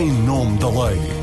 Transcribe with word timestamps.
em 0.00 0.10
nome 0.24 0.58
da 0.58 0.68
lei. 0.68 1.21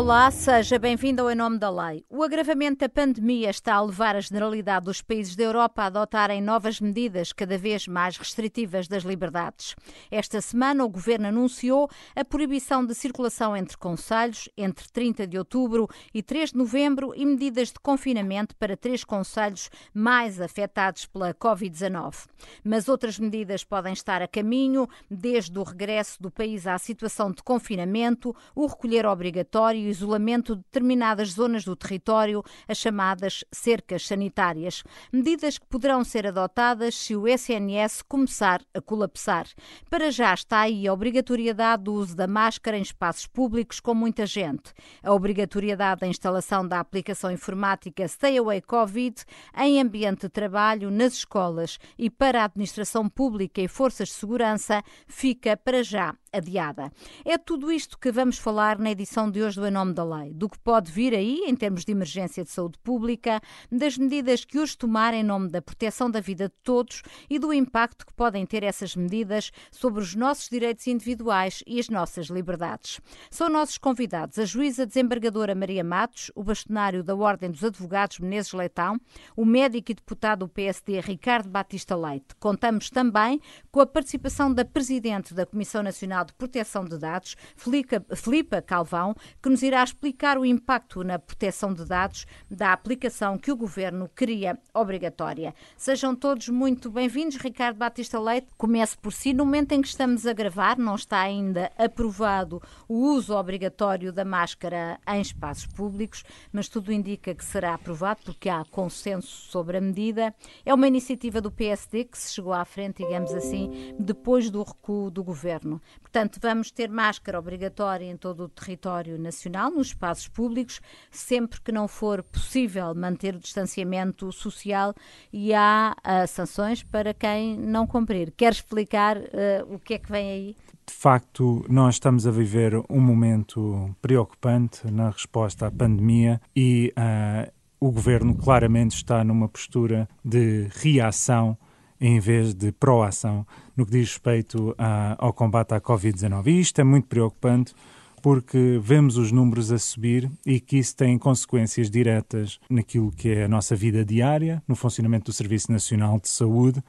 Olá, 0.00 0.30
seja 0.30 0.78
bem-vindo 0.78 1.20
ao 1.20 1.30
Em 1.30 1.34
Nome 1.34 1.58
da 1.58 1.68
Lei. 1.68 2.06
O 2.08 2.22
agravamento 2.22 2.78
da 2.78 2.88
pandemia 2.88 3.50
está 3.50 3.74
a 3.74 3.82
levar 3.82 4.16
a 4.16 4.20
generalidade 4.20 4.86
dos 4.86 5.02
países 5.02 5.36
da 5.36 5.44
Europa 5.44 5.82
a 5.82 5.86
adotarem 5.86 6.40
novas 6.40 6.80
medidas 6.80 7.34
cada 7.34 7.58
vez 7.58 7.86
mais 7.86 8.16
restritivas 8.16 8.88
das 8.88 9.02
liberdades. 9.02 9.76
Esta 10.10 10.40
semana, 10.40 10.86
o 10.86 10.88
Governo 10.88 11.26
anunciou 11.26 11.86
a 12.16 12.24
proibição 12.24 12.84
de 12.84 12.94
circulação 12.94 13.54
entre 13.54 13.76
conselhos 13.76 14.48
entre 14.56 14.88
30 14.90 15.26
de 15.26 15.36
outubro 15.36 15.86
e 16.14 16.22
3 16.22 16.52
de 16.52 16.56
novembro 16.56 17.12
e 17.14 17.26
medidas 17.26 17.68
de 17.68 17.78
confinamento 17.78 18.56
para 18.56 18.78
três 18.78 19.04
conselhos 19.04 19.68
mais 19.92 20.40
afetados 20.40 21.04
pela 21.04 21.34
Covid-19. 21.34 22.26
Mas 22.64 22.88
outras 22.88 23.18
medidas 23.18 23.64
podem 23.64 23.92
estar 23.92 24.22
a 24.22 24.26
caminho, 24.26 24.88
desde 25.10 25.58
o 25.58 25.62
regresso 25.62 26.22
do 26.22 26.30
país 26.30 26.66
à 26.66 26.78
situação 26.78 27.30
de 27.30 27.42
confinamento, 27.42 28.34
o 28.54 28.66
recolher 28.66 29.04
obrigatório 29.04 29.89
isolamento 29.90 30.56
de 30.56 30.62
determinadas 30.62 31.32
zonas 31.32 31.64
do 31.64 31.76
território, 31.76 32.42
as 32.66 32.78
chamadas 32.78 33.44
cercas 33.52 34.06
sanitárias. 34.06 34.82
Medidas 35.12 35.58
que 35.58 35.66
poderão 35.66 36.04
ser 36.04 36.26
adotadas 36.26 36.94
se 36.94 37.14
o 37.14 37.26
SNS 37.26 38.02
começar 38.02 38.62
a 38.72 38.80
colapsar. 38.80 39.46
Para 39.88 40.10
já 40.10 40.32
está 40.32 40.60
aí 40.60 40.86
a 40.86 40.92
obrigatoriedade 40.92 41.84
do 41.84 41.94
uso 41.94 42.16
da 42.16 42.26
máscara 42.26 42.78
em 42.78 42.82
espaços 42.82 43.26
públicos 43.26 43.80
com 43.80 43.94
muita 43.94 44.26
gente, 44.26 44.72
a 45.02 45.12
obrigatoriedade 45.12 46.00
da 46.00 46.06
instalação 46.06 46.66
da 46.66 46.80
aplicação 46.80 47.30
informática 47.30 48.06
Stay 48.06 48.38
Away 48.38 48.62
Covid 48.62 49.24
em 49.56 49.80
ambiente 49.80 50.22
de 50.22 50.28
trabalho, 50.28 50.90
nas 50.90 51.14
escolas 51.14 51.78
e 51.98 52.08
para 52.08 52.42
a 52.42 52.44
administração 52.44 53.08
pública 53.08 53.60
e 53.60 53.68
forças 53.68 54.08
de 54.08 54.14
segurança 54.14 54.82
fica 55.06 55.56
para 55.56 55.82
já 55.82 56.14
adiada. 56.32 56.92
É 57.24 57.36
tudo 57.36 57.72
isto 57.72 57.98
que 57.98 58.12
vamos 58.12 58.38
falar 58.38 58.78
na 58.78 58.90
edição 58.90 59.30
de 59.30 59.42
hoje 59.42 59.60
do 59.60 59.66
Em 59.66 59.70
Nome 59.70 59.92
da 59.92 60.04
Lei, 60.04 60.32
do 60.32 60.48
que 60.48 60.58
pode 60.58 60.90
vir 60.90 61.14
aí 61.14 61.42
em 61.46 61.54
termos 61.54 61.84
de 61.84 61.92
emergência 61.92 62.44
de 62.44 62.50
saúde 62.50 62.78
pública, 62.78 63.40
das 63.70 63.98
medidas 63.98 64.44
que 64.44 64.58
hoje 64.58 64.76
tomar 64.76 65.12
em 65.14 65.22
nome 65.22 65.48
da 65.48 65.60
proteção 65.60 66.10
da 66.10 66.20
vida 66.20 66.48
de 66.48 66.54
todos 66.62 67.02
e 67.28 67.38
do 67.38 67.52
impacto 67.52 68.06
que 68.06 68.14
podem 68.14 68.46
ter 68.46 68.62
essas 68.62 68.94
medidas 68.94 69.50
sobre 69.70 70.00
os 70.00 70.14
nossos 70.14 70.48
direitos 70.48 70.86
individuais 70.86 71.62
e 71.66 71.80
as 71.80 71.88
nossas 71.88 72.26
liberdades. 72.26 73.00
São 73.30 73.48
nossos 73.48 73.78
convidados 73.78 74.38
a 74.38 74.44
juíza 74.44 74.86
desembargadora 74.86 75.54
Maria 75.54 75.84
Matos, 75.84 76.30
o 76.34 76.42
bastonário 76.42 77.02
da 77.02 77.14
Ordem 77.14 77.50
dos 77.50 77.64
Advogados 77.64 78.18
Menezes 78.18 78.52
Leitão, 78.52 79.00
o 79.36 79.44
médico 79.44 79.90
e 79.90 79.94
deputado 79.94 80.40
do 80.40 80.48
PSD 80.48 81.00
Ricardo 81.00 81.50
Batista 81.50 81.94
Leite. 81.96 82.34
Contamos 82.38 82.88
também 82.88 83.40
com 83.70 83.80
a 83.80 83.86
participação 83.86 84.52
da 84.52 84.64
presidente 84.64 85.34
da 85.34 85.44
Comissão 85.44 85.82
Nacional 85.82 86.19
De 86.24 86.32
Proteção 86.32 86.84
de 86.84 86.98
Dados, 86.98 87.36
Filipa 87.56 88.62
Calvão, 88.62 89.14
que 89.42 89.48
nos 89.48 89.62
irá 89.62 89.82
explicar 89.82 90.38
o 90.38 90.44
impacto 90.44 91.02
na 91.02 91.18
proteção 91.18 91.72
de 91.72 91.84
dados 91.84 92.26
da 92.50 92.72
aplicação 92.72 93.38
que 93.38 93.50
o 93.50 93.56
Governo 93.56 94.08
queria 94.14 94.58
obrigatória. 94.74 95.54
Sejam 95.76 96.14
todos 96.14 96.48
muito 96.48 96.90
bem-vindos. 96.90 97.36
Ricardo 97.36 97.76
Batista 97.76 98.18
Leite, 98.18 98.48
comece 98.56 98.96
por 98.96 99.12
si. 99.12 99.32
No 99.32 99.44
momento 99.44 99.72
em 99.72 99.80
que 99.80 99.88
estamos 99.88 100.26
a 100.26 100.32
gravar, 100.32 100.78
não 100.78 100.94
está 100.94 101.20
ainda 101.20 101.70
aprovado 101.76 102.62
o 102.88 102.94
uso 103.12 103.34
obrigatório 103.34 104.12
da 104.12 104.24
máscara 104.24 104.98
em 105.08 105.20
espaços 105.20 105.66
públicos, 105.66 106.24
mas 106.52 106.68
tudo 106.68 106.92
indica 106.92 107.34
que 107.34 107.44
será 107.44 107.74
aprovado 107.74 108.20
porque 108.24 108.48
há 108.48 108.64
consenso 108.70 109.28
sobre 109.50 109.76
a 109.76 109.80
medida. 109.80 110.34
É 110.64 110.72
uma 110.72 110.88
iniciativa 110.88 111.40
do 111.40 111.50
PSD 111.50 112.04
que 112.04 112.18
se 112.18 112.34
chegou 112.34 112.52
à 112.52 112.64
frente, 112.64 113.04
digamos 113.04 113.32
assim, 113.32 113.94
depois 113.98 114.50
do 114.50 114.62
recuo 114.62 115.10
do 115.10 115.22
Governo. 115.22 115.80
Portanto, 116.12 116.40
vamos 116.42 116.72
ter 116.72 116.90
máscara 116.90 117.38
obrigatória 117.38 118.04
em 118.04 118.16
todo 118.16 118.42
o 118.42 118.48
território 118.48 119.16
nacional, 119.16 119.70
nos 119.70 119.88
espaços 119.88 120.26
públicos, 120.26 120.80
sempre 121.08 121.60
que 121.60 121.70
não 121.70 121.86
for 121.86 122.20
possível 122.24 122.92
manter 122.96 123.36
o 123.36 123.38
distanciamento 123.38 124.32
social 124.32 124.92
e 125.32 125.54
há 125.54 125.94
uh, 125.98 126.26
sanções 126.26 126.82
para 126.82 127.14
quem 127.14 127.56
não 127.56 127.86
cumprir. 127.86 128.32
Quer 128.36 128.50
explicar 128.50 129.18
uh, 129.18 129.72
o 129.72 129.78
que 129.78 129.94
é 129.94 129.98
que 129.98 130.10
vem 130.10 130.30
aí? 130.32 130.56
De 130.84 130.92
facto, 130.92 131.64
nós 131.68 131.94
estamos 131.94 132.26
a 132.26 132.32
viver 132.32 132.74
um 132.90 133.00
momento 133.00 133.94
preocupante 134.02 134.90
na 134.90 135.10
resposta 135.10 135.68
à 135.68 135.70
pandemia 135.70 136.40
e 136.56 136.92
uh, 136.98 137.52
o 137.78 137.92
governo 137.92 138.34
claramente 138.34 138.96
está 138.96 139.22
numa 139.22 139.48
postura 139.48 140.08
de 140.24 140.66
reação 140.72 141.56
em 142.00 142.18
vez 142.18 142.54
de 142.54 142.72
proação 142.72 143.46
no 143.76 143.84
que 143.84 143.92
diz 143.92 144.08
respeito 144.08 144.74
a, 144.78 145.16
ao 145.18 145.32
combate 145.32 145.74
à 145.74 145.80
Covid-19. 145.80 146.46
E 146.46 146.60
isto 146.60 146.80
é 146.80 146.84
muito 146.84 147.06
preocupante 147.06 147.74
porque 148.22 148.78
vemos 148.82 149.16
os 149.16 149.32
números 149.32 149.72
a 149.72 149.78
subir 149.78 150.30
e 150.44 150.60
que 150.60 150.78
isso 150.78 150.94
tem 150.96 151.18
consequências 151.18 151.90
diretas 151.90 152.60
naquilo 152.68 153.10
que 153.10 153.30
é 153.30 153.44
a 153.44 153.48
nossa 153.48 153.74
vida 153.74 154.04
diária, 154.04 154.62
no 154.68 154.76
funcionamento 154.76 155.30
do 155.30 155.32
Serviço 155.32 155.72
Nacional 155.72 156.20
de 156.20 156.28
Saúde 156.28 156.82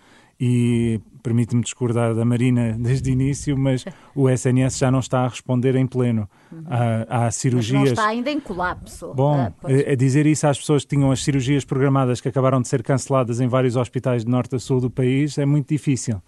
e 0.43 0.99
permite-me 1.21 1.61
discordar 1.61 2.15
da 2.15 2.25
Marina 2.25 2.75
desde 2.81 3.11
o 3.11 3.13
início, 3.13 3.55
mas 3.55 3.85
o 4.15 4.27
SNS 4.27 4.79
já 4.79 4.89
não 4.89 4.99
está 4.99 5.19
a 5.19 5.27
responder 5.27 5.75
em 5.75 5.85
pleno. 5.85 6.27
Há, 6.65 7.27
há 7.27 7.31
cirurgias. 7.31 7.79
Mas 7.79 7.89
não 7.89 7.93
está 7.93 8.07
ainda 8.07 8.31
em 8.31 8.39
colapso. 8.39 9.13
Bom, 9.13 9.35
ah, 9.35 9.53
é, 9.65 9.93
é 9.93 9.95
dizer 9.95 10.25
isso 10.25 10.47
às 10.47 10.57
pessoas 10.57 10.83
que 10.83 10.95
tinham 10.95 11.11
as 11.11 11.23
cirurgias 11.23 11.63
programadas 11.63 12.19
que 12.19 12.27
acabaram 12.27 12.59
de 12.59 12.67
ser 12.67 12.81
canceladas 12.81 13.39
em 13.39 13.47
vários 13.47 13.75
hospitais 13.75 14.25
de 14.25 14.31
norte 14.31 14.55
a 14.55 14.59
sul 14.59 14.81
do 14.81 14.89
país 14.89 15.37
é 15.37 15.45
muito 15.45 15.69
difícil. 15.69 16.19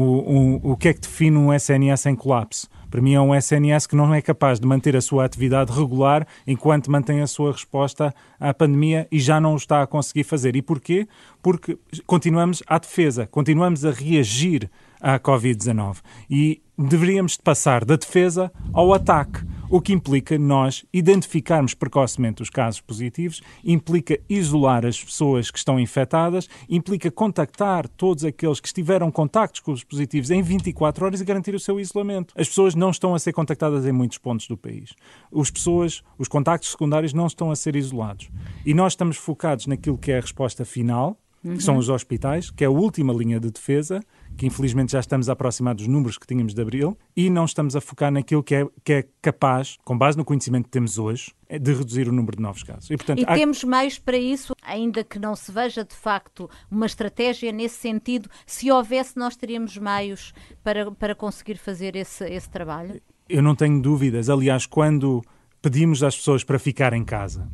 O, 0.00 0.72
o, 0.72 0.76
que 0.76 0.88
é 0.88 0.94
que 0.94 1.00
define 1.00 1.36
um 1.36 1.52
SNS 1.52 2.06
em 2.06 2.14
colapso? 2.14 2.68
Para 2.88 3.02
mim 3.02 3.14
é 3.14 3.20
um 3.20 3.34
SNS 3.34 3.86
que 3.86 3.96
não 3.96 4.14
é 4.14 4.22
capaz 4.22 4.60
de 4.60 4.66
manter 4.66 4.96
a 4.96 5.00
sua 5.00 5.24
atividade 5.24 5.72
regular 5.72 6.24
enquanto 6.46 6.90
mantém 6.90 7.20
a 7.20 7.26
sua 7.26 7.50
resposta 7.50 8.14
à 8.38 8.54
pandemia 8.54 9.08
e 9.10 9.18
já 9.18 9.40
não 9.40 9.54
o 9.54 9.56
está 9.56 9.82
a 9.82 9.86
conseguir 9.88 10.22
fazer. 10.22 10.54
E 10.54 10.62
porquê? 10.62 11.08
Porque 11.42 11.76
continuamos 12.06 12.62
à 12.66 12.78
defesa, 12.78 13.26
continuamos 13.26 13.84
a 13.84 13.90
reagir 13.90 14.70
à 15.00 15.18
Covid-19 15.18 15.96
e 16.30 16.62
deveríamos 16.78 17.36
passar 17.36 17.84
da 17.84 17.96
defesa 17.96 18.52
ao 18.72 18.94
ataque 18.94 19.40
o 19.70 19.80
que 19.80 19.92
implica 19.92 20.38
nós 20.38 20.84
identificarmos 20.92 21.74
precocemente 21.74 22.42
os 22.42 22.50
casos 22.50 22.80
positivos, 22.80 23.42
implica 23.62 24.18
isolar 24.28 24.86
as 24.86 25.02
pessoas 25.02 25.50
que 25.50 25.58
estão 25.58 25.78
infectadas, 25.78 26.48
implica 26.68 27.10
contactar 27.10 27.86
todos 27.88 28.24
aqueles 28.24 28.60
que 28.60 28.68
estiveram 28.68 29.10
contactos 29.10 29.60
com 29.60 29.72
os 29.72 29.84
positivos 29.84 30.30
em 30.30 30.42
24 30.42 31.04
horas 31.04 31.20
e 31.20 31.24
garantir 31.24 31.54
o 31.54 31.60
seu 31.60 31.78
isolamento. 31.78 32.32
As 32.36 32.48
pessoas 32.48 32.74
não 32.74 32.90
estão 32.90 33.14
a 33.14 33.18
ser 33.18 33.32
contactadas 33.32 33.84
em 33.86 33.92
muitos 33.92 34.18
pontos 34.18 34.48
do 34.48 34.56
país. 34.56 34.94
As 35.34 35.50
pessoas, 35.50 36.02
os 36.18 36.28
contactos 36.28 36.70
secundários 36.70 37.12
não 37.12 37.26
estão 37.26 37.50
a 37.50 37.56
ser 37.56 37.76
isolados. 37.76 38.30
E 38.64 38.72
nós 38.72 38.92
estamos 38.92 39.16
focados 39.16 39.66
naquilo 39.66 39.98
que 39.98 40.10
é 40.10 40.18
a 40.18 40.20
resposta 40.20 40.64
final, 40.64 41.18
que 41.42 41.48
uhum. 41.48 41.60
são 41.60 41.76
os 41.76 41.88
hospitais, 41.88 42.50
que 42.50 42.64
é 42.64 42.66
a 42.66 42.70
última 42.70 43.12
linha 43.12 43.38
de 43.38 43.50
defesa, 43.50 44.00
que 44.38 44.46
infelizmente 44.46 44.92
já 44.92 45.00
estamos 45.00 45.28
a 45.28 45.32
aproximar 45.32 45.74
dos 45.74 45.88
números 45.88 46.16
que 46.16 46.24
tínhamos 46.24 46.54
de 46.54 46.62
abril, 46.62 46.96
e 47.16 47.28
não 47.28 47.44
estamos 47.44 47.74
a 47.74 47.80
focar 47.80 48.12
naquilo 48.12 48.40
que 48.40 48.54
é, 48.54 48.66
que 48.84 48.92
é 48.92 49.04
capaz, 49.20 49.76
com 49.84 49.98
base 49.98 50.16
no 50.16 50.24
conhecimento 50.24 50.66
que 50.66 50.70
temos 50.70 50.96
hoje, 50.96 51.34
é 51.48 51.58
de 51.58 51.74
reduzir 51.74 52.08
o 52.08 52.12
número 52.12 52.36
de 52.36 52.42
novos 52.42 52.62
casos. 52.62 52.88
E, 52.88 52.96
portanto, 52.96 53.18
e 53.18 53.24
há... 53.26 53.34
temos 53.34 53.64
meios 53.64 53.98
para 53.98 54.16
isso, 54.16 54.54
ainda 54.62 55.02
que 55.02 55.18
não 55.18 55.34
se 55.34 55.50
veja 55.50 55.84
de 55.84 55.94
facto 55.94 56.48
uma 56.70 56.86
estratégia 56.86 57.50
nesse 57.50 57.78
sentido. 57.80 58.30
Se 58.46 58.70
houvesse, 58.70 59.16
nós 59.16 59.34
teríamos 59.34 59.76
meios 59.76 60.32
para, 60.62 60.88
para 60.92 61.16
conseguir 61.16 61.56
fazer 61.56 61.96
esse, 61.96 62.24
esse 62.24 62.48
trabalho? 62.48 63.00
Eu 63.28 63.42
não 63.42 63.56
tenho 63.56 63.82
dúvidas. 63.82 64.30
Aliás, 64.30 64.66
quando 64.66 65.20
pedimos 65.60 66.00
às 66.04 66.16
pessoas 66.16 66.44
para 66.44 66.60
ficar 66.60 66.92
em 66.92 67.04
casa, 67.04 67.50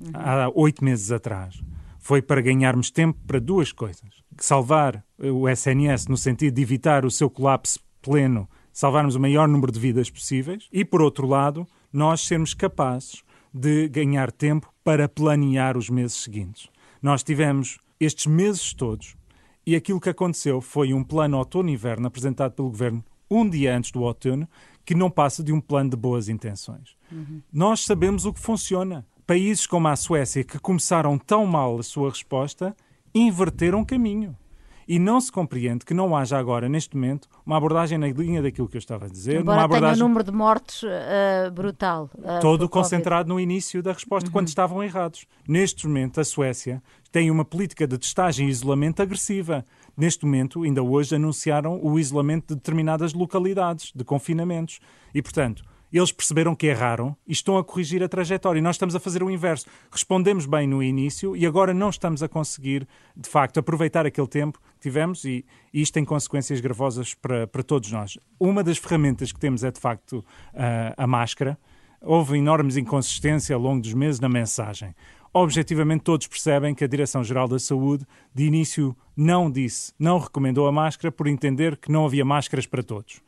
uhum. 0.00 0.12
há 0.14 0.48
oito 0.54 0.84
meses 0.84 1.10
atrás, 1.10 1.60
foi 1.98 2.22
para 2.22 2.40
ganharmos 2.40 2.92
tempo 2.92 3.18
para 3.26 3.40
duas 3.40 3.72
coisas 3.72 4.17
salvar 4.44 5.04
o 5.18 5.48
SNS 5.48 6.06
no 6.06 6.16
sentido 6.16 6.54
de 6.54 6.62
evitar 6.62 7.04
o 7.04 7.10
seu 7.10 7.28
colapso 7.28 7.80
pleno, 8.00 8.48
salvarmos 8.72 9.14
o 9.14 9.20
maior 9.20 9.48
número 9.48 9.72
de 9.72 9.80
vidas 9.80 10.10
possíveis, 10.10 10.68
e 10.72 10.84
por 10.84 11.02
outro 11.02 11.26
lado, 11.26 11.66
nós 11.92 12.20
sermos 12.20 12.54
capazes 12.54 13.22
de 13.52 13.88
ganhar 13.88 14.30
tempo 14.30 14.72
para 14.84 15.08
planear 15.08 15.76
os 15.76 15.90
meses 15.90 16.16
seguintes. 16.22 16.68
Nós 17.02 17.22
tivemos 17.22 17.78
estes 17.98 18.26
meses 18.26 18.72
todos 18.72 19.16
e 19.66 19.74
aquilo 19.74 20.00
que 20.00 20.08
aconteceu 20.08 20.60
foi 20.60 20.94
um 20.94 21.02
plano 21.02 21.36
outono-inverno 21.36 22.06
apresentado 22.06 22.52
pelo 22.52 22.70
governo 22.70 23.04
um 23.30 23.48
dia 23.48 23.76
antes 23.76 23.90
do 23.90 24.02
outono, 24.02 24.48
que 24.84 24.94
não 24.94 25.10
passa 25.10 25.44
de 25.44 25.52
um 25.52 25.60
plano 25.60 25.90
de 25.90 25.96
boas 25.96 26.28
intenções. 26.28 26.96
Uhum. 27.12 27.42
Nós 27.52 27.84
sabemos 27.84 28.24
o 28.24 28.32
que 28.32 28.40
funciona. 28.40 29.06
Países 29.26 29.66
como 29.66 29.88
a 29.88 29.96
Suécia, 29.96 30.42
que 30.42 30.58
começaram 30.58 31.18
tão 31.18 31.44
mal 31.44 31.78
a 31.78 31.82
sua 31.82 32.08
resposta, 32.08 32.74
inverteram 33.14 33.84
caminho. 33.84 34.36
E 34.88 34.98
não 34.98 35.20
se 35.20 35.30
compreende 35.30 35.84
que 35.84 35.92
não 35.92 36.16
haja 36.16 36.38
agora, 36.38 36.66
neste 36.66 36.96
momento, 36.96 37.28
uma 37.44 37.58
abordagem 37.58 37.98
na 37.98 38.08
linha 38.08 38.40
daquilo 38.40 38.66
que 38.66 38.74
eu 38.74 38.78
estava 38.78 39.04
a 39.04 39.08
dizer. 39.08 39.42
Embora 39.42 39.58
uma 39.58 39.64
abordagem... 39.64 39.96
tenha 39.96 40.04
um 40.06 40.08
número 40.08 40.24
de 40.24 40.32
mortes 40.32 40.82
uh, 40.82 41.50
brutal. 41.52 42.08
Uh, 42.14 42.40
todo 42.40 42.66
concentrado 42.70 43.28
no 43.28 43.38
início 43.38 43.82
da 43.82 43.92
resposta, 43.92 44.28
uhum. 44.28 44.32
quando 44.32 44.48
estavam 44.48 44.82
errados. 44.82 45.26
Neste 45.46 45.86
momento, 45.86 46.18
a 46.22 46.24
Suécia 46.24 46.82
tem 47.12 47.30
uma 47.30 47.44
política 47.44 47.86
de 47.86 47.98
testagem 47.98 48.46
e 48.46 48.50
isolamento 48.50 49.02
agressiva. 49.02 49.62
Neste 49.94 50.24
momento, 50.24 50.62
ainda 50.62 50.82
hoje, 50.82 51.14
anunciaram 51.14 51.78
o 51.82 51.98
isolamento 51.98 52.48
de 52.48 52.54
determinadas 52.54 53.12
localidades, 53.12 53.92
de 53.94 54.04
confinamentos. 54.04 54.80
E, 55.14 55.20
portanto, 55.20 55.62
eles 55.96 56.12
perceberam 56.12 56.54
que 56.54 56.66
erraram 56.66 57.16
e 57.26 57.32
estão 57.32 57.56
a 57.56 57.64
corrigir 57.64 58.02
a 58.02 58.08
trajetória. 58.08 58.58
E 58.58 58.62
nós 58.62 58.76
estamos 58.76 58.94
a 58.94 59.00
fazer 59.00 59.22
o 59.22 59.30
inverso. 59.30 59.66
Respondemos 59.90 60.44
bem 60.44 60.66
no 60.66 60.82
início 60.82 61.36
e 61.36 61.46
agora 61.46 61.72
não 61.72 61.88
estamos 61.88 62.22
a 62.22 62.28
conseguir, 62.28 62.86
de 63.16 63.28
facto, 63.28 63.58
aproveitar 63.58 64.04
aquele 64.04 64.26
tempo 64.26 64.60
que 64.74 64.80
tivemos 64.80 65.24
e, 65.24 65.44
e 65.72 65.80
isto 65.80 65.94
tem 65.94 66.04
consequências 66.04 66.60
gravosas 66.60 67.14
para, 67.14 67.46
para 67.46 67.62
todos 67.62 67.90
nós. 67.90 68.18
Uma 68.38 68.62
das 68.62 68.78
ferramentas 68.78 69.32
que 69.32 69.40
temos 69.40 69.64
é, 69.64 69.70
de 69.70 69.80
facto, 69.80 70.24
a, 70.54 71.04
a 71.04 71.06
máscara. 71.06 71.58
Houve 72.00 72.38
enormes 72.38 72.76
inconsistência 72.76 73.56
ao 73.56 73.60
longo 73.60 73.82
dos 73.82 73.92
meses 73.92 74.20
na 74.20 74.28
mensagem. 74.28 74.94
Objetivamente, 75.32 76.04
todos 76.04 76.26
percebem 76.26 76.74
que 76.74 76.84
a 76.84 76.86
Direção-Geral 76.86 77.48
da 77.48 77.58
Saúde, 77.58 78.06
de 78.34 78.44
início, 78.44 78.96
não 79.16 79.50
disse, 79.50 79.92
não 79.98 80.18
recomendou 80.18 80.66
a 80.66 80.72
máscara 80.72 81.10
por 81.10 81.26
entender 81.26 81.76
que 81.76 81.90
não 81.90 82.06
havia 82.06 82.24
máscaras 82.24 82.66
para 82.66 82.82
todos. 82.82 83.20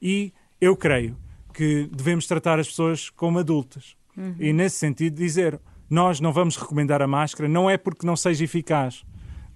E 0.00 0.32
eu 0.60 0.76
creio 0.76 1.16
que 1.58 1.90
devemos 1.92 2.24
tratar 2.28 2.60
as 2.60 2.68
pessoas 2.68 3.10
como 3.10 3.40
adultas. 3.40 3.96
Uhum. 4.16 4.36
E, 4.38 4.52
nesse 4.52 4.76
sentido, 4.76 5.16
dizer 5.16 5.60
nós 5.90 6.20
não 6.20 6.32
vamos 6.32 6.56
recomendar 6.56 7.02
a 7.02 7.06
máscara, 7.08 7.48
não 7.48 7.68
é 7.68 7.76
porque 7.76 8.06
não 8.06 8.14
seja 8.14 8.44
eficaz. 8.44 9.04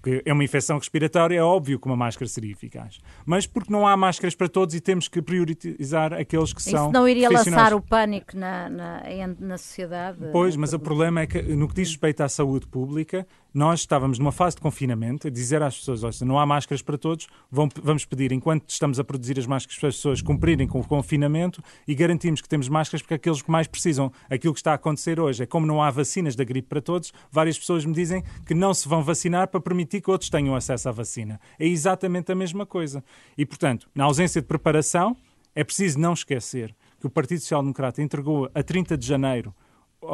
Porque 0.01 0.21
é 0.25 0.33
uma 0.33 0.43
infecção 0.43 0.77
respiratória, 0.77 1.37
é 1.37 1.41
óbvio 1.41 1.79
que 1.79 1.85
uma 1.85 1.95
máscara 1.95 2.27
seria 2.27 2.51
eficaz. 2.51 2.99
Mas 3.25 3.47
porque 3.47 3.71
não 3.71 3.87
há 3.87 3.95
máscaras 3.95 4.35
para 4.35 4.49
todos 4.49 4.75
e 4.75 4.81
temos 4.81 5.07
que 5.07 5.21
priorizar 5.21 6.11
aqueles 6.11 6.51
que 6.51 6.61
são. 6.61 6.87
Isso 6.87 6.91
não 6.91 7.07
iria 7.07 7.29
lançar 7.29 7.73
o 7.73 7.81
pânico 7.81 8.35
na, 8.35 8.69
na, 8.69 9.01
na 9.39 9.57
sociedade? 9.57 10.17
Pois, 10.33 10.57
mas 10.57 10.73
o 10.73 10.79
problema 10.79 11.21
é 11.21 11.27
que, 11.27 11.41
no 11.41 11.69
que 11.69 11.75
diz 11.75 11.87
respeito 11.87 12.19
à 12.19 12.27
saúde 12.27 12.67
pública, 12.67 13.25
nós 13.53 13.81
estávamos 13.81 14.17
numa 14.17 14.31
fase 14.31 14.55
de 14.55 14.61
confinamento, 14.61 15.27
a 15.27 15.29
dizer 15.29 15.61
às 15.61 15.77
pessoas, 15.77 16.03
olha, 16.03 16.13
não 16.25 16.39
há 16.39 16.45
máscaras 16.45 16.81
para 16.81 16.97
todos, 16.97 17.27
vamos 17.51 18.03
pedir, 18.05 18.31
enquanto 18.31 18.69
estamos 18.69 18.99
a 18.99 19.03
produzir 19.03 19.37
as 19.37 19.45
máscaras 19.45 19.79
para 19.79 19.89
as 19.89 19.95
pessoas 19.95 20.21
cumprirem 20.21 20.67
com 20.67 20.79
o 20.79 20.87
confinamento 20.87 21.61
e 21.87 21.93
garantimos 21.93 22.41
que 22.41 22.49
temos 22.49 22.67
máscaras 22.67 23.05
para 23.05 23.15
aqueles 23.15 23.41
que 23.41 23.51
mais 23.51 23.67
precisam. 23.67 24.11
Aquilo 24.29 24.53
que 24.53 24.59
está 24.59 24.71
a 24.71 24.75
acontecer 24.75 25.19
hoje 25.19 25.43
é 25.43 25.45
como 25.45 25.67
não 25.67 25.83
há 25.83 25.91
vacinas 25.91 26.35
da 26.35 26.43
gripe 26.43 26.67
para 26.67 26.81
todos, 26.81 27.13
várias 27.31 27.59
pessoas 27.59 27.85
me 27.85 27.93
dizem 27.93 28.23
que 28.45 28.53
não 28.53 28.73
se 28.73 28.87
vão 28.87 29.03
vacinar 29.03 29.47
para 29.47 29.59
permitir 29.59 30.01
que 30.01 30.09
outros 30.09 30.29
tenham 30.29 30.55
acesso 30.55 30.89
à 30.89 30.91
vacina. 30.91 31.39
É 31.59 31.67
exatamente 31.67 32.31
a 32.31 32.35
mesma 32.35 32.65
coisa. 32.65 33.03
E, 33.37 33.45
portanto, 33.45 33.87
na 33.93 34.05
ausência 34.05 34.41
de 34.41 34.47
preparação, 34.47 35.15
é 35.55 35.63
preciso 35.63 35.99
não 35.99 36.13
esquecer 36.13 36.75
que 36.99 37.07
o 37.07 37.09
Partido 37.09 37.41
Social 37.41 37.61
Democrata 37.61 38.01
entregou 38.01 38.49
a 38.55 38.63
30 38.63 38.97
de 38.97 39.05
janeiro 39.05 39.53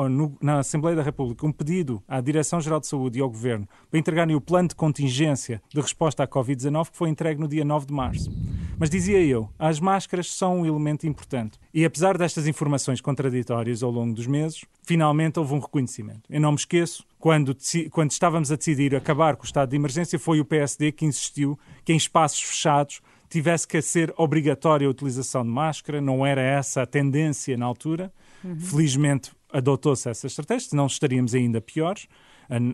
no, 0.09 0.37
na 0.41 0.59
Assembleia 0.59 0.95
da 0.95 1.03
República 1.03 1.45
um 1.45 1.51
pedido 1.51 2.01
à 2.07 2.21
Direção-Geral 2.21 2.79
de 2.79 2.87
Saúde 2.87 3.19
e 3.19 3.21
ao 3.21 3.29
Governo 3.29 3.67
para 3.89 3.99
entregarem 3.99 4.35
o 4.35 4.41
plano 4.41 4.69
de 4.69 4.75
contingência 4.75 5.61
de 5.73 5.81
resposta 5.81 6.23
à 6.23 6.27
Covid-19 6.27 6.91
que 6.91 6.97
foi 6.97 7.09
entregue 7.09 7.39
no 7.39 7.47
dia 7.47 7.65
9 7.65 7.87
de 7.87 7.93
março. 7.93 8.31
Mas 8.77 8.89
dizia 8.89 9.21
eu, 9.21 9.49
as 9.59 9.79
máscaras 9.79 10.31
são 10.31 10.61
um 10.61 10.65
elemento 10.65 11.05
importante. 11.05 11.59
E 11.73 11.83
apesar 11.83 12.17
destas 12.17 12.47
informações 12.47 13.01
contraditórias 13.01 13.83
ao 13.83 13.91
longo 13.91 14.13
dos 14.13 14.25
meses, 14.25 14.63
finalmente 14.83 15.37
houve 15.37 15.53
um 15.53 15.59
reconhecimento. 15.59 16.21
Eu 16.29 16.39
não 16.39 16.51
me 16.51 16.57
esqueço, 16.57 17.05
quando, 17.19 17.55
quando 17.91 18.11
estávamos 18.11 18.51
a 18.51 18.55
decidir 18.55 18.95
acabar 18.95 19.35
com 19.35 19.43
o 19.43 19.45
estado 19.45 19.69
de 19.69 19.75
emergência, 19.75 20.17
foi 20.17 20.39
o 20.39 20.45
PSD 20.45 20.93
que 20.93 21.05
insistiu 21.05 21.59
que 21.83 21.91
em 21.91 21.97
espaços 21.97 22.41
fechados 22.41 23.01
tivesse 23.29 23.67
que 23.67 23.81
ser 23.81 24.13
obrigatória 24.17 24.87
a 24.87 24.89
utilização 24.89 25.43
de 25.43 25.49
máscara, 25.49 25.99
não 25.99 26.25
era 26.25 26.41
essa 26.41 26.81
a 26.81 26.85
tendência 26.85 27.57
na 27.57 27.65
altura. 27.65 28.11
Uhum. 28.43 28.59
Felizmente 28.59 29.31
adotou-se 29.51 30.09
essa 30.09 30.27
estratégia, 30.27 30.69
senão 30.69 30.85
estaríamos 30.85 31.33
ainda 31.33 31.59
piores. 31.59 32.07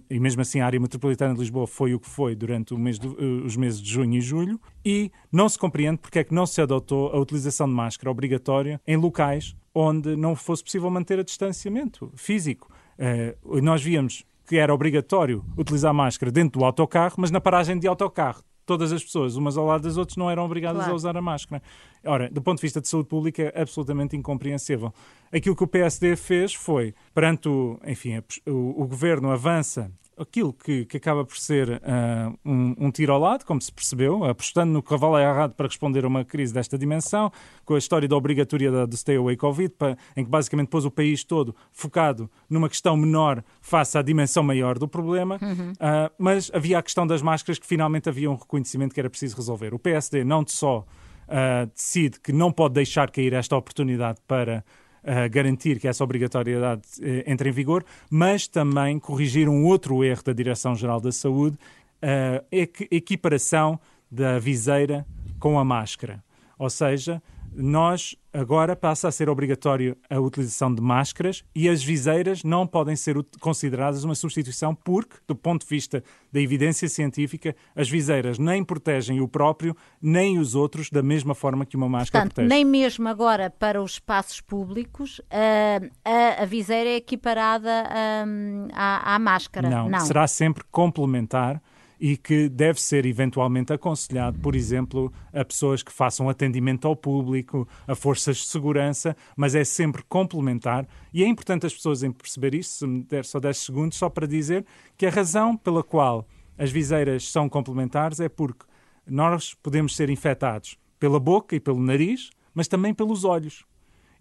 E 0.10 0.20
mesmo 0.20 0.42
assim, 0.42 0.62
a 0.62 0.66
área 0.66 0.80
metropolitana 0.80 1.34
de 1.34 1.40
Lisboa 1.40 1.68
foi 1.68 1.94
o 1.94 2.00
que 2.00 2.10
foi 2.10 2.34
durante 2.34 2.74
mês 2.76 2.98
de, 2.98 3.08
eh, 3.08 3.46
os 3.46 3.58
meses 3.58 3.82
de 3.82 3.90
junho 3.90 4.18
e 4.18 4.22
julho. 4.22 4.60
E 4.86 5.12
não 5.30 5.50
se 5.50 5.60
compreende 5.60 5.98
porque 5.98 6.20
é 6.20 6.24
que 6.24 6.34
não 6.34 6.46
se 6.46 6.62
adotou 6.62 7.10
a 7.10 7.20
utilização 7.20 7.68
de 7.68 7.74
máscara 7.74 8.10
obrigatória 8.10 8.80
em 8.88 8.96
locais 8.96 9.56
onde 9.74 10.16
não 10.16 10.34
fosse 10.36 10.64
possível 10.64 10.90
manter 10.90 11.20
a 11.20 11.24
distanciamento 11.24 12.10
físico. 12.16 12.72
Uh, 12.98 13.62
nós 13.62 13.84
víamos 13.84 14.24
que 14.48 14.56
era 14.56 14.74
obrigatório 14.74 15.44
utilizar 15.58 15.94
máscara 15.94 16.32
dentro 16.32 16.60
do 16.60 16.66
autocarro, 16.66 17.16
mas 17.18 17.30
na 17.30 17.42
paragem 17.42 17.78
de 17.78 17.86
autocarro 17.86 18.42
todas 18.66 18.92
as 18.92 19.04
pessoas, 19.04 19.36
umas 19.36 19.58
ao 19.58 19.66
lado 19.66 19.84
das 19.84 19.96
outras, 19.96 20.18
não 20.18 20.30
eram 20.30 20.44
obrigadas 20.44 20.80
claro. 20.80 20.94
a 20.94 20.96
usar 20.96 21.16
a 21.16 21.22
máscara. 21.22 21.62
Ora, 22.06 22.30
do 22.30 22.42
ponto 22.42 22.58
de 22.58 22.62
vista 22.62 22.80
de 22.80 22.88
saúde 22.88 23.10
pública, 23.10 23.52
é 23.56 23.62
absolutamente 23.62 24.16
incompreensível. 24.16 24.94
Aquilo 25.32 25.56
que 25.56 25.64
o 25.64 25.68
PSD 25.68 26.16
fez 26.16 26.54
foi, 26.54 26.94
perante 27.14 27.50
o, 27.50 27.80
enfim, 27.86 28.22
o, 28.46 28.84
o 28.84 28.88
governo 28.88 29.32
avança 29.32 29.92
aquilo 30.18 30.54
que, 30.54 30.86
que 30.86 30.98
acaba 30.98 31.26
por 31.26 31.38
ser 31.38 31.70
uh, 31.70 32.40
um, 32.46 32.76
um, 32.80 32.92
tiro 32.92 33.14
ao 33.14 33.20
lado, 33.20 33.46
como 33.46 33.62
se 33.62 33.72
percebeu, 33.72 34.24
apostando 34.24 34.72
no 34.72 34.82
cavalo 34.82 35.20
errado 35.20 35.54
para 35.54 35.68
responder 35.68 36.06
a 36.06 36.08
uma 36.08 36.24
crise 36.24 36.54
desta 36.54 36.78
dimensão, 36.78 37.32
com 37.66 37.76
a 37.76 37.78
história 37.78 38.08
da 38.08 38.16
obrigatoriedade 38.16 38.90
do 38.90 38.98
Stay 38.98 39.18
Away 39.18 39.36
Covid, 39.36 39.74
para, 39.78 39.98
em 40.16 40.24
que 40.24 40.30
basicamente 40.30 40.70
pôs 40.70 40.86
o 40.86 40.92
país 40.92 41.24
todo 41.24 41.56
focado 41.72 42.30
numa 42.50 42.70
questão 42.70 42.96
menor 42.96 43.44
face 43.62 43.98
à 43.98 44.02
dimensão 44.02 44.44
maior 44.44 44.80
do 44.80 44.88
problema, 44.88 45.38
uhum. 45.42 45.72
uh, 45.74 46.12
mas 46.18 46.50
havia 46.54 46.80
a 46.80 46.84
questão 46.84 47.06
das 47.06 47.22
máscaras 47.22 47.60
que 47.60 47.68
finalmente 47.68 48.08
havia 48.08 48.32
um 48.32 48.36
reconhecimento 48.36 48.94
que 48.94 49.00
era 49.00 49.10
preciso 49.10 49.36
resolver. 49.36 49.74
O 49.74 49.80
PSD 49.80 50.24
não 50.24 50.46
só 50.48 50.86
uh, 51.28 51.66
decide 51.74 52.20
que 52.20 52.32
não 52.32 52.52
pode 52.52 52.76
deixar 52.76 53.10
cair 53.12 53.34
esta 53.34 53.56
oportunidade 53.56 54.20
para 54.28 54.64
uh, 55.04 55.30
garantir 55.30 55.80
que 55.80 55.88
essa 55.88 56.04
obrigatoriedade 56.04 56.84
uh, 57.00 57.24
entre 57.26 57.50
em 57.50 57.52
vigor, 57.52 57.84
mas 58.10 58.48
também 58.48 59.00
corrigir 59.00 59.50
um 59.50 59.66
outro 59.66 60.04
erro 60.04 60.24
da 60.24 60.34
Direção-Geral 60.34 61.00
da 61.00 61.12
Saúde, 61.12 61.58
a 62.02 62.44
equiparação 62.92 63.80
da 64.12 64.38
viseira 64.38 65.06
com 65.40 65.58
a 65.58 65.66
máscara. 65.66 66.24
Ou 66.60 66.70
seja, 66.70 67.22
nós 67.56 68.16
agora 68.34 68.76
passa 68.76 69.08
a 69.08 69.12
ser 69.12 69.30
obrigatório 69.30 69.96
a 70.10 70.20
utilização 70.20 70.74
de 70.74 70.82
máscaras 70.82 71.44
e 71.56 71.70
as 71.70 71.82
viseiras 71.82 72.44
não 72.44 72.68
podem 72.68 72.96
ser 72.96 73.16
consideradas 73.40 74.04
uma 74.04 74.14
substituição 74.14 74.76
porque, 74.76 75.16
do 75.26 75.36
ponto 75.36 75.62
de 75.62 75.70
vista 75.70 76.04
da 76.32 76.42
evidência 76.42 76.90
científica, 76.90 77.56
as 77.74 77.90
viseiras 77.90 78.38
nem 78.38 78.64
protegem 78.64 79.22
o 79.22 79.28
próprio 79.28 79.76
nem 80.02 80.38
os 80.38 80.54
outros 80.54 80.90
da 80.90 81.02
mesma 81.02 81.34
forma 81.34 81.66
que 81.66 81.78
uma 81.78 81.88
máscara 81.88 82.26
Portanto, 82.26 82.36
protege. 82.36 82.54
Nem 82.54 82.66
mesmo 82.66 83.08
agora 83.08 83.50
para 83.50 83.82
os 83.82 83.94
espaços 83.94 84.42
públicos 84.42 85.20
uh, 85.20 85.90
a, 86.04 86.44
a, 86.44 86.46
viseira 86.46 86.90
é 86.90 86.96
equiparada 86.98 87.86
uh, 87.86 88.68
à, 88.74 89.16
à, 89.16 89.20
máscara. 89.20 89.70
Não, 89.70 89.90
não, 89.90 90.00
será 90.02 90.28
sempre 90.28 90.64
complementar 90.70 91.62
e 92.00 92.18
que 92.18 92.50
deve 92.50 92.82
ser 92.82 93.06
eventualmente 93.06 93.74
aconselhado, 93.74 94.40
por 94.40 94.56
exemplo, 94.56 95.12
a 95.34 95.44
pessoas 95.44 95.82
que 95.82 95.92
façam 95.92 96.30
atendimento 96.30 96.88
ao 96.88 96.96
público, 96.96 97.68
a 97.88 97.96
forças 97.96 98.38
de 98.38 98.46
segurança, 98.48 99.16
mas 99.36 99.56
é 99.56 99.64
sempre 99.64 100.04
complementar 100.08 100.88
e 101.14 101.24
é 101.24 101.28
importante 101.28 101.66
as 101.66 101.74
pessoas 101.74 102.02
perceber 102.18 102.56
isto, 102.56 102.72
se 102.72 102.88
me 102.88 103.04
der 103.04 103.26
só 103.26 103.40
10 103.40 103.58
segundos, 103.58 103.98
só 103.98 104.10
para 104.10 104.28
dizer 104.28 104.66
que 104.98 105.06
a 105.06 105.10
razão 105.10 105.56
pela 105.56 105.84
qual 105.84 106.28
as 106.58 106.72
viseiras 106.72 107.30
são 107.30 107.50
complementares 107.50 108.20
é 108.20 108.30
porque 108.30 108.66
nós 109.08 109.54
podemos 109.54 109.96
ser 109.96 110.10
infectados 110.10 110.78
pela 111.00 111.20
boca 111.20 111.56
e 111.56 111.60
pelo 111.60 111.80
nariz, 111.80 112.30
mas 112.54 112.68
também 112.68 112.94
pelos 112.94 113.24
olhos. 113.24 113.66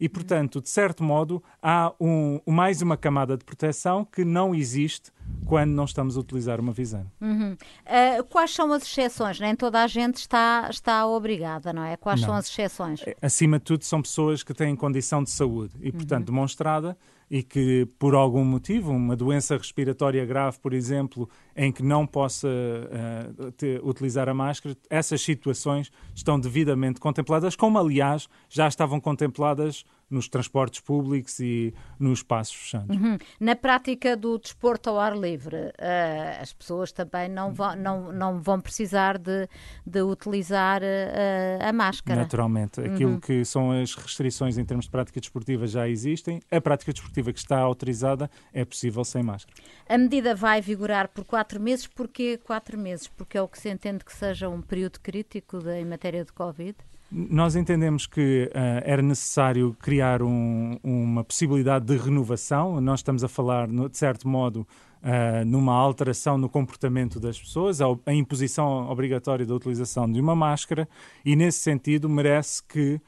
E, 0.01 0.09
portanto, 0.09 0.61
de 0.61 0.69
certo 0.69 1.03
modo, 1.03 1.43
há 1.63 1.93
um, 2.01 2.41
mais 2.47 2.83
uma 2.83 2.97
camada 2.97 3.37
de 3.37 3.45
proteção 3.45 4.05
que 4.05 4.25
não 4.25 4.55
existe 4.55 5.11
quando 5.47 5.71
não 5.71 5.85
estamos 5.85 6.17
a 6.17 6.21
utilizar 6.21 6.61
uma 6.61 6.73
viseira. 6.73 7.07
Uhum. 7.21 7.53
Uh, 7.53 8.25
quais 8.25 8.51
são 8.55 8.73
as 8.73 8.83
exceções? 8.83 9.39
Nem 9.39 9.55
toda 9.55 9.83
a 9.83 9.87
gente 9.87 10.17
está, 10.17 10.69
está 10.71 11.07
obrigada, 11.07 11.73
não 11.73 11.85
é? 11.85 11.97
Quais 11.97 12.21
não. 12.21 12.29
são 12.29 12.37
as 12.37 12.49
exceções? 12.49 13.03
É, 13.07 13.17
acima 13.23 13.59
de 13.59 13.65
tudo, 13.65 13.85
são 13.85 14.03
pessoas 14.03 14.43
que 14.43 14.53
têm 14.53 14.75
condição 14.75 15.23
de 15.23 15.31
saúde 15.31 15.75
e, 15.81 15.93
portanto, 15.93 16.29
uhum. 16.29 16.35
demonstrada 16.35 16.97
e 17.31 17.43
que, 17.43 17.87
por 17.99 18.15
algum 18.15 18.45
motivo, 18.45 18.93
uma 18.93 19.17
doença 19.17 19.57
respiratória 19.57 20.25
grave, 20.25 20.59
por 20.59 20.73
exemplo, 20.73 21.29
em 21.57 21.73
que 21.73 21.83
não 21.83 22.07
possa 22.07 22.49
uh, 22.49 23.89
utilizar 23.89 24.29
a 24.29 24.35
máscara, 24.35 24.77
essas 24.91 25.23
situações 25.23 25.91
estão 26.15 26.39
devidamente 26.39 27.01
contempladas, 27.01 27.57
como, 27.57 27.79
aliás, 27.79 28.29
já 28.49 28.69
estavam 28.69 29.01
contempladas 29.01 29.85
nos 30.11 30.29
transportes 30.29 30.81
públicos 30.81 31.41
e 31.41 31.75
nos 31.99 32.21
espaços 32.21 32.55
fechados. 32.55 32.97
Uhum. 32.97 33.19
Na 33.41 33.57
prática 33.57 34.17
do 34.17 34.39
desporto 34.39 34.91
ao 34.91 34.99
ar 34.99 35.17
livre, 35.17 35.57
uh, 35.57 36.41
as 36.41 36.53
pessoas 36.53 36.93
também 36.93 37.29
não 37.29 37.53
vão, 37.53 37.77
não, 37.77 38.13
não 38.13 38.41
vão 38.41 38.61
precisar 38.61 39.19
de, 39.19 39.49
de 39.87 40.03
utilizar 40.03 40.83
uh, 40.83 41.69
a 41.69 41.73
máscara. 41.73 42.21
Naturalmente. 42.21 42.81
Aquilo 42.81 43.13
uhum. 43.13 43.21
que 43.21 43.45
são 43.45 43.73
as 43.73 43.95
restrições 43.95 44.59
em 44.59 44.65
termos 44.65 44.87
de 44.87 44.91
prática 44.91 45.21
desportiva 45.21 45.67
já 45.67 45.89
existem. 45.89 46.41
A 46.51 46.61
prática 46.61 46.93
desportiva 46.93 47.33
que 47.33 47.39
está 47.39 47.59
autorizada 47.59 48.31
é 48.53 48.65
possível 48.65 49.05
sem 49.05 49.23
máscara. 49.23 49.57
A 49.89 49.99
medida 49.99 50.35
vai 50.35 50.61
vigorar 50.61 51.09
por 51.09 51.25
quatro 51.25 51.61
meses. 51.61 51.87
Porquê 51.87 52.39
quatro 52.39 52.79
meses? 52.79 53.09
Porque 53.09 53.37
é 53.37 53.43
o 53.43 53.49
que 53.49 53.59
se 53.59 53.69
entende 53.69 54.05
que 54.05 54.15
seja 54.15 54.49
um 54.49 54.61
período 54.61 55.01
crítico 55.01 55.59
de, 55.59 55.81
em 55.81 55.85
matéria 55.85 56.25
de 56.25 56.33
Covid? 56.33 56.77
Nós 57.17 57.55
entendemos 57.55 58.09
que 58.09 58.51
uh, 58.53 58.83
era 58.83 59.01
necessário 59.01 59.77
criar 59.81 60.21
um, 60.21 60.77
uma 60.83 61.23
possibilidade 61.23 61.85
de 61.85 61.97
renovação. 61.97 62.81
Nós 62.81 62.99
estamos 62.99 63.23
a 63.23 63.29
falar, 63.29 63.69
no, 63.69 63.89
de 63.89 63.97
certo 63.97 64.27
modo, 64.27 64.67
uh, 65.01 65.45
numa 65.47 65.73
alteração 65.75 66.37
no 66.37 66.49
comportamento 66.49 67.21
das 67.21 67.39
pessoas, 67.39 67.81
a, 67.81 67.87
a, 68.05 68.13
imposição 68.13 68.91
obrigatória 68.91 69.47
da 69.47 69.55
utilização 69.55 70.11
de 70.11 70.21
uma 70.21 70.35
máscara, 70.35 70.89
e 71.25 71.37
nesse 71.37 71.61
sentido 71.61 72.09
merece 72.09 72.61
que 72.65 72.95
uh, 72.95 73.01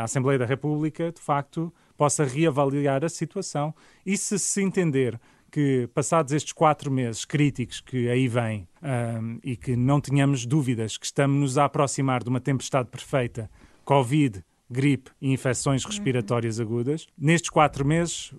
a 0.00 0.02
Assembleia 0.02 0.38
da 0.38 0.44
República, 0.44 1.10
de 1.10 1.20
facto, 1.20 1.72
possa 1.96 2.24
reavaliar 2.24 3.02
a 3.02 3.08
situação 3.08 3.74
e 4.04 4.14
se 4.18 4.38
se 4.38 4.60
entender 4.60 5.18
que, 5.50 5.88
passados 5.94 6.32
estes 6.32 6.52
quatro 6.52 6.90
meses 6.90 7.24
críticos 7.24 7.80
que 7.80 8.08
aí 8.08 8.28
vêm 8.28 8.68
um, 8.82 9.38
e 9.42 9.56
que 9.56 9.76
não 9.76 10.00
tenhamos 10.00 10.46
dúvidas 10.46 10.96
que 10.96 11.06
estamos-nos 11.06 11.58
a 11.58 11.64
aproximar 11.64 12.22
de 12.22 12.28
uma 12.28 12.40
tempestade 12.40 12.88
perfeita, 12.88 13.50
Covid, 13.84 14.44
gripe 14.70 15.10
e 15.20 15.32
infecções 15.32 15.84
respiratórias 15.84 16.60
agudas. 16.60 17.06
Nestes 17.16 17.50
quatro 17.50 17.84
meses, 17.84 18.34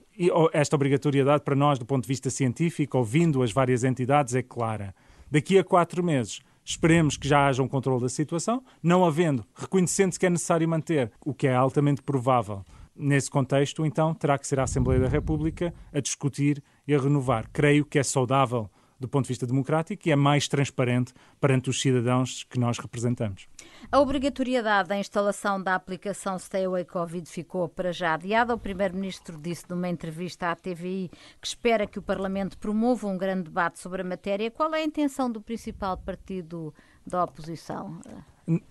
esta 0.53 0.75
obrigatoriedade 0.75 1.43
para 1.43 1.55
nós, 1.55 1.79
do 1.79 1.85
ponto 1.85 2.03
de 2.03 2.07
vista 2.07 2.29
científico, 2.29 2.97
ouvindo 2.97 3.41
as 3.41 3.51
várias 3.51 3.83
entidades, 3.83 4.35
é 4.35 4.43
clara. 4.43 4.93
Daqui 5.31 5.57
a 5.57 5.63
quatro 5.63 6.03
meses, 6.03 6.41
esperemos 6.63 7.17
que 7.17 7.27
já 7.27 7.47
haja 7.47 7.63
um 7.63 7.67
controle 7.67 8.01
da 8.01 8.09
situação, 8.09 8.63
não 8.81 9.03
havendo, 9.03 9.43
reconhecendo-se 9.55 10.19
que 10.19 10.25
é 10.25 10.29
necessário 10.29 10.69
manter, 10.69 11.11
o 11.25 11.33
que 11.33 11.47
é 11.47 11.55
altamente 11.55 12.01
provável 12.03 12.63
Nesse 13.01 13.31
contexto, 13.31 13.85
então, 13.85 14.13
terá 14.13 14.37
que 14.37 14.45
ser 14.45 14.59
a 14.59 14.63
Assembleia 14.63 14.99
da 14.99 15.07
República 15.07 15.73
a 15.93 16.01
discutir 16.01 16.61
e 16.85 16.93
a 16.93 16.99
renovar. 16.99 17.49
Creio 17.53 17.85
que 17.85 17.97
é 17.97 18.03
saudável 18.03 18.69
do 18.99 19.07
ponto 19.07 19.23
de 19.23 19.29
vista 19.29 19.47
democrático 19.47 20.05
e 20.05 20.11
é 20.11 20.15
mais 20.17 20.49
transparente 20.49 21.13
perante 21.39 21.69
os 21.69 21.79
cidadãos 21.79 22.43
que 22.43 22.59
nós 22.59 22.77
representamos. 22.77 23.47
A 23.89 24.01
obrigatoriedade 24.01 24.89
da 24.89 24.97
instalação 24.97 25.63
da 25.63 25.75
aplicação 25.75 26.37
Stay 26.37 26.65
Away 26.65 26.83
Covid 26.83 27.25
ficou 27.25 27.69
para 27.69 27.93
já 27.93 28.15
adiada. 28.15 28.53
O 28.53 28.59
Primeiro-Ministro 28.59 29.37
disse 29.37 29.63
numa 29.69 29.87
entrevista 29.87 30.51
à 30.51 30.55
TVI 30.57 31.09
que 31.39 31.47
espera 31.47 31.87
que 31.87 31.97
o 31.97 32.01
Parlamento 32.01 32.57
promova 32.57 33.07
um 33.07 33.17
grande 33.17 33.43
debate 33.43 33.79
sobre 33.79 34.01
a 34.01 34.05
matéria. 34.05 34.51
Qual 34.51 34.73
é 34.75 34.81
a 34.81 34.83
intenção 34.83 35.31
do 35.31 35.39
principal 35.39 35.97
partido 35.97 36.73
da 37.07 37.23
oposição? 37.23 38.01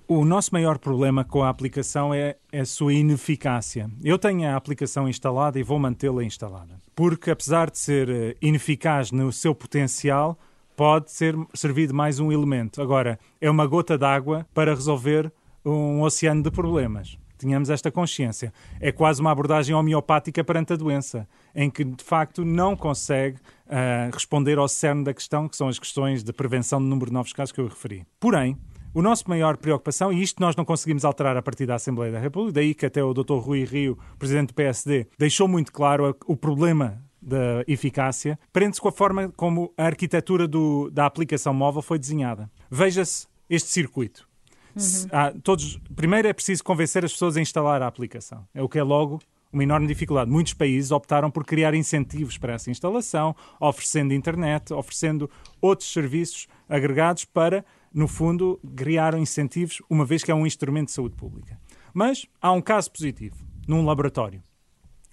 O 0.08 0.24
nosso 0.24 0.52
maior 0.52 0.78
problema 0.78 1.24
com 1.24 1.42
a 1.42 1.48
aplicação 1.48 2.12
é, 2.12 2.36
é 2.50 2.60
a 2.60 2.66
sua 2.66 2.92
ineficácia. 2.92 3.88
Eu 4.02 4.18
tenho 4.18 4.48
a 4.48 4.56
aplicação 4.56 5.08
instalada 5.08 5.58
e 5.58 5.62
vou 5.62 5.78
mantê-la 5.78 6.24
instalada. 6.24 6.80
Porque, 6.96 7.30
apesar 7.30 7.70
de 7.70 7.78
ser 7.78 8.08
eh, 8.08 8.36
ineficaz 8.42 9.12
no 9.12 9.30
seu 9.32 9.54
potencial, 9.54 10.36
pode 10.74 11.12
ser 11.12 11.36
servir 11.54 11.86
de 11.86 11.92
mais 11.92 12.18
um 12.18 12.32
elemento. 12.32 12.82
Agora, 12.82 13.20
é 13.40 13.48
uma 13.48 13.66
gota 13.66 13.96
d'água 13.96 14.44
para 14.52 14.74
resolver 14.74 15.32
um 15.64 16.02
oceano 16.02 16.42
de 16.42 16.50
problemas. 16.50 17.16
Tínhamos 17.38 17.70
esta 17.70 17.90
consciência. 17.90 18.52
É 18.80 18.90
quase 18.90 19.20
uma 19.20 19.30
abordagem 19.30 19.74
homeopática 19.74 20.42
perante 20.42 20.72
a 20.72 20.76
doença, 20.76 21.28
em 21.54 21.70
que 21.70 21.84
de 21.84 22.02
facto 22.02 22.44
não 22.44 22.76
consegue 22.76 23.38
uh, 23.66 24.10
responder 24.12 24.58
ao 24.58 24.66
cerne 24.66 25.04
da 25.04 25.14
questão, 25.14 25.48
que 25.48 25.56
são 25.56 25.68
as 25.68 25.78
questões 25.78 26.24
de 26.24 26.32
prevenção 26.32 26.80
do 26.80 26.86
número 26.88 27.06
de 27.06 27.12
novos 27.12 27.32
casos 27.32 27.52
que 27.52 27.60
eu 27.60 27.68
referi. 27.68 28.04
Porém, 28.18 28.58
o 28.94 29.02
nosso 29.02 29.28
maior 29.28 29.56
preocupação, 29.56 30.12
e 30.12 30.22
isto 30.22 30.40
nós 30.40 30.56
não 30.56 30.64
conseguimos 30.64 31.04
alterar 31.04 31.36
a 31.36 31.42
partir 31.42 31.66
da 31.66 31.74
Assembleia 31.74 32.12
da 32.12 32.18
República, 32.18 32.54
daí 32.54 32.74
que 32.74 32.86
até 32.86 33.02
o 33.02 33.12
Dr. 33.12 33.36
Rui 33.36 33.64
Rio, 33.64 33.98
presidente 34.18 34.48
do 34.48 34.54
PSD, 34.54 35.06
deixou 35.18 35.46
muito 35.46 35.72
claro 35.72 36.16
o 36.26 36.36
problema 36.36 37.02
da 37.20 37.64
eficácia, 37.66 38.38
prende-se 38.52 38.80
com 38.80 38.88
a 38.88 38.92
forma 38.92 39.28
como 39.36 39.72
a 39.76 39.84
arquitetura 39.84 40.46
do, 40.46 40.90
da 40.90 41.04
aplicação 41.04 41.52
móvel 41.52 41.82
foi 41.82 41.98
desenhada. 41.98 42.50
Veja-se 42.70 43.26
este 43.50 43.68
circuito. 43.68 44.28
Uhum. 44.76 45.40
Todos, 45.42 45.80
primeiro 45.94 46.28
é 46.28 46.32
preciso 46.32 46.62
convencer 46.62 47.04
as 47.04 47.12
pessoas 47.12 47.36
a 47.36 47.40
instalar 47.40 47.82
a 47.82 47.86
aplicação. 47.86 48.46
É 48.54 48.62
o 48.62 48.68
que 48.68 48.78
é 48.78 48.82
logo 48.82 49.18
uma 49.52 49.62
enorme 49.62 49.86
dificuldade. 49.86 50.30
Muitos 50.30 50.52
países 50.52 50.90
optaram 50.90 51.30
por 51.30 51.44
criar 51.44 51.74
incentivos 51.74 52.36
para 52.38 52.54
essa 52.54 52.70
instalação, 52.70 53.34
oferecendo 53.58 54.12
internet, 54.12 54.72
oferecendo 54.72 55.28
outros 55.60 55.92
serviços 55.92 56.46
agregados 56.68 57.24
para 57.24 57.64
no 57.92 58.08
fundo, 58.08 58.60
criaram 58.76 59.18
incentivos, 59.18 59.82
uma 59.88 60.04
vez 60.04 60.22
que 60.22 60.30
é 60.30 60.34
um 60.34 60.46
instrumento 60.46 60.86
de 60.86 60.92
saúde 60.92 61.14
pública. 61.16 61.58
Mas 61.92 62.26
há 62.40 62.52
um 62.52 62.60
caso 62.60 62.90
positivo, 62.90 63.36
num 63.66 63.84
laboratório. 63.84 64.42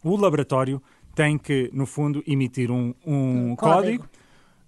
O 0.04 0.16
laboratório 0.16 0.82
tem 1.16 1.38
que, 1.38 1.70
no 1.74 1.86
fundo, 1.86 2.24
emitir 2.28 2.70
um, 2.70 2.94
um, 3.06 3.52
um 3.52 3.56
código. 3.56 4.04
código. 4.04 4.10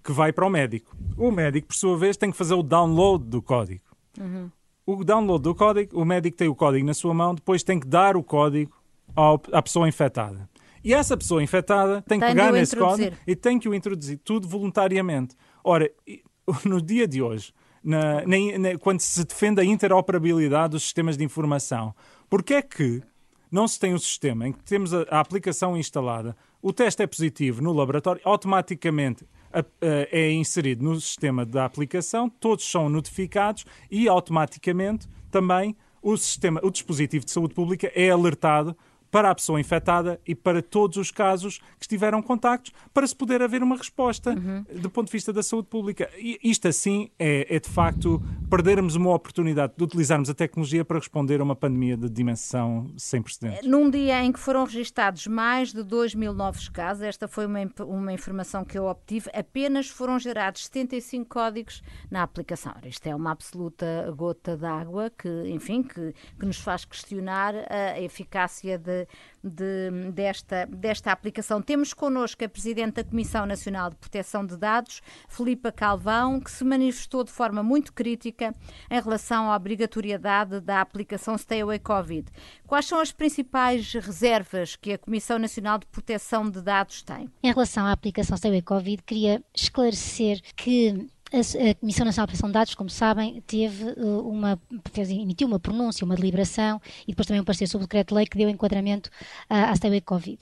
que 0.02 0.12
vai 0.12 0.32
para 0.32 0.46
o 0.46 0.50
médico. 0.50 0.96
O 1.16 1.30
médico, 1.30 1.68
por 1.68 1.76
sua 1.76 1.96
vez, 1.96 2.16
tem 2.16 2.30
que 2.30 2.36
fazer 2.36 2.54
o 2.54 2.62
download 2.62 3.24
do 3.24 3.42
código. 3.42 3.82
Uhum. 4.18 4.50
O 4.86 5.04
download 5.04 5.42
do 5.42 5.54
código, 5.54 6.00
o 6.00 6.04
médico 6.04 6.36
tem 6.36 6.48
o 6.48 6.54
código 6.54 6.86
na 6.86 6.94
sua 6.94 7.12
mão, 7.12 7.34
depois 7.34 7.62
tem 7.62 7.78
que 7.78 7.86
dar 7.86 8.16
o 8.16 8.22
código 8.22 8.72
ao, 9.14 9.40
à 9.52 9.62
pessoa 9.62 9.86
infectada. 9.86 10.48
E 10.82 10.94
essa 10.94 11.16
pessoa 11.16 11.42
infectada 11.42 12.02
tem 12.02 12.18
que 12.18 12.26
tem 12.26 12.34
pegar 12.34 12.52
nesse 12.52 12.74
código 12.74 13.14
e 13.26 13.36
tem 13.36 13.58
que 13.58 13.68
o 13.68 13.74
introduzir, 13.74 14.18
tudo 14.24 14.48
voluntariamente. 14.48 15.36
Ora, 15.62 15.90
no 16.64 16.80
dia 16.80 17.06
de 17.06 17.20
hoje, 17.20 17.52
na, 17.82 18.26
na, 18.26 18.58
na, 18.58 18.78
quando 18.78 19.00
se 19.00 19.24
defende 19.24 19.60
a 19.60 19.64
interoperabilidade 19.64 20.72
dos 20.72 20.82
sistemas 20.82 21.16
de 21.16 21.24
informação. 21.24 21.94
Porque 22.28 22.54
é 22.54 22.62
que 22.62 23.02
não 23.50 23.66
se 23.66 23.78
tem 23.78 23.94
um 23.94 23.98
sistema 23.98 24.46
em 24.46 24.52
que 24.52 24.62
temos 24.64 24.92
a, 24.92 25.02
a 25.10 25.20
aplicação 25.20 25.76
instalada, 25.76 26.36
o 26.60 26.72
teste 26.72 27.02
é 27.02 27.06
positivo 27.06 27.62
no 27.62 27.72
laboratório, 27.72 28.20
automaticamente 28.24 29.24
a, 29.52 29.60
a, 29.60 29.64
é 30.10 30.30
inserido 30.32 30.84
no 30.84 31.00
sistema 31.00 31.46
da 31.46 31.64
aplicação, 31.64 32.28
todos 32.28 32.68
são 32.70 32.88
notificados 32.88 33.64
e 33.90 34.08
automaticamente 34.08 35.08
também 35.30 35.76
o 36.02 36.16
sistema, 36.16 36.60
o 36.62 36.70
dispositivo 36.70 37.24
de 37.24 37.30
saúde 37.30 37.54
pública 37.54 37.90
é 37.94 38.10
alertado 38.10 38.76
para 39.10 39.30
a 39.30 39.34
pessoa 39.34 39.60
infectada 39.60 40.20
e 40.26 40.34
para 40.34 40.62
todos 40.62 40.96
os 40.96 41.10
casos 41.10 41.58
que 41.58 41.84
estiveram 41.84 42.22
contactos, 42.22 42.72
para 42.92 43.06
se 43.06 43.14
poder 43.14 43.42
haver 43.42 43.62
uma 43.62 43.76
resposta 43.76 44.30
uhum. 44.30 44.64
do 44.80 44.90
ponto 44.90 45.06
de 45.06 45.12
vista 45.12 45.32
da 45.32 45.42
saúde 45.42 45.68
pública. 45.68 46.10
E 46.18 46.38
isto 46.42 46.68
assim 46.68 47.10
é, 47.18 47.54
é, 47.54 47.60
de 47.60 47.68
facto 47.68 48.22
perdermos 48.50 48.94
uma 48.94 49.14
oportunidade 49.14 49.74
de 49.76 49.84
utilizarmos 49.84 50.28
a 50.30 50.34
tecnologia 50.34 50.84
para 50.84 50.98
responder 50.98 51.40
a 51.40 51.44
uma 51.44 51.56
pandemia 51.56 51.96
de 51.96 52.08
dimensão 52.08 52.90
sem 52.96 53.22
precedentes. 53.22 53.68
Num 53.68 53.90
dia 53.90 54.22
em 54.22 54.32
que 54.32 54.38
foram 54.38 54.64
registados 54.64 55.26
mais 55.26 55.72
de 55.72 55.82
2 55.82 56.14
mil 56.14 56.32
novos 56.32 56.68
casos, 56.68 57.02
esta 57.02 57.28
foi 57.28 57.46
uma, 57.46 57.60
uma 57.80 58.12
informação 58.12 58.64
que 58.64 58.78
eu 58.78 58.86
obtive, 58.86 59.30
apenas 59.34 59.88
foram 59.88 60.18
gerados 60.18 60.64
75 60.66 61.26
códigos 61.28 61.82
na 62.10 62.22
aplicação. 62.22 62.74
Isto 62.84 63.06
é 63.06 63.14
uma 63.14 63.32
absoluta 63.32 64.12
gota 64.16 64.56
d'água 64.56 65.10
que, 65.10 65.28
enfim, 65.48 65.82
que, 65.82 66.14
que 66.38 66.46
nos 66.46 66.58
faz 66.58 66.84
questionar 66.84 67.54
a 67.70 68.00
eficácia 68.00 68.78
de 69.04 69.28
de, 69.42 69.90
desta, 70.12 70.66
desta 70.66 71.12
aplicação. 71.12 71.62
Temos 71.62 71.92
connosco 71.92 72.44
a 72.44 72.48
Presidente 72.48 72.94
da 72.94 73.04
Comissão 73.04 73.46
Nacional 73.46 73.90
de 73.90 73.96
Proteção 73.96 74.44
de 74.44 74.56
Dados, 74.56 75.00
Filipa 75.28 75.72
Calvão, 75.72 76.40
que 76.40 76.50
se 76.50 76.64
manifestou 76.64 77.24
de 77.24 77.30
forma 77.30 77.62
muito 77.62 77.92
crítica 77.92 78.54
em 78.90 79.00
relação 79.00 79.50
à 79.50 79.56
obrigatoriedade 79.56 80.60
da 80.60 80.80
aplicação 80.80 81.36
Stay 81.36 81.60
Away 81.60 81.78
Covid. 81.78 82.30
Quais 82.66 82.86
são 82.86 83.00
as 83.00 83.12
principais 83.12 83.92
reservas 83.94 84.76
que 84.76 84.92
a 84.92 84.98
Comissão 84.98 85.38
Nacional 85.38 85.78
de 85.78 85.86
Proteção 85.86 86.48
de 86.48 86.60
Dados 86.60 87.02
tem? 87.02 87.30
Em 87.42 87.52
relação 87.52 87.86
à 87.86 87.92
aplicação 87.92 88.36
Stay 88.36 88.50
Away 88.50 88.62
Covid, 88.62 89.02
queria 89.02 89.42
esclarecer 89.54 90.40
que 90.56 91.08
a, 91.32 91.74
Comissão 91.74 92.06
Nacional 92.06 92.26
de 92.26 92.32
Proteção 92.32 92.48
de 92.48 92.52
Dados, 92.52 92.74
como 92.74 92.90
sabem, 92.90 93.42
teve 93.46 93.84
uh, 93.84 94.28
uma, 94.28 94.60
fez, 94.92 95.10
emitiu 95.10 95.46
uma 95.46 95.60
pronúncia, 95.60 96.04
uma 96.04 96.14
deliberação 96.14 96.80
e 97.06 97.12
depois 97.12 97.26
também 97.26 97.40
um 97.40 97.44
parecer 97.44 97.66
sobre 97.66 97.84
o 97.84 97.88
decreto-lei 97.88 98.26
que 98.26 98.38
deu 98.38 98.48
enquadramento 98.48 99.10
à 99.48 99.74
Stay 99.76 100.00
Covid. 100.00 100.38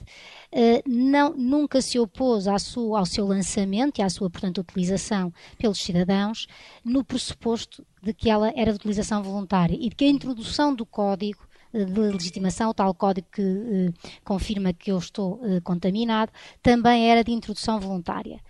Uh, 0.53 0.83
não, 0.87 1.35
nunca 1.37 1.81
se 1.83 1.99
opôs 1.99 2.47
à 2.47 2.59
sua, 2.59 3.01
ao 3.01 3.07
seu 3.07 3.27
lançamento 3.27 3.99
e 3.99 4.03
à 4.03 4.09
sua, 4.09 4.31
portanto, 4.31 4.59
utilização 4.59 5.33
pelos 5.59 5.79
cidadãos 5.79 6.47
no 6.85 7.05
pressuposto 7.05 7.85
de 8.03 8.15
que 8.15 8.31
ela 8.31 8.53
era 8.55 8.71
de 8.73 8.77
utilização 8.77 9.23
voluntária 9.23 9.75
e 9.75 9.89
de 9.89 9.97
que 9.97 10.05
a 10.05 10.09
introdução 10.09 10.75
do 10.75 10.87
código 10.87 11.46
de 11.73 12.01
legitimação, 12.01 12.71
o 12.71 12.75
tal 12.75 12.95
código 12.95 13.27
que 13.33 13.43
uh, 13.43 13.95
confirma 14.25 14.73
que 14.73 14.91
eu 14.91 14.99
estou 14.99 15.35
uh, 15.35 15.61
contaminado, 15.63 16.33
também 16.63 17.11
era 17.11 17.23
de 17.23 17.33
introdução 17.33 17.79
voluntária. 17.79 18.41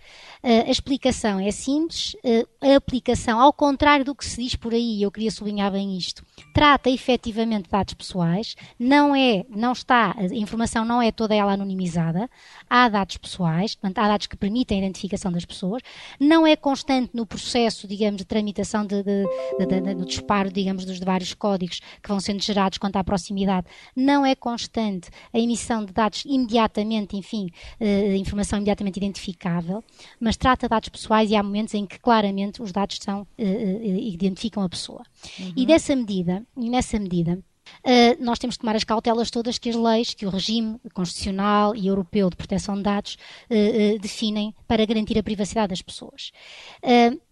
Uh, 0.43 0.67
a 0.67 0.71
explicação 0.71 1.39
é 1.39 1.51
simples, 1.51 2.15
a 2.61 2.75
aplicação, 2.75 3.39
ao 3.39 3.51
contrário 3.51 4.05
do 4.05 4.15
que 4.15 4.25
se 4.25 4.41
diz 4.41 4.55
por 4.55 4.73
aí, 4.73 5.01
eu 5.01 5.11
queria 5.11 5.31
sublinhar 5.31 5.71
bem 5.71 5.97
isto, 5.97 6.23
trata 6.57 6.89
efetivamente 6.89 7.65
de 7.65 7.69
dados 7.69 7.93
pessoais, 7.93 8.55
não 8.79 9.15
é, 9.15 9.45
não 9.47 9.73
está, 9.73 10.15
a 10.17 10.23
informação 10.33 10.83
não 10.83 10.99
é 10.99 11.11
toda 11.11 11.35
ela 11.35 11.53
anonimizada, 11.53 12.27
há 12.67 12.89
dados 12.89 13.15
pessoais, 13.17 13.75
portanto, 13.75 13.99
há 13.99 14.07
dados 14.07 14.25
que 14.25 14.35
permitem 14.35 14.79
a 14.79 14.81
identificação 14.81 15.31
das 15.31 15.45
pessoas, 15.45 15.83
não 16.19 16.47
é 16.47 16.55
constante 16.55 17.11
no 17.13 17.27
processo, 17.27 17.87
digamos, 17.87 18.17
de 18.17 18.25
tramitação 18.25 18.83
de, 18.87 19.03
de, 19.03 19.23
de, 19.59 19.81
de, 19.81 19.93
do 19.93 20.03
disparo, 20.03 20.51
digamos, 20.51 20.83
dos 20.83 20.97
vários 20.97 21.31
códigos 21.35 21.79
que 22.01 22.09
vão 22.09 22.19
sendo 22.19 22.41
gerados 22.41 22.79
quanto 22.79 22.95
à 22.95 23.03
proximidade, 23.03 23.67
não 23.95 24.25
é 24.25 24.33
constante 24.33 25.11
a 25.31 25.37
emissão 25.37 25.85
de 25.85 25.93
dados 25.93 26.23
imediatamente, 26.25 27.15
enfim, 27.15 27.51
uh, 27.79 28.15
informação 28.15 28.57
imediatamente 28.57 28.97
identificável, 28.97 29.83
mas 30.19 30.35
trata 30.35 30.65
de 30.65 30.71
dados 30.71 30.89
pessoais 30.89 31.29
e 31.29 31.35
há 31.35 31.43
momentos 31.43 31.75
em 31.75 31.85
que 31.85 31.99
claramente 31.99 32.63
os 32.63 32.71
dados 32.71 32.97
são, 32.99 33.21
uh, 33.21 33.43
uh, 33.43 33.99
identificam 33.99 34.63
a 34.63 34.69
pessoa. 34.69 35.03
Uhum. 35.39 35.53
E 35.55 35.63
dessa 35.63 35.95
medida, 35.95 36.46
e 36.55 36.69
nessa 36.69 36.99
medida, 36.99 37.39
Uh, 37.83 38.23
nós 38.23 38.39
temos 38.39 38.55
que 38.55 38.61
tomar 38.61 38.77
as 38.77 38.83
cautelas 38.85 39.29
todas 39.29 39.57
que 39.57 39.69
as 39.69 39.75
leis, 39.75 40.13
que 40.13 40.25
o 40.25 40.29
regime 40.29 40.79
constitucional 40.93 41.75
e 41.75 41.87
europeu 41.87 42.29
de 42.29 42.35
proteção 42.37 42.75
de 42.75 42.83
dados 42.83 43.17
uh, 43.49 43.95
uh, 43.95 43.99
definem 43.99 44.55
para 44.65 44.85
garantir 44.85 45.17
a 45.17 45.23
privacidade 45.23 45.69
das 45.69 45.81
pessoas. 45.81 46.31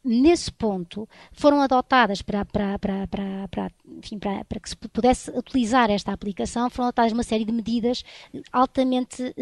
Nesse 0.06 0.52
ponto, 0.52 1.10
foram 1.34 1.62
adotadas 1.62 2.22
para, 2.22 2.46
para, 2.46 2.78
para, 2.78 3.08
para, 3.08 3.48
para, 3.50 3.72
enfim, 3.98 4.20
para, 4.20 4.46
para 4.46 4.60
que 4.60 4.70
se 4.70 4.76
pudesse 4.76 5.32
utilizar 5.32 5.90
esta 5.90 6.14
aplicação, 6.14 6.70
foram 6.70 6.88
adotadas 6.90 7.12
uma 7.12 7.24
série 7.24 7.44
de 7.44 7.52
medidas 7.52 8.04
altamente 8.52 9.34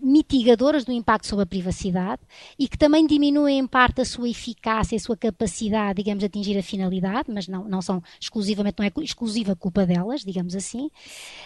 mitigadoras 0.00 0.84
do 0.84 0.92
impacto 0.92 1.26
sobre 1.26 1.44
a 1.44 1.46
privacidade 1.46 2.20
e 2.58 2.68
que 2.68 2.76
também 2.76 3.06
diminuem 3.06 3.58
em 3.58 3.66
parte 3.66 4.02
a 4.02 4.04
sua 4.04 4.28
eficácia 4.28 4.96
a 4.96 5.00
sua 5.00 5.16
capacidade, 5.16 6.02
digamos, 6.02 6.20
de 6.20 6.26
atingir 6.26 6.58
a 6.58 6.62
finalidade, 6.62 7.30
mas 7.32 7.48
não, 7.48 7.64
não 7.64 7.80
são 7.80 8.02
exclusivamente, 8.20 8.76
não 8.78 8.86
é 8.86 8.92
exclusiva 9.02 9.56
culpa 9.56 9.86
delas, 9.86 10.22
digamos 10.22 10.54
assim. 10.54 10.86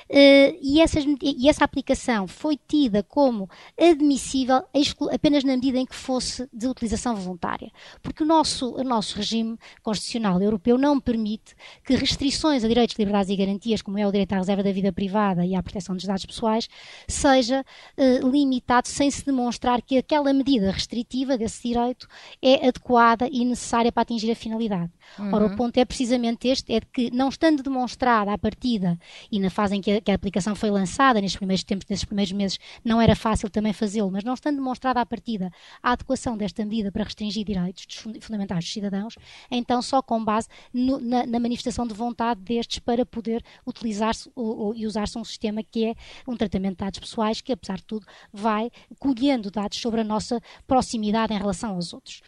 Uh, 0.08 0.58
e, 0.60 0.80
essas, 0.80 1.04
e 1.22 1.48
essa 1.48 1.64
aplicação 1.64 2.26
foi 2.26 2.58
tida 2.68 3.02
como 3.02 3.48
admissível 3.78 4.64
apenas 5.12 5.44
na 5.44 5.52
medida 5.52 5.78
em 5.78 5.86
que 5.86 5.94
fosse 5.94 6.48
de 6.52 6.66
utilização 6.66 7.14
voluntária, 7.14 7.70
porque 8.08 8.22
o 8.22 8.26
nosso, 8.26 8.74
o 8.74 8.82
nosso 8.82 9.16
regime 9.16 9.58
constitucional 9.82 10.40
europeu 10.40 10.78
não 10.78 10.98
permite 10.98 11.54
que 11.84 11.94
restrições 11.94 12.64
a 12.64 12.68
direitos, 12.68 12.96
liberdades 12.98 13.30
e 13.30 13.36
garantias, 13.36 13.82
como 13.82 13.98
é 13.98 14.06
o 14.06 14.10
direito 14.10 14.32
à 14.32 14.38
reserva 14.38 14.62
da 14.62 14.72
vida 14.72 14.92
privada 14.92 15.44
e 15.44 15.54
à 15.54 15.62
proteção 15.62 15.94
dos 15.94 16.04
dados 16.04 16.24
pessoais, 16.24 16.68
seja 17.06 17.64
uh, 17.96 18.28
limitado 18.28 18.88
sem 18.88 19.10
se 19.10 19.24
demonstrar 19.24 19.82
que 19.82 19.98
aquela 19.98 20.32
medida 20.32 20.70
restritiva 20.70 21.36
desse 21.36 21.68
direito 21.68 22.08
é 22.42 22.66
adequada 22.66 23.28
e 23.30 23.44
necessária 23.44 23.92
para 23.92 24.02
atingir 24.02 24.30
a 24.30 24.34
finalidade. 24.34 24.90
Uhum. 25.18 25.34
Ora, 25.34 25.46
o 25.46 25.56
ponto 25.56 25.76
é 25.78 25.84
precisamente 25.84 26.48
este, 26.48 26.72
é 26.72 26.80
que 26.80 27.10
não 27.10 27.28
estando 27.28 27.62
demonstrada 27.62 28.32
à 28.32 28.38
partida 28.38 28.98
e 29.30 29.38
na 29.38 29.50
fase 29.50 29.76
em 29.76 29.80
que 29.80 29.90
a, 29.90 30.00
que 30.00 30.10
a 30.10 30.14
aplicação 30.14 30.54
foi 30.54 30.70
lançada, 30.70 31.20
nestes 31.20 31.36
primeiros 31.36 31.64
tempos, 31.64 31.86
nesses 31.88 32.04
primeiros 32.04 32.32
meses, 32.32 32.58
não 32.84 33.00
era 33.00 33.14
fácil 33.14 33.50
também 33.50 33.72
fazê-lo, 33.72 34.10
mas 34.10 34.24
não 34.24 34.34
estando 34.34 34.56
demonstrada 34.56 35.00
à 35.00 35.06
partida 35.06 35.50
a 35.82 35.92
adequação 35.92 36.36
desta 36.36 36.64
medida 36.64 36.90
para 36.90 37.04
restringir 37.04 37.44
direitos 37.44 37.86
fundamentais 38.20 38.64
dos 38.64 38.72
cidadãos, 38.72 39.16
então 39.50 39.80
só 39.82 40.02
com 40.02 40.24
base 40.24 40.48
no, 40.72 41.00
na, 41.00 41.26
na, 41.26 41.38
manifestação 41.38 41.86
de 41.86 41.94
vontade 41.94 42.40
destes 42.40 42.78
para 42.78 43.04
poder 43.04 43.42
utilizar-se 43.66 44.30
e 44.76 44.86
usar-se 44.86 45.18
um 45.18 45.24
sistema 45.24 45.62
que 45.62 45.86
é 45.86 45.94
um 46.26 46.36
tratamento 46.36 46.72
de 46.72 46.84
dados 46.84 46.98
pessoais 46.98 47.40
que, 47.40 47.52
apesar 47.52 47.76
de 47.76 47.84
tudo, 47.84 48.06
vai 48.32 48.70
colhendo 48.98 49.50
dados 49.50 49.78
sobre 49.78 50.00
a 50.00 50.04
nossa 50.04 50.40
proximidade 50.66 51.32
em 51.32 51.38
relação 51.38 51.74
aos 51.74 51.92
outros. 51.92 52.22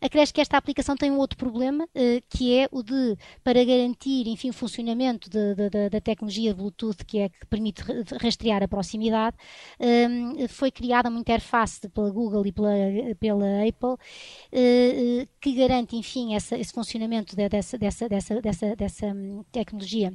Acresce 0.00 0.32
que 0.32 0.40
esta 0.40 0.56
aplicação 0.56 0.96
tem 0.96 1.10
um 1.10 1.18
outro 1.18 1.36
problema, 1.36 1.88
eh, 1.94 2.22
que 2.28 2.56
é 2.56 2.68
o 2.70 2.82
de, 2.82 3.16
para 3.42 3.64
garantir, 3.64 4.26
enfim, 4.28 4.50
o 4.50 4.52
funcionamento 4.52 5.28
de, 5.30 5.54
de, 5.54 5.90
da 5.90 6.00
tecnologia 6.00 6.54
Bluetooth, 6.54 7.04
que 7.04 7.18
é 7.18 7.28
que 7.28 7.46
permite 7.46 7.82
rastrear 8.20 8.62
a 8.62 8.68
proximidade, 8.68 9.36
um, 9.80 10.48
foi 10.48 10.70
criada 10.70 11.08
uma 11.08 11.18
interface 11.18 11.88
pela 11.88 12.10
Google 12.10 12.46
e 12.46 12.52
pela, 12.52 12.70
pela 13.18 13.46
Apple 13.66 13.94
uh, 13.94 13.96
que 15.40 15.52
garante, 15.52 15.96
enfim, 15.96 16.34
essa, 16.34 16.56
esse 16.58 16.72
funcionamento 16.72 17.34
dessa, 17.36 17.78
dessa, 17.78 18.08
dessa, 18.08 18.40
dessa, 18.40 18.76
dessa 18.76 19.06
hum, 19.06 19.44
tecnologia 19.52 20.12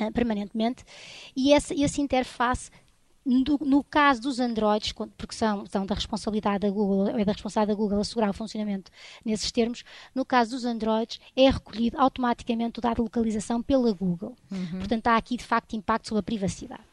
uh, 0.00 0.12
permanentemente 0.12 0.84
e 1.36 1.52
essa, 1.52 1.74
essa 1.74 2.00
interface 2.00 2.70
no, 3.24 3.58
no, 3.64 3.82
caso 3.82 4.20
dos 4.20 4.38
Androids, 4.38 4.92
porque 4.92 5.34
são, 5.34 5.64
são 5.66 5.86
da 5.86 5.94
responsabilidade 5.94 6.58
da 6.58 6.70
Google, 6.70 7.08
é 7.08 7.24
da 7.24 7.32
responsabilidade 7.32 7.76
da 7.78 7.82
Google 7.82 8.00
assegurar 8.00 8.28
o 8.28 8.34
funcionamento 8.34 8.90
nesses 9.24 9.50
termos, 9.50 9.82
no 10.14 10.26
caso 10.26 10.50
dos 10.50 10.64
Androids 10.64 11.18
é 11.34 11.48
recolhido 11.48 11.98
automaticamente 11.98 12.78
o 12.78 12.82
dado 12.82 12.96
de 12.96 13.02
localização 13.02 13.62
pela 13.62 13.90
Google. 13.92 14.36
Uhum. 14.50 14.78
Portanto, 14.78 15.06
há 15.06 15.16
aqui 15.16 15.38
de 15.38 15.44
facto 15.44 15.74
impacto 15.74 16.08
sobre 16.08 16.20
a 16.20 16.22
privacidade. 16.22 16.84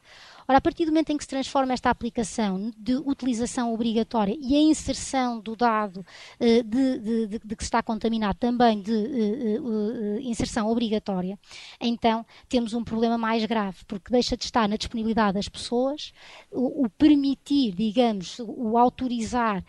Ora, 0.52 0.58
a 0.58 0.62
partir 0.62 0.84
do 0.84 0.92
momento 0.92 1.14
em 1.14 1.18
que 1.18 1.24
se 1.24 1.30
transforma 1.30 1.72
esta 1.72 1.90
aplicação 1.90 2.74
de 2.78 2.94
utilização 2.96 3.74
obrigatória 3.74 4.36
e 4.38 4.54
a 4.54 4.60
inserção 4.60 5.40
do 5.40 5.56
dado 5.56 6.02
uh, 6.02 6.64
de, 6.66 7.00
de, 7.00 7.28
de, 7.28 7.40
de, 7.40 7.56
que 7.56 7.64
se 7.64 7.70
está 7.70 7.82
contaminado 7.82 8.38
também 8.38 8.82
de 8.82 8.92
uh, 8.92 9.64
uh, 9.64 10.20
inserção 10.20 10.68
obrigatória, 10.68 11.40
então 11.80 12.26
temos 12.50 12.74
um 12.74 12.84
problema 12.84 13.18
mais 13.18 13.46
grave, 13.46 13.78
porque 13.88 14.12
deixa 14.12 14.36
de 14.36 14.44
estar 14.44 14.68
na 14.68 14.76
disponibilidade 14.76 15.36
das 15.36 15.48
pessoas 15.48 16.12
o, 16.52 16.84
o 16.84 16.90
permitir, 16.90 17.74
digamos, 17.74 18.38
o 18.40 18.78
autorizar 18.78 19.64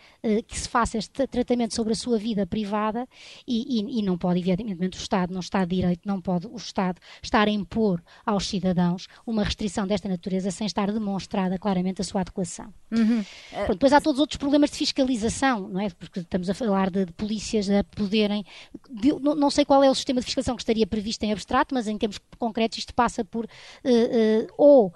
que 0.47 0.59
se 0.59 0.67
faça 0.67 0.97
este 0.97 1.25
tratamento 1.27 1.73
sobre 1.73 1.93
a 1.93 1.95
sua 1.95 2.17
vida 2.17 2.45
privada 2.45 3.07
e, 3.47 3.79
e, 3.79 3.99
e 3.99 4.01
não 4.01 4.17
pode, 4.17 4.39
evidentemente, 4.39 4.97
o 4.97 4.99
Estado, 4.99 5.33
não 5.33 5.39
está 5.39 5.63
de 5.63 5.77
direito, 5.77 6.01
não 6.05 6.19
pode 6.19 6.47
o 6.47 6.57
Estado 6.57 6.99
estar 7.21 7.47
a 7.47 7.51
impor 7.51 8.03
aos 8.25 8.47
cidadãos 8.47 9.07
uma 9.25 9.43
restrição 9.43 9.87
desta 9.87 10.09
natureza 10.09 10.51
sem 10.51 10.67
estar 10.73 10.91
demonstrada 10.91 11.57
claramente 11.57 12.01
a 12.01 12.03
sua 12.03 12.21
adequação. 12.21 12.73
Uhum. 12.91 13.23
Pronto, 13.51 13.73
depois 13.73 13.91
há 13.91 13.99
todos 13.99 14.17
os 14.17 14.21
outros 14.21 14.37
problemas 14.37 14.69
de 14.69 14.77
fiscalização, 14.77 15.67
não 15.67 15.79
é? 15.79 15.89
Porque 15.89 16.19
estamos 16.19 16.49
a 16.49 16.53
falar 16.53 16.91
de, 16.91 17.05
de 17.05 17.13
polícias 17.13 17.69
a 17.69 17.83
poderem. 17.83 18.45
De, 18.89 19.11
não, 19.19 19.35
não, 19.35 19.49
sei 19.49 19.65
qual 19.65 19.83
é 19.83 19.89
o 19.89 19.95
sistema 19.95 20.19
de 20.19 20.25
fiscalização 20.25 20.55
que 20.55 20.61
estaria 20.61 20.85
previsto 20.85 21.23
em 21.23 21.31
abstrato, 21.31 21.73
mas 21.73 21.87
em 21.87 21.97
termos 21.97 22.19
concretos 22.37 22.77
isto 22.77 22.93
passa 22.93 23.25
por 23.25 23.45
uh, 23.45 23.47
uh, 23.47 24.47
ou 24.57 24.87
uh, 24.87 24.93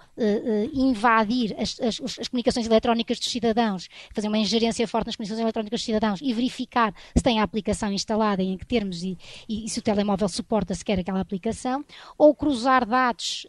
invadir 0.73 1.55
as, 1.59 1.79
as, 1.79 2.19
as, 2.19 2.27
comunicações 2.27 2.67
eletrónicas 2.67 3.19
dos 3.19 3.31
cidadãos, 3.31 3.87
fazer 4.13 4.27
uma 4.27 4.37
ingerência 4.37 4.87
forte 4.87 5.07
nas 5.07 5.15
comunicações 5.15 5.41
eletrónicas 5.41 5.79
dos 5.79 5.85
cidadãos 5.85 6.19
e 6.21 6.33
verificar 6.33 6.93
se 7.15 7.23
tem 7.23 7.39
a 7.39 7.43
aplicação 7.43 7.91
instalada 7.91 8.43
em 8.43 8.57
que 8.57 8.65
termos 8.65 9.01
e, 9.01 9.17
e, 9.49 9.65
e 9.65 9.69
se 9.69 9.79
o 9.79 9.81
telemóvel 9.81 10.29
suporta 10.29 10.75
sequer 10.75 10.99
aquela 10.99 11.19
aplicação, 11.19 11.83
ou 12.17 12.35
cruzar 12.35 12.85
dados 12.85 13.47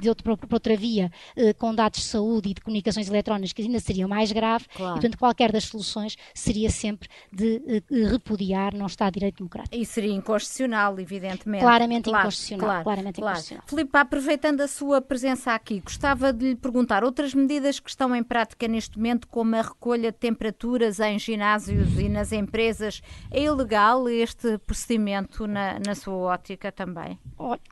de 0.00 0.08
outro, 0.08 0.36
por 0.36 0.54
outra 0.54 0.76
via 0.76 1.10
com 1.56 1.74
dados 1.74 2.00
de 2.00 2.06
saúde 2.06 2.50
e 2.50 2.54
de 2.54 2.60
comunicações 2.60 3.08
eletrónicas 3.08 3.52
que 3.52 3.62
ainda 3.62 3.80
seriam 3.80 4.08
mais 4.08 4.32
graves, 4.32 4.66
claro. 4.74 4.92
e 4.92 5.00
portanto 5.00 5.18
qualquer 5.18 5.52
das 5.52 5.64
soluções 5.64 6.16
seria 6.34 6.70
sempre 6.70 7.08
de, 7.32 7.82
de 7.90 8.04
repudiar, 8.04 8.74
não 8.74 8.86
está 8.86 9.06
a 9.06 9.10
direito 9.10 9.38
democrático. 9.38 9.74
E 9.74 9.84
seria 9.84 10.12
inconstitucional, 10.12 10.98
evidentemente. 10.98 11.62
Claramente 11.62 12.04
claro, 12.04 12.24
inconstitucional. 12.24 12.66
Claro, 12.66 12.84
claramente 12.84 13.20
claro. 13.20 13.32
inconstitucional. 13.32 13.68
Filipe, 13.68 13.96
aproveitando 13.96 14.60
a 14.60 14.68
sua 14.68 15.00
presença 15.00 15.52
aqui, 15.52 15.80
gostava 15.80 16.32
de 16.32 16.50
lhe 16.50 16.56
perguntar 16.56 17.04
outras 17.04 17.34
medidas 17.34 17.80
que 17.80 17.90
estão 17.90 18.14
em 18.14 18.22
prática 18.22 18.68
neste 18.68 18.96
momento, 18.96 19.26
como 19.28 19.56
a 19.56 19.62
recolha 19.62 20.12
de 20.12 20.18
temperaturas 20.18 21.00
em 21.00 21.18
ginásios 21.18 21.98
e 21.98 22.08
nas 22.08 22.32
empresas, 22.32 23.00
é 23.30 23.42
ilegal 23.42 24.08
este 24.08 24.58
procedimento 24.58 25.46
na, 25.46 25.78
na 25.84 25.94
sua 25.94 26.14
ótica 26.14 26.70
também? 26.72 27.18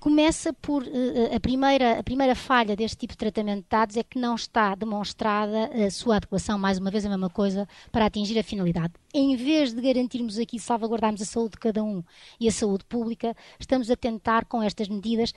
Começa 0.01 0.53
por 0.53 0.83
uh, 0.83 1.35
a, 1.35 1.41
primeira, 1.41 1.99
a 1.99 2.03
primeira 2.03 2.35
falha 2.35 2.77
deste 2.77 2.99
tipo 2.99 3.13
de 3.13 3.19
tratamento 3.19 3.65
é 3.75 4.05
que 4.05 4.21
não 4.21 4.37
está 4.37 4.73
demonstrada 4.77 5.69
a 5.85 5.91
sua 5.91 6.17
adequação, 6.17 6.57
mais 6.57 6.79
uma 6.79 6.93
vez 6.93 7.05
a 7.05 7.09
mesma 7.09 7.29
coisa, 7.29 7.69
para 7.91 8.07
atingir 8.07 8.39
a 8.39 8.43
finalidade. 8.45 8.93
Em 9.13 9.35
vez 9.35 9.73
de 9.73 9.81
garantirmos 9.81 10.39
aqui, 10.39 10.61
salvaguardarmos 10.61 11.21
a 11.21 11.25
saúde 11.25 11.53
de 11.53 11.59
cada 11.59 11.83
um 11.83 12.03
e 12.39 12.47
a 12.47 12.53
saúde 12.53 12.85
pública, 12.85 13.37
estamos 13.59 13.91
a 13.91 13.97
tentar, 13.97 14.45
com 14.45 14.63
estas 14.63 14.89
medidas, 14.89 15.33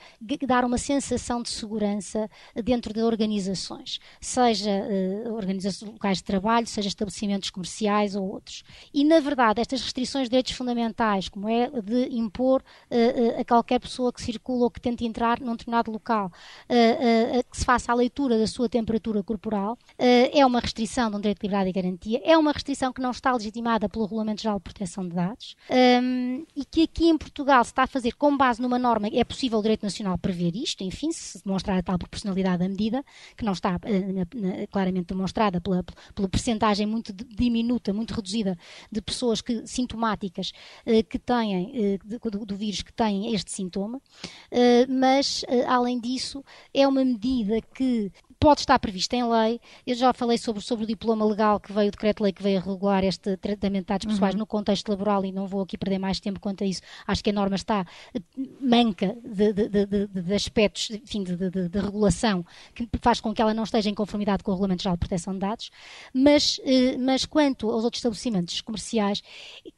dar 0.46 0.64
uma 0.64 0.78
sensação 0.78 1.42
de 1.42 1.48
segurança 1.48 2.30
dentro 2.64 2.92
de 2.92 3.02
organizações, 3.02 3.98
seja 4.20 4.70
uh, 4.70 5.34
organizações 5.34 5.90
locais 5.92 6.18
de 6.18 6.24
trabalho, 6.24 6.66
seja 6.66 6.88
estabelecimentos 6.88 7.50
comerciais 7.50 8.14
ou 8.14 8.24
outros. 8.24 8.62
E, 8.94 9.04
na 9.04 9.18
verdade, 9.18 9.60
estas 9.60 9.82
restrições 9.82 10.24
de 10.24 10.30
direitos 10.30 10.52
fundamentais, 10.52 11.28
como 11.28 11.48
é 11.48 11.68
de 11.80 12.16
impor 12.16 12.62
uh, 12.62 12.94
uh, 12.94 13.40
a 13.40 13.44
qualquer 13.44 13.80
pessoa 13.80 14.12
que 14.12 14.22
circula 14.22 14.64
ou 14.64 14.70
que 14.70 14.80
tente 14.80 15.04
entrar 15.04 15.40
num 15.40 15.52
determinado 15.52 15.90
local, 15.90 16.30
que 17.50 17.56
se 17.56 17.64
faça 17.64 17.90
a 17.90 17.94
leitura 17.94 18.27
altura 18.28 18.38
da 18.38 18.46
sua 18.46 18.68
temperatura 18.68 19.22
corporal, 19.22 19.78
é 19.98 20.44
uma 20.44 20.60
restrição 20.60 21.10
de 21.10 21.16
um 21.16 21.20
direito 21.20 21.40
de 21.40 21.46
liberdade 21.46 21.70
e 21.70 21.72
garantia, 21.72 22.20
é 22.24 22.36
uma 22.36 22.52
restrição 22.52 22.92
que 22.92 23.00
não 23.00 23.10
está 23.10 23.32
legitimada 23.32 23.88
pelo 23.88 24.04
Regulamento 24.04 24.42
Geral 24.42 24.58
de 24.58 24.64
Proteção 24.64 25.08
de 25.08 25.14
Dados 25.14 25.56
um, 25.70 26.44
e 26.54 26.64
que 26.64 26.82
aqui 26.82 27.08
em 27.08 27.16
Portugal 27.16 27.64
se 27.64 27.70
está 27.70 27.84
a 27.84 27.86
fazer 27.86 28.12
com 28.12 28.36
base 28.36 28.60
numa 28.60 28.78
norma, 28.78 29.08
é 29.12 29.24
possível 29.24 29.58
o 29.58 29.62
direito 29.62 29.82
nacional 29.82 30.18
prever 30.18 30.54
isto, 30.54 30.84
enfim, 30.84 31.10
se 31.10 31.42
demonstrar 31.42 31.78
a 31.78 31.82
tal 31.82 31.98
proporcionalidade 31.98 32.58
da 32.58 32.68
medida, 32.68 33.04
que 33.36 33.44
não 33.44 33.52
está 33.52 33.76
uh, 33.76 34.68
claramente 34.70 35.06
demonstrada 35.06 35.60
pela, 35.60 35.82
pela 36.14 36.28
percentagem 36.28 36.86
muito 36.86 37.12
diminuta, 37.12 37.92
muito 37.92 38.14
reduzida 38.14 38.58
de 38.92 39.00
pessoas 39.00 39.40
que, 39.40 39.66
sintomáticas 39.66 40.52
uh, 40.86 41.02
que 41.08 41.18
têm, 41.18 41.98
do, 42.04 42.44
do, 42.44 42.56
vírus 42.56 42.82
que 42.82 42.92
têm 42.92 43.34
este 43.34 43.52
sintoma, 43.52 44.00
mas, 44.88 45.44
além 45.66 46.00
disso, 46.00 46.44
é 46.74 46.86
uma 46.86 47.04
medida 47.04 47.60
que 47.74 48.10
pode 48.38 48.60
estar 48.60 48.78
prevista 48.78 49.16
em 49.16 49.28
lei. 49.28 49.60
Eu 49.86 49.94
já 49.94 50.12
falei 50.12 50.38
sobre, 50.38 50.62
sobre 50.62 50.84
o 50.84 50.86
diploma 50.86 51.24
legal 51.24 51.58
que 51.58 51.72
veio, 51.72 51.88
o 51.88 51.90
decreto-lei 51.90 52.32
que 52.32 52.42
veio 52.42 52.58
a 52.58 52.62
regular 52.62 53.04
este 53.04 53.36
tratamento 53.36 53.82
de 53.82 53.88
dados 53.88 54.06
pessoais 54.06 54.34
uhum. 54.34 54.40
no 54.40 54.46
contexto 54.46 54.88
laboral 54.88 55.24
e 55.24 55.32
não 55.32 55.46
vou 55.46 55.62
aqui 55.62 55.76
perder 55.76 55.98
mais 55.98 56.20
tempo 56.20 56.38
quanto 56.40 56.62
a 56.62 56.66
isso. 56.66 56.80
Acho 57.06 57.22
que 57.22 57.30
a 57.30 57.32
norma 57.32 57.56
está 57.56 57.84
eh, 58.14 58.20
manca 58.60 59.16
de, 59.24 59.52
de, 59.52 59.86
de, 59.86 60.06
de 60.06 60.34
aspectos 60.34 60.90
enfim, 60.90 61.24
de, 61.24 61.78
regulação 61.78 62.44
que 62.74 62.88
faz 63.00 63.20
com 63.20 63.34
que 63.34 63.42
ela 63.42 63.54
não 63.54 63.64
esteja 63.64 63.90
em 63.90 63.94
conformidade 63.94 64.42
com 64.42 64.50
o 64.50 64.54
Regulamento 64.54 64.82
Geral 64.82 64.96
de 64.96 65.00
Proteção 65.00 65.32
de 65.32 65.40
Dados, 65.40 65.70
mas, 66.12 66.60
eh, 66.64 66.96
mas 66.96 67.24
quanto 67.24 67.70
aos 67.70 67.84
outros 67.84 67.98
estabelecimentos 67.98 68.60
comerciais, 68.60 69.22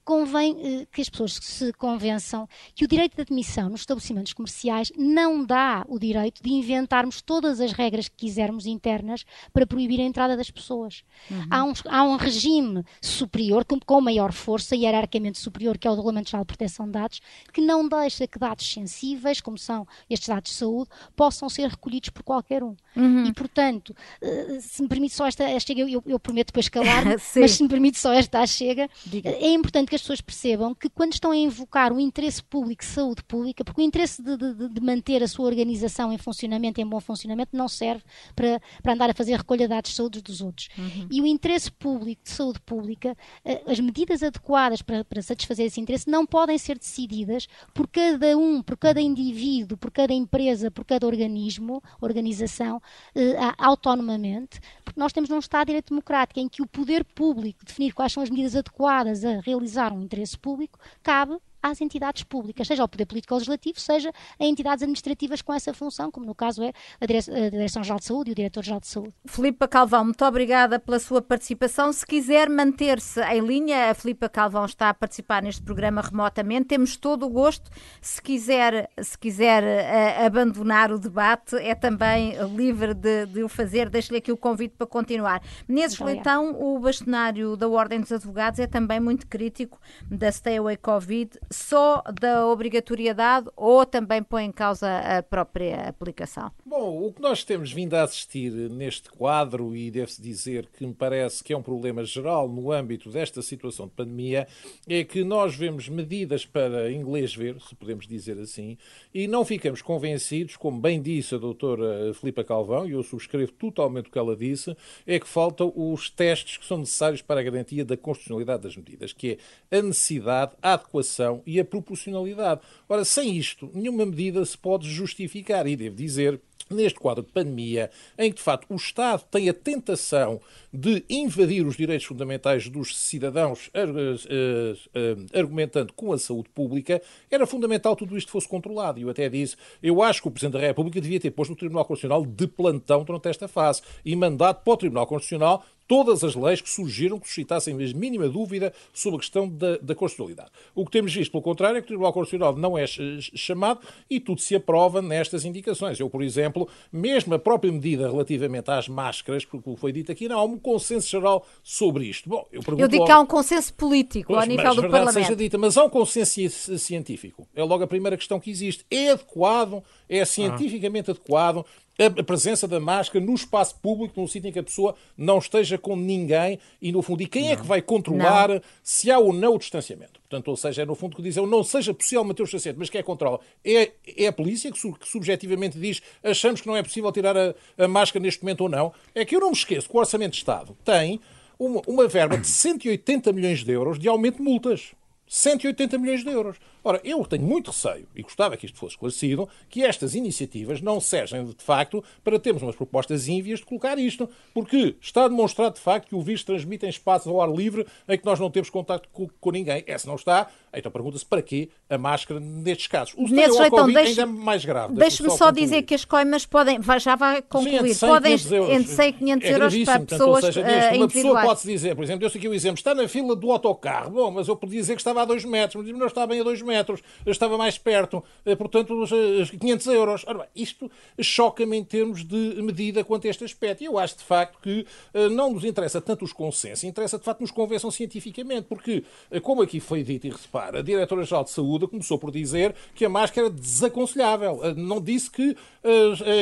convém 0.04 0.56
eh, 0.60 0.86
que 0.92 1.00
as 1.00 1.08
pessoas 1.08 1.34
se 1.34 1.72
convençam 1.74 2.48
que 2.74 2.84
o 2.84 2.88
direito 2.88 3.16
de 3.16 3.22
admissão 3.22 3.70
nos 3.70 3.80
estabelecimentos 3.80 4.32
comerciais 4.32 4.92
não 4.96 5.44
dá 5.44 5.84
o 5.88 5.98
direito 5.98 6.42
de 6.42 6.50
inventarmos 6.50 7.22
todas 7.22 7.60
as 7.60 7.72
regras 7.72 8.08
que 8.08 8.16
quisermos 8.16 8.49
internas 8.66 9.24
para 9.52 9.66
proibir 9.66 10.00
a 10.00 10.04
entrada 10.04 10.36
das 10.36 10.50
pessoas. 10.50 11.02
Uhum. 11.30 11.46
Há, 11.50 11.64
um, 11.64 11.72
há 11.88 12.02
um 12.04 12.16
regime 12.16 12.84
superior, 13.00 13.64
com, 13.64 13.78
com 13.78 14.00
maior 14.00 14.32
força, 14.32 14.76
hierarquicamente 14.76 15.38
superior, 15.38 15.78
que 15.78 15.86
é 15.86 15.90
o 15.90 15.94
Regulamento 15.94 16.30
Geral 16.30 16.44
de 16.44 16.48
Proteção 16.48 16.86
de 16.86 16.92
Dados, 16.92 17.20
que 17.52 17.60
não 17.60 17.88
deixa 17.88 18.26
que 18.26 18.38
dados 18.38 18.70
sensíveis, 18.70 19.40
como 19.40 19.58
são 19.58 19.86
estes 20.08 20.28
dados 20.28 20.50
de 20.50 20.56
saúde, 20.56 20.90
possam 21.14 21.48
ser 21.48 21.68
recolhidos 21.68 22.10
por 22.10 22.22
qualquer 22.22 22.62
um. 22.62 22.76
Uhum. 22.96 23.26
E, 23.26 23.32
portanto, 23.32 23.94
eh, 24.20 24.58
se 24.60 24.82
me 24.82 24.88
permite 24.88 25.14
só 25.14 25.26
esta, 25.26 25.44
esta 25.44 25.72
eu, 25.72 25.88
eu, 25.88 26.02
eu 26.06 26.18
prometo 26.18 26.48
depois 26.48 26.68
calar, 26.68 27.04
mas 27.36 27.52
se 27.52 27.62
me 27.62 27.68
permite 27.68 27.98
só 27.98 28.12
esta 28.12 28.44
chega, 28.46 28.88
Diga. 29.06 29.30
é 29.30 29.50
importante 29.50 29.88
que 29.88 29.94
as 29.94 30.00
pessoas 30.00 30.20
percebam 30.20 30.74
que 30.74 30.88
quando 30.88 31.12
estão 31.12 31.30
a 31.30 31.36
invocar 31.36 31.92
o 31.92 32.00
interesse 32.00 32.42
público, 32.42 32.84
saúde 32.84 33.22
pública, 33.24 33.64
porque 33.64 33.80
o 33.80 33.84
interesse 33.84 34.22
de, 34.22 34.36
de, 34.36 34.68
de 34.68 34.80
manter 34.80 35.22
a 35.22 35.28
sua 35.28 35.46
organização 35.46 36.12
em 36.12 36.18
funcionamento, 36.18 36.80
em 36.80 36.86
bom 36.86 37.00
funcionamento, 37.00 37.56
não 37.56 37.68
serve 37.68 38.02
para, 38.40 38.62
para 38.82 38.94
andar 38.94 39.10
a 39.10 39.14
fazer 39.14 39.36
recolha 39.36 39.66
de 39.66 39.68
dados 39.68 39.90
de 39.90 39.96
saúde 39.96 40.22
dos 40.22 40.40
outros. 40.40 40.70
Uhum. 40.78 41.08
E 41.10 41.20
o 41.20 41.26
interesse 41.26 41.70
público, 41.70 42.22
de 42.24 42.30
saúde 42.30 42.58
pública, 42.60 43.14
eh, 43.44 43.62
as 43.66 43.78
medidas 43.78 44.22
adequadas 44.22 44.80
para, 44.80 45.04
para 45.04 45.20
satisfazer 45.20 45.66
esse 45.66 45.78
interesse 45.78 46.08
não 46.08 46.24
podem 46.24 46.56
ser 46.56 46.78
decididas 46.78 47.46
por 47.74 47.86
cada 47.86 48.38
um, 48.38 48.62
por 48.62 48.78
cada 48.78 49.00
indivíduo, 49.00 49.76
por 49.76 49.90
cada 49.90 50.14
empresa, 50.14 50.70
por 50.70 50.86
cada 50.86 51.06
organismo, 51.06 51.82
organização, 52.00 52.80
eh, 53.14 53.36
autonomamente, 53.58 54.58
porque 54.82 54.98
nós 54.98 55.12
temos 55.12 55.28
num 55.28 55.38
Estado 55.38 55.66
de 55.66 55.72
Direito 55.72 55.90
Democrático 55.90 56.40
em 56.40 56.48
que 56.48 56.62
o 56.62 56.66
poder 56.66 57.04
público 57.04 57.64
definir 57.64 57.92
quais 57.92 58.12
são 58.12 58.22
as 58.22 58.30
medidas 58.30 58.56
adequadas 58.56 59.22
a 59.22 59.40
realizar 59.40 59.92
um 59.92 60.00
interesse 60.00 60.38
público 60.38 60.78
cabe 61.02 61.36
às 61.62 61.80
entidades 61.80 62.22
públicas, 62.24 62.66
seja 62.66 62.82
ao 62.82 62.88
Poder 62.88 63.06
Político 63.06 63.34
Legislativo, 63.34 63.80
seja 63.80 64.12
a 64.38 64.44
entidades 64.44 64.82
administrativas 64.82 65.42
com 65.42 65.52
essa 65.52 65.72
função, 65.74 66.10
como 66.10 66.26
no 66.26 66.34
caso 66.34 66.62
é 66.62 66.72
a 67.00 67.06
Direção-Geral 67.06 67.98
de 67.98 68.04
Saúde 68.04 68.30
e 68.30 68.32
o 68.32 68.34
Diretor-Geral 68.34 68.80
de 68.80 68.86
Saúde. 68.86 69.14
Filipa 69.26 69.68
Calvão, 69.68 70.04
muito 70.04 70.24
obrigada 70.24 70.78
pela 70.78 70.98
sua 70.98 71.20
participação. 71.20 71.92
Se 71.92 72.06
quiser 72.06 72.48
manter-se 72.48 73.20
em 73.22 73.40
linha, 73.40 73.90
a 73.90 73.94
Filipa 73.94 74.28
Calvão 74.28 74.64
está 74.64 74.90
a 74.90 74.94
participar 74.94 75.42
neste 75.42 75.62
programa 75.62 76.00
remotamente. 76.00 76.68
Temos 76.68 76.96
todo 76.96 77.26
o 77.26 77.28
gosto. 77.28 77.70
Se 78.00 78.20
quiser, 78.22 78.88
se 79.00 79.18
quiser 79.18 79.62
uh, 79.62 80.26
abandonar 80.26 80.92
o 80.92 80.98
debate, 80.98 81.56
é 81.56 81.74
também 81.74 82.34
livre 82.54 82.94
de, 82.94 83.26
de 83.26 83.42
o 83.42 83.48
fazer. 83.48 83.88
Deixo-lhe 83.88 84.18
aqui 84.18 84.32
o 84.32 84.36
convite 84.36 84.74
para 84.76 84.86
continuar. 84.86 85.42
Menezes 85.68 85.98
Leitão, 85.98 86.56
o 86.60 86.78
bastonário 86.78 87.56
da 87.56 87.68
Ordem 87.68 88.00
dos 88.00 88.12
Advogados, 88.12 88.58
é 88.58 88.66
também 88.66 89.00
muito 89.00 89.26
crítico 89.26 89.78
da 90.10 90.30
Stay 90.30 90.58
Away 90.58 90.76
Covid 90.76 91.38
só 91.52 92.02
da 92.20 92.46
obrigatoriedade 92.46 93.48
ou 93.56 93.84
também 93.84 94.22
põe 94.22 94.44
em 94.44 94.52
causa 94.52 94.98
a 94.98 95.22
própria 95.22 95.88
aplicação? 95.88 96.50
Bom, 96.64 97.06
o 97.06 97.12
que 97.12 97.20
nós 97.20 97.42
temos 97.42 97.72
vindo 97.72 97.94
a 97.94 98.02
assistir 98.02 98.52
neste 98.70 99.10
quadro, 99.10 99.74
e 99.74 99.90
deve-se 99.90 100.22
dizer 100.22 100.68
que 100.72 100.86
me 100.86 100.94
parece 100.94 101.42
que 101.42 101.52
é 101.52 101.56
um 101.56 101.62
problema 101.62 102.04
geral 102.04 102.48
no 102.48 102.70
âmbito 102.70 103.10
desta 103.10 103.42
situação 103.42 103.86
de 103.86 103.92
pandemia, 103.92 104.46
é 104.88 105.02
que 105.02 105.24
nós 105.24 105.56
vemos 105.56 105.88
medidas 105.88 106.46
para 106.46 106.92
inglês 106.92 107.34
ver, 107.34 107.60
se 107.60 107.74
podemos 107.74 108.06
dizer 108.06 108.38
assim, 108.38 108.78
e 109.12 109.26
não 109.26 109.44
ficamos 109.44 109.82
convencidos, 109.82 110.56
como 110.56 110.80
bem 110.80 111.02
disse 111.02 111.34
a 111.34 111.38
doutora 111.38 112.14
Filipa 112.14 112.44
Calvão, 112.44 112.86
e 112.86 112.92
eu 112.92 113.02
subscrevo 113.02 113.52
totalmente 113.52 114.08
o 114.08 114.12
que 114.12 114.18
ela 114.18 114.36
disse, 114.36 114.76
é 115.06 115.18
que 115.18 115.26
faltam 115.26 115.72
os 115.74 116.08
testes 116.10 116.56
que 116.56 116.64
são 116.64 116.78
necessários 116.78 117.22
para 117.22 117.40
a 117.40 117.42
garantia 117.42 117.84
da 117.84 117.96
constitucionalidade 117.96 118.62
das 118.62 118.76
medidas, 118.76 119.12
que 119.12 119.38
é 119.70 119.78
a 119.78 119.82
necessidade, 119.82 120.52
a 120.62 120.74
adequação 120.74 121.39
e 121.46 121.60
a 121.60 121.64
proporcionalidade. 121.64 122.60
Ora, 122.88 123.04
sem 123.04 123.36
isto, 123.36 123.70
nenhuma 123.74 124.06
medida 124.06 124.44
se 124.44 124.56
pode 124.56 124.88
justificar. 124.88 125.66
E 125.66 125.76
devo 125.76 125.96
dizer 125.96 126.40
neste 126.70 126.98
quadro 126.98 127.24
de 127.24 127.32
pandemia, 127.32 127.90
em 128.16 128.30
que 128.30 128.36
de 128.36 128.42
facto 128.42 128.66
o 128.70 128.76
Estado 128.76 129.24
tem 129.30 129.48
a 129.48 129.54
tentação 129.54 130.40
de 130.72 131.04
invadir 131.10 131.66
os 131.66 131.76
direitos 131.76 132.06
fundamentais 132.06 132.68
dos 132.68 132.96
cidadãos, 132.96 133.70
eh, 133.74 134.76
eh, 134.94 135.16
argumentando 135.38 135.92
com 135.92 136.12
a 136.12 136.18
saúde 136.18 136.48
pública, 136.50 137.02
era 137.30 137.46
fundamental 137.46 137.96
tudo 137.96 138.16
isto 138.16 138.30
fosse 138.30 138.48
controlado. 138.48 139.00
E 139.00 139.02
eu 139.02 139.10
até 139.10 139.28
disse, 139.28 139.56
eu 139.82 140.00
acho 140.00 140.22
que 140.22 140.28
o 140.28 140.30
Presidente 140.30 140.60
da 140.60 140.66
República 140.66 141.00
devia 141.00 141.18
ter 141.18 141.32
posto 141.32 141.52
o 141.52 141.56
Tribunal 141.56 141.84
Constitucional 141.84 142.24
de 142.24 142.46
plantão 142.46 143.02
durante 143.02 143.28
esta 143.28 143.48
fase 143.48 143.82
e 144.04 144.14
mandado 144.14 144.62
para 144.62 144.72
o 144.72 144.76
Tribunal 144.76 145.06
Constitucional 145.06 145.64
todas 145.90 146.22
as 146.22 146.36
leis 146.36 146.60
que 146.60 146.70
surgiram 146.70 147.18
que 147.18 147.26
suscitassem 147.26 147.74
a 147.74 147.76
mínima 147.98 148.28
dúvida 148.28 148.72
sobre 148.94 149.16
a 149.16 149.18
questão 149.18 149.48
da, 149.48 149.76
da 149.78 149.92
constitucionalidade. 149.92 150.52
O 150.72 150.84
que 150.84 150.92
temos 150.92 151.12
visto, 151.12 151.32
pelo 151.32 151.42
contrário, 151.42 151.78
é 151.78 151.80
que 151.80 151.86
o 151.86 151.88
Tribunal 151.88 152.12
Constitucional 152.12 152.56
não 152.56 152.78
é 152.78 152.86
chamado 152.86 153.80
e 154.08 154.20
tudo 154.20 154.40
se 154.40 154.54
aprova 154.54 155.02
nestas 155.02 155.44
indicações. 155.44 155.98
Eu, 155.98 156.08
por 156.08 156.22
exemplo, 156.22 156.68
mesmo 156.92 157.34
a 157.34 157.40
própria 157.40 157.72
medida 157.72 158.08
relativamente 158.08 158.70
às 158.70 158.86
máscaras, 158.86 159.44
porque 159.44 159.74
foi 159.74 159.90
dito 159.90 160.12
aqui, 160.12 160.28
não 160.28 160.38
há 160.38 160.44
um 160.44 160.56
consenso 160.56 161.08
geral 161.08 161.44
sobre 161.60 162.04
isto. 162.04 162.28
Bom, 162.28 162.46
eu, 162.52 162.62
eu 162.78 162.86
digo 162.86 163.04
que 163.04 163.10
há 163.10 163.18
um 163.18 163.26
consenso 163.26 163.74
político 163.74 164.28
pois, 164.28 164.42
ao 164.42 164.46
nível 164.46 164.72
do 164.76 164.82
Parlamento. 164.82 165.24
Seja 165.24 165.34
dita, 165.34 165.58
mas 165.58 165.76
há 165.76 165.82
um 165.82 165.90
consenso 165.90 166.78
científico. 166.78 167.48
É 167.52 167.64
logo 167.64 167.82
a 167.82 167.88
primeira 167.88 168.16
questão 168.16 168.38
que 168.38 168.48
existe. 168.48 168.86
É 168.88 169.10
adequado, 169.10 169.82
é 170.08 170.24
cientificamente 170.24 171.10
ah. 171.10 171.14
adequado 171.14 171.66
a 172.06 172.22
presença 172.24 172.66
da 172.66 172.80
máscara 172.80 173.24
no 173.24 173.34
espaço 173.34 173.76
público, 173.80 174.18
num 174.18 174.26
sítio 174.26 174.48
em 174.48 174.52
que 174.52 174.58
a 174.58 174.62
pessoa 174.62 174.94
não 175.16 175.38
esteja 175.38 175.76
com 175.76 175.96
ninguém 175.96 176.58
e, 176.80 176.90
no 176.92 177.02
fundo, 177.02 177.22
e 177.22 177.26
quem 177.26 177.44
não. 177.44 177.50
é 177.50 177.56
que 177.56 177.66
vai 177.66 177.82
controlar 177.82 178.48
não. 178.48 178.62
se 178.82 179.10
há 179.10 179.18
ou 179.18 179.32
não 179.32 179.54
o 179.54 179.58
distanciamento? 179.58 180.20
Portanto, 180.20 180.48
ou 180.48 180.56
seja, 180.56 180.82
é 180.82 180.84
no 180.84 180.94
fundo 180.94 181.16
que 181.16 181.22
dizem, 181.22 181.44
não 181.46 181.62
seja 181.64 181.92
possível 181.92 182.24
manter 182.24 182.42
o 182.42 182.44
distanciamento, 182.44 182.78
mas 182.78 182.88
quem 182.88 183.00
é 183.00 183.02
que 183.02 183.06
controla? 183.06 183.40
É, 183.64 183.92
é 184.16 184.26
a 184.26 184.32
polícia 184.32 184.70
que, 184.70 184.80
que, 184.80 185.08
subjetivamente 185.08 185.78
diz, 185.78 186.00
achamos 186.22 186.60
que 186.60 186.66
não 186.66 186.76
é 186.76 186.82
possível 186.82 187.10
tirar 187.12 187.36
a, 187.36 187.54
a 187.76 187.88
máscara 187.88 188.22
neste 188.22 188.42
momento 188.42 188.62
ou 188.62 188.68
não. 188.68 188.92
É 189.14 189.24
que 189.24 189.34
eu 189.34 189.40
não 189.40 189.50
me 189.50 189.56
esqueço 189.56 189.88
que 189.88 189.96
o 189.96 189.98
Orçamento 189.98 190.32
de 190.32 190.38
Estado 190.38 190.76
tem 190.84 191.20
uma, 191.58 191.82
uma 191.86 192.08
verba 192.08 192.38
de 192.38 192.46
180 192.46 193.32
milhões 193.32 193.62
de 193.62 193.72
euros 193.72 193.98
de 193.98 194.08
aumento 194.08 194.36
de 194.36 194.42
multas. 194.42 194.92
180 195.30 195.96
milhões 195.96 196.24
de 196.24 196.30
euros. 196.30 196.56
Ora, 196.82 197.00
eu 197.04 197.24
tenho 197.24 197.44
muito 197.44 197.70
receio, 197.70 198.08
e 198.16 198.22
gostava 198.22 198.56
que 198.56 198.66
isto 198.66 198.76
fosse 198.76 198.94
esclarecido, 198.94 199.48
que 199.68 199.84
estas 199.84 200.16
iniciativas 200.16 200.80
não 200.80 200.98
sejam, 200.98 201.44
de 201.44 201.62
facto, 201.62 202.02
para 202.24 202.38
termos 202.38 202.62
umas 202.62 202.74
propostas 202.74 203.28
ínvias 203.28 203.60
de 203.60 203.66
colocar 203.66 203.96
isto, 203.96 204.28
porque 204.52 204.96
está 205.00 205.28
demonstrado, 205.28 205.74
de 205.74 205.80
facto, 205.80 206.08
que 206.08 206.14
o 206.16 206.20
vírus 206.20 206.42
transmite 206.42 206.84
em 206.84 206.88
espaços 206.88 207.28
ao 207.28 207.40
ar 207.40 207.48
livre 207.48 207.86
em 208.08 208.18
que 208.18 208.24
nós 208.24 208.40
não 208.40 208.50
temos 208.50 208.70
contato 208.70 209.08
com, 209.12 209.28
com 209.40 209.50
ninguém. 209.52 209.84
Essa 209.86 210.08
não 210.08 210.16
está, 210.16 210.48
então 210.74 210.90
pergunta-se 210.90 211.24
para 211.24 211.42
quê 211.42 211.68
a 211.88 211.96
máscara 211.96 212.40
nestes 212.40 212.88
casos. 212.88 213.14
O 213.16 213.28
Nesse 213.28 213.56
jeito, 213.56 213.66
então, 213.66 213.86
deixe, 213.86 214.20
ainda 214.20 214.22
é 214.22 214.26
mais 214.26 214.64
grave. 214.64 214.94
Deixe-me 214.94 215.30
só, 215.30 215.52
dizer 215.52 215.82
que 215.82 215.94
as 215.94 216.04
coimas 216.04 216.44
podem, 216.44 216.80
já 216.98 217.14
vai 217.14 217.42
concluir, 217.42 217.94
Sim, 217.94 218.06
podem 218.06 218.32
entre 218.32 218.84
100 218.84 219.08
e 219.08 219.12
500 219.12 219.48
é 219.48 219.52
euros 219.52 219.84
para 219.84 220.00
pessoas 220.00 220.08
portanto, 220.08 220.28
ou 220.28 220.40
seja, 220.40 220.60
uh, 220.62 220.96
Uma 220.96 221.08
pessoa 221.08 221.42
pode-se 221.42 221.68
dizer, 221.68 221.94
por 221.94 222.02
exemplo, 222.02 222.24
eu 222.24 222.30
sei 222.30 222.38
aqui 222.38 222.48
o 222.48 222.54
exemplo, 222.54 222.78
está 222.78 222.94
na 222.94 223.06
fila 223.06 223.36
do 223.36 223.52
autocarro, 223.52 224.10
bom, 224.10 224.30
mas 224.30 224.48
eu 224.48 224.56
podia 224.56 224.80
dizer 224.80 224.94
que 224.94 225.00
estava 225.00 225.19
estava 225.20 225.22
a 225.22 225.24
2 225.24 225.44
metros, 225.44 225.84
mas 225.84 225.98
não 225.98 226.06
estava 226.06 226.26
bem 226.28 226.40
a 226.40 226.44
2 226.44 226.62
metros, 226.62 227.00
estava 227.26 227.58
mais 227.58 227.78
perto, 227.78 228.22
eh, 228.44 228.56
portanto, 228.56 228.94
os 229.02 229.50
500 229.50 229.86
euros. 229.88 230.24
Ora 230.26 230.38
bem, 230.38 230.48
isto 230.56 230.90
choca-me 231.20 231.76
em 231.76 231.84
termos 231.84 232.24
de 232.24 232.60
medida 232.62 233.04
quanto 233.04 233.26
a 233.26 233.30
este 233.30 233.44
aspecto. 233.44 233.82
E 233.82 233.86
eu 233.86 233.98
acho, 233.98 234.18
de 234.18 234.24
facto, 234.24 234.58
que 234.62 234.86
não 235.32 235.52
nos 235.52 235.64
interessa 235.64 236.00
tanto 236.00 236.24
os 236.24 236.32
consensos, 236.32 236.84
interessa, 236.84 237.18
de 237.18 237.24
facto, 237.24 237.40
nos 237.40 237.50
convençam 237.50 237.90
cientificamente, 237.90 238.66
porque, 238.68 239.04
como 239.42 239.62
aqui 239.62 239.80
foi 239.80 240.02
dito 240.02 240.26
e 240.26 240.30
repara, 240.30 240.78
a 240.78 240.82
Diretora-Geral 240.82 241.44
de 241.44 241.50
Saúde 241.50 241.86
começou 241.86 242.18
por 242.18 242.30
dizer 242.30 242.74
que 242.94 243.04
a 243.04 243.08
máscara 243.08 243.48
era 243.48 243.54
desaconselhável. 243.54 244.60
Não 244.76 245.00
disse 245.00 245.30
que, 245.30 245.56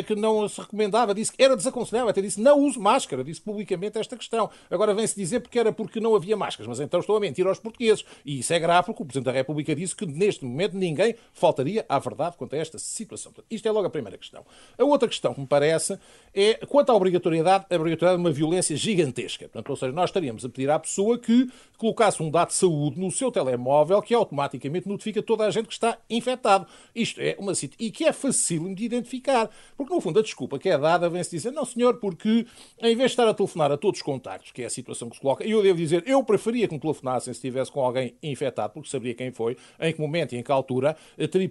que 0.07 0.15
não 0.15 0.49
se 0.49 0.61
recomendava, 0.61 1.15
disse 1.15 1.33
que 1.33 1.43
era 1.43 1.57
desaconselhável, 1.57 2.11
até 2.11 2.21
disse 2.21 2.41
não 2.41 2.59
use 2.61 2.79
máscara, 2.79 3.25
disse 3.25 3.41
publicamente 3.41 3.99
esta 3.99 4.17
questão. 4.17 4.51
Agora 4.71 4.95
vem-se 4.95 5.17
dizer 5.17 5.41
porque 5.41 5.59
era 5.59 5.73
porque 5.73 6.01
não 6.01 6.15
havia 6.15 6.37
máscaras, 6.37 6.69
mas 6.69 6.81
então 6.81 7.01
estou 7.01 7.17
a 7.17 7.21
mentir 7.21 7.47
aos 7.47 7.59
portugueses. 7.59 8.05
E 8.25 8.41
isso 8.41 8.53
é 8.53 8.59
grave 8.59 8.68
porque 8.85 9.03
o 9.03 9.07
Presidente 9.07 9.27
da 9.27 9.33
República 9.33 9.75
disse 9.75 9.95
que 9.95 10.07
neste 10.07 10.45
momento 10.45 10.77
ninguém 10.77 11.15
faltaria 11.33 11.85
à 11.89 11.99
verdade 11.99 12.37
quanto 12.37 12.55
a 12.55 12.59
esta 12.59 12.79
situação. 12.79 13.33
Isto 13.51 13.69
é 13.69 13.71
logo 13.71 13.87
a 13.87 13.91
primeira 13.91 14.17
questão. 14.17 14.45
A 14.79 14.85
outra 14.85 15.09
questão 15.09 15.35
que 15.35 15.41
me 15.41 15.47
parece 15.47 15.99
é 16.35 16.55
quanto 16.67 16.91
à 16.91 16.95
obrigatoriedade, 16.95 17.67
a 17.71 17.75
obrigatoriedade 17.77 18.19
é 18.19 18.21
uma 18.21 18.33
violência 18.33 18.77
gigantesca. 18.77 19.47
Portanto, 19.47 19.71
ou 19.71 19.77
seja, 19.77 19.93
nós 19.93 20.11
estaríamos 20.11 20.45
a 20.45 20.49
pedir 20.49 20.71
à 20.71 20.79
pessoa 20.79 21.19
que 21.19 21.51
colocasse 21.77 22.23
um 22.23 22.31
dado 22.31 22.49
de 22.49 22.55
saúde 22.55 22.99
no 22.99 23.11
seu 23.11 23.31
telemóvel 23.31 24.01
que 24.03 24.15
automaticamente 24.15 24.89
notifica 24.89 25.23
toda 25.23 25.45
a 25.45 25.51
gente 25.51 25.67
que 25.67 25.73
está 25.73 25.99
infectado. 26.09 26.67
Isto 26.95 27.21
é 27.21 27.37
uma 27.39 27.53
e 27.79 27.91
que 27.91 28.05
é 28.05 28.13
facílimo 28.13 28.75
de 28.75 28.85
identificar. 28.85 29.49
Porque, 29.77 29.93
no 29.93 30.01
fundo, 30.01 30.19
a 30.19 30.23
desculpa 30.23 30.59
que 30.59 30.69
é 30.69 30.79
dada 30.79 31.09
vem-se 31.09 31.31
dizer, 31.31 31.51
não, 31.51 31.65
senhor, 31.65 31.99
porque 31.99 32.47
em 32.79 32.97
vez 32.97 32.99
de 32.99 33.05
estar 33.07 33.29
a 33.29 33.35
telefonar 33.35 33.73
a 33.73 33.77
todos 33.77 33.99
os 33.99 34.03
contactos, 34.03 34.53
que 34.53 34.63
é 34.63 34.67
a 34.67 34.71
situação 34.71 35.09
que 35.09 35.17
se 35.17 35.23
coloca, 35.23 35.45
e 35.45 35.51
eu 35.51 35.63
devo 35.63 35.79
dizer, 35.79 36.03
eu 36.07 36.23
preferia 36.23 36.69
que 36.69 36.75
me 36.75 36.81
telefonassem 36.81 37.33
se 37.33 37.39
estivesse 37.39 37.71
com 37.71 37.81
alguém 37.81 38.15
infectado, 38.23 38.58
porque 38.67 38.89
sabia 38.89 39.13
quem 39.13 39.31
foi, 39.31 39.59
em 39.79 39.93
que 39.93 40.01
momento 40.01 40.35
e 40.35 40.39
em 40.39 40.43
que 40.43 40.51
altura, 40.51 40.97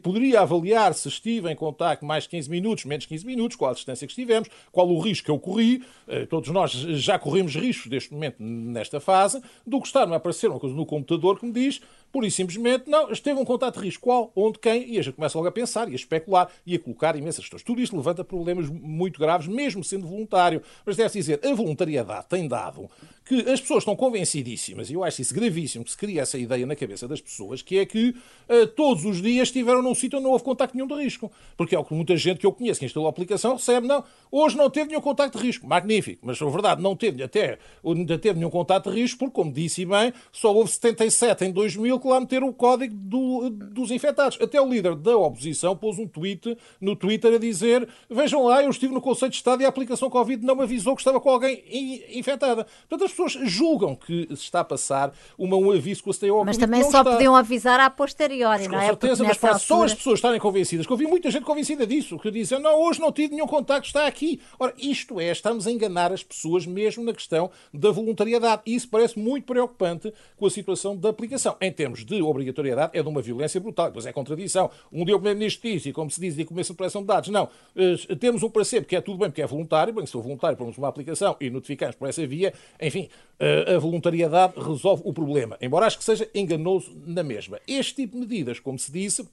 poderia 0.01 0.41
avaliar 0.41 0.95
se 0.95 1.07
estive 1.07 1.51
em 1.51 1.55
contacto 1.55 2.03
mais 2.03 2.23
de 2.23 2.29
15 2.29 2.49
minutos, 2.49 2.85
menos 2.85 3.05
15 3.05 3.25
minutos, 3.25 3.55
qual 3.55 3.69
a 3.69 3.73
distância 3.75 4.07
que 4.07 4.11
estivemos, 4.11 4.49
qual 4.71 4.89
o 4.89 4.99
risco 4.99 5.25
que 5.25 5.31
eu 5.31 5.37
corri, 5.37 5.83
eh, 6.07 6.25
todos 6.25 6.49
nós 6.49 6.71
já 6.71 7.19
corremos 7.19 7.55
riscos 7.55 7.91
neste 7.91 8.11
momento, 8.11 8.37
nesta 8.39 8.99
fase, 8.99 9.39
do 9.65 9.79
que 9.79 9.87
estar 9.87 10.11
a 10.11 10.15
aparecer 10.15 10.49
uma 10.49 10.59
coisa 10.59 10.75
no 10.75 10.85
computador 10.85 11.39
que 11.39 11.45
me 11.45 11.51
diz 11.51 11.81
Pura 12.11 12.25
e 12.25 12.31
simplesmente, 12.31 12.89
não, 12.89 13.11
esteve 13.11 13.39
um 13.39 13.45
contato 13.45 13.79
de 13.79 13.85
risco. 13.85 14.03
Qual? 14.03 14.31
Onde? 14.35 14.59
Quem? 14.59 14.93
E 14.93 14.99
a 14.99 15.01
gente 15.01 15.15
começa 15.15 15.37
logo 15.37 15.47
a 15.47 15.51
pensar 15.51 15.89
e 15.89 15.93
a 15.93 15.95
especular 15.95 16.49
e 16.65 16.75
a 16.75 16.79
colocar 16.79 17.15
imensas 17.15 17.43
questões. 17.43 17.63
Tudo 17.63 17.81
isto 17.81 17.95
levanta 17.95 18.23
problemas 18.23 18.69
muito 18.69 19.19
graves, 19.19 19.47
mesmo 19.47 19.83
sendo 19.83 20.07
voluntário. 20.07 20.61
Mas 20.85 20.95
deve-se 20.95 21.19
dizer, 21.19 21.39
a 21.45 21.53
voluntariedade 21.53 22.27
tem 22.27 22.47
dado 22.47 22.89
que 23.27 23.41
as 23.49 23.59
pessoas 23.59 23.79
estão 23.79 23.95
convencidíssimas, 23.95 24.89
e 24.89 24.93
eu 24.93 25.03
acho 25.03 25.21
isso 25.21 25.33
gravíssimo, 25.33 25.83
que 25.83 25.91
se 25.91 25.97
cria 25.97 26.21
essa 26.21 26.37
ideia 26.37 26.65
na 26.65 26.75
cabeça 26.75 27.07
das 27.07 27.19
pessoas, 27.19 27.61
que 27.61 27.77
é 27.77 27.85
que 27.85 28.15
uh, 28.47 28.65
todos 28.67 29.03
os 29.03 29.21
dias 29.21 29.49
estiveram 29.49 29.81
num 29.81 29.93
sítio 29.93 30.17
onde 30.17 30.23
não 30.23 30.31
houve 30.31 30.45
contacto 30.45 30.75
nenhum 30.75 30.87
de 30.87 30.95
risco. 30.95 31.29
Porque 31.57 31.75
é 31.75 31.79
o 31.79 31.83
que 31.83 31.93
muita 31.93 32.15
gente 32.15 32.39
que 32.39 32.45
eu 32.45 32.53
conheço 32.53 32.79
que 32.79 32.85
instalou 32.85 33.07
a 33.07 33.09
aplicação 33.09 33.55
recebe, 33.55 33.85
não, 33.85 34.01
hoje 34.31 34.55
não 34.55 34.69
teve 34.69 34.89
nenhum 34.89 35.01
contacto 35.01 35.37
de 35.37 35.45
risco. 35.45 35.67
Magnífico. 35.67 36.25
Mas, 36.25 36.39
na 36.39 36.49
verdade, 36.49 36.81
não 36.81 36.95
teve 36.95 37.21
até, 37.21 37.59
ainda 37.85 38.17
teve 38.17 38.39
nenhum 38.39 38.49
contacto 38.49 38.89
de 38.89 39.01
risco, 39.01 39.19
porque, 39.19 39.35
como 39.35 39.51
disse 39.51 39.85
bem, 39.85 40.13
só 40.31 40.55
houve 40.55 40.71
77 40.71 41.45
em 41.45 41.51
2000 41.51 41.96
que 41.99 42.07
lá 42.07 42.19
meteram 42.19 42.47
o 42.47 42.53
código 42.53 42.93
do, 42.95 43.49
dos 43.49 43.91
infectados. 43.91 44.37
Até 44.41 44.61
o 44.61 44.69
líder 44.69 44.95
da 44.95 45.17
oposição 45.17 45.75
pôs 45.75 45.99
um 45.99 46.07
tweet 46.07 46.57
no 46.79 46.95
Twitter 46.95 47.35
a 47.35 47.37
dizer 47.37 47.87
vejam 48.09 48.43
lá, 48.43 48.63
eu 48.63 48.69
estive 48.69 48.93
no 48.93 49.01
Conselho 49.01 49.31
de 49.31 49.37
Estado 49.37 49.61
e 49.61 49.65
a 49.65 49.69
aplicação 49.69 50.09
Covid 50.09 50.45
não 50.45 50.55
me 50.55 50.63
avisou 50.63 50.95
que 50.95 51.01
estava 51.01 51.19
com 51.19 51.29
alguém 51.29 51.63
infectada. 52.11 52.65
Portanto, 52.87 53.05
as 53.05 53.11
pessoas 53.11 53.49
julgam 53.49 53.95
que 53.95 54.27
se 54.29 54.43
está 54.43 54.61
a 54.61 54.63
passar 54.63 55.13
uma, 55.37 55.55
um 55.57 55.71
aviso 55.71 56.03
que 56.03 56.09
o 56.09 56.13
stay 56.13 56.29
Mas 56.45 56.57
também 56.57 56.83
só 56.83 56.99
está. 56.99 57.11
podiam 57.11 57.35
avisar 57.35 57.79
a 57.79 57.89
posteriori, 57.89 58.67
não 58.67 58.77
é? 58.77 58.81
Com 58.81 58.87
certeza, 58.87 59.23
mas 59.23 59.37
para 59.37 59.57
só 59.59 59.83
as 59.83 59.93
pessoas 59.93 60.19
estarem 60.19 60.39
convencidas, 60.39 60.85
que 60.85 60.93
eu 60.93 60.97
vi 60.97 61.07
muita 61.07 61.29
gente 61.31 61.43
convencida 61.43 61.85
disso, 61.85 62.17
que 62.19 62.31
dizem, 62.31 62.59
não, 62.59 62.81
hoje 62.81 62.99
não 62.99 63.11
tive 63.11 63.33
nenhum 63.33 63.47
contacto, 63.47 63.87
está 63.87 64.07
aqui. 64.07 64.39
Ora, 64.59 64.73
isto 64.77 65.19
é, 65.19 65.31
estamos 65.31 65.67
a 65.67 65.71
enganar 65.71 66.11
as 66.11 66.23
pessoas 66.23 66.65
mesmo 66.65 67.03
na 67.03 67.13
questão 67.13 67.49
da 67.73 67.91
voluntariedade. 67.91 68.61
E 68.65 68.75
isso 68.75 68.87
parece 68.89 69.17
muito 69.17 69.45
preocupante 69.45 70.13
com 70.35 70.45
a 70.45 70.49
situação 70.49 70.95
da 70.95 71.09
aplicação. 71.09 71.55
Em 71.61 71.71
termos 71.71 71.86
de 71.93 72.21
obrigatoriedade, 72.21 72.97
é 72.97 73.01
de 73.01 73.07
uma 73.07 73.21
violência 73.21 73.59
brutal. 73.59 73.91
Pois 73.91 74.05
é 74.05 74.11
contradição. 74.11 74.69
Um 74.91 75.05
dia 75.05 75.15
o 75.15 75.19
Primeiro-Ministro 75.19 75.69
disse, 75.69 75.89
e 75.89 75.93
como 75.93 76.09
se 76.09 76.19
diz, 76.19 76.35
de 76.35 76.45
começo 76.45 76.73
de 76.73 76.77
pressão 76.77 77.01
de 77.01 77.07
dados, 77.07 77.29
não, 77.29 77.49
eh, 77.75 78.15
temos 78.15 78.43
um 78.43 78.49
parecer 78.49 78.85
que 78.85 78.95
é 78.95 79.01
tudo 79.01 79.17
bem 79.17 79.29
porque 79.29 79.41
é 79.41 79.47
voluntário, 79.47 79.93
bem, 79.93 80.05
se 80.05 80.11
for 80.11 80.21
voluntário, 80.21 80.57
pomos 80.57 80.77
uma 80.77 80.87
aplicação 80.87 81.35
e 81.39 81.49
notificamos 81.49 81.95
por 81.95 82.07
essa 82.07 82.25
via, 82.25 82.53
enfim, 82.81 83.09
eh, 83.39 83.75
a 83.75 83.79
voluntariedade 83.79 84.53
resolve 84.57 85.03
o 85.05 85.13
problema, 85.13 85.57
embora 85.61 85.85
acho 85.85 85.97
que 85.97 86.03
seja 86.03 86.29
enganoso 86.33 86.91
na 87.05 87.23
mesma. 87.23 87.59
Este 87.67 87.95
tipo 87.95 88.13
de 88.13 88.19
medidas, 88.21 88.59
como 88.59 88.79
se 88.79 88.91
disse, 88.91 89.27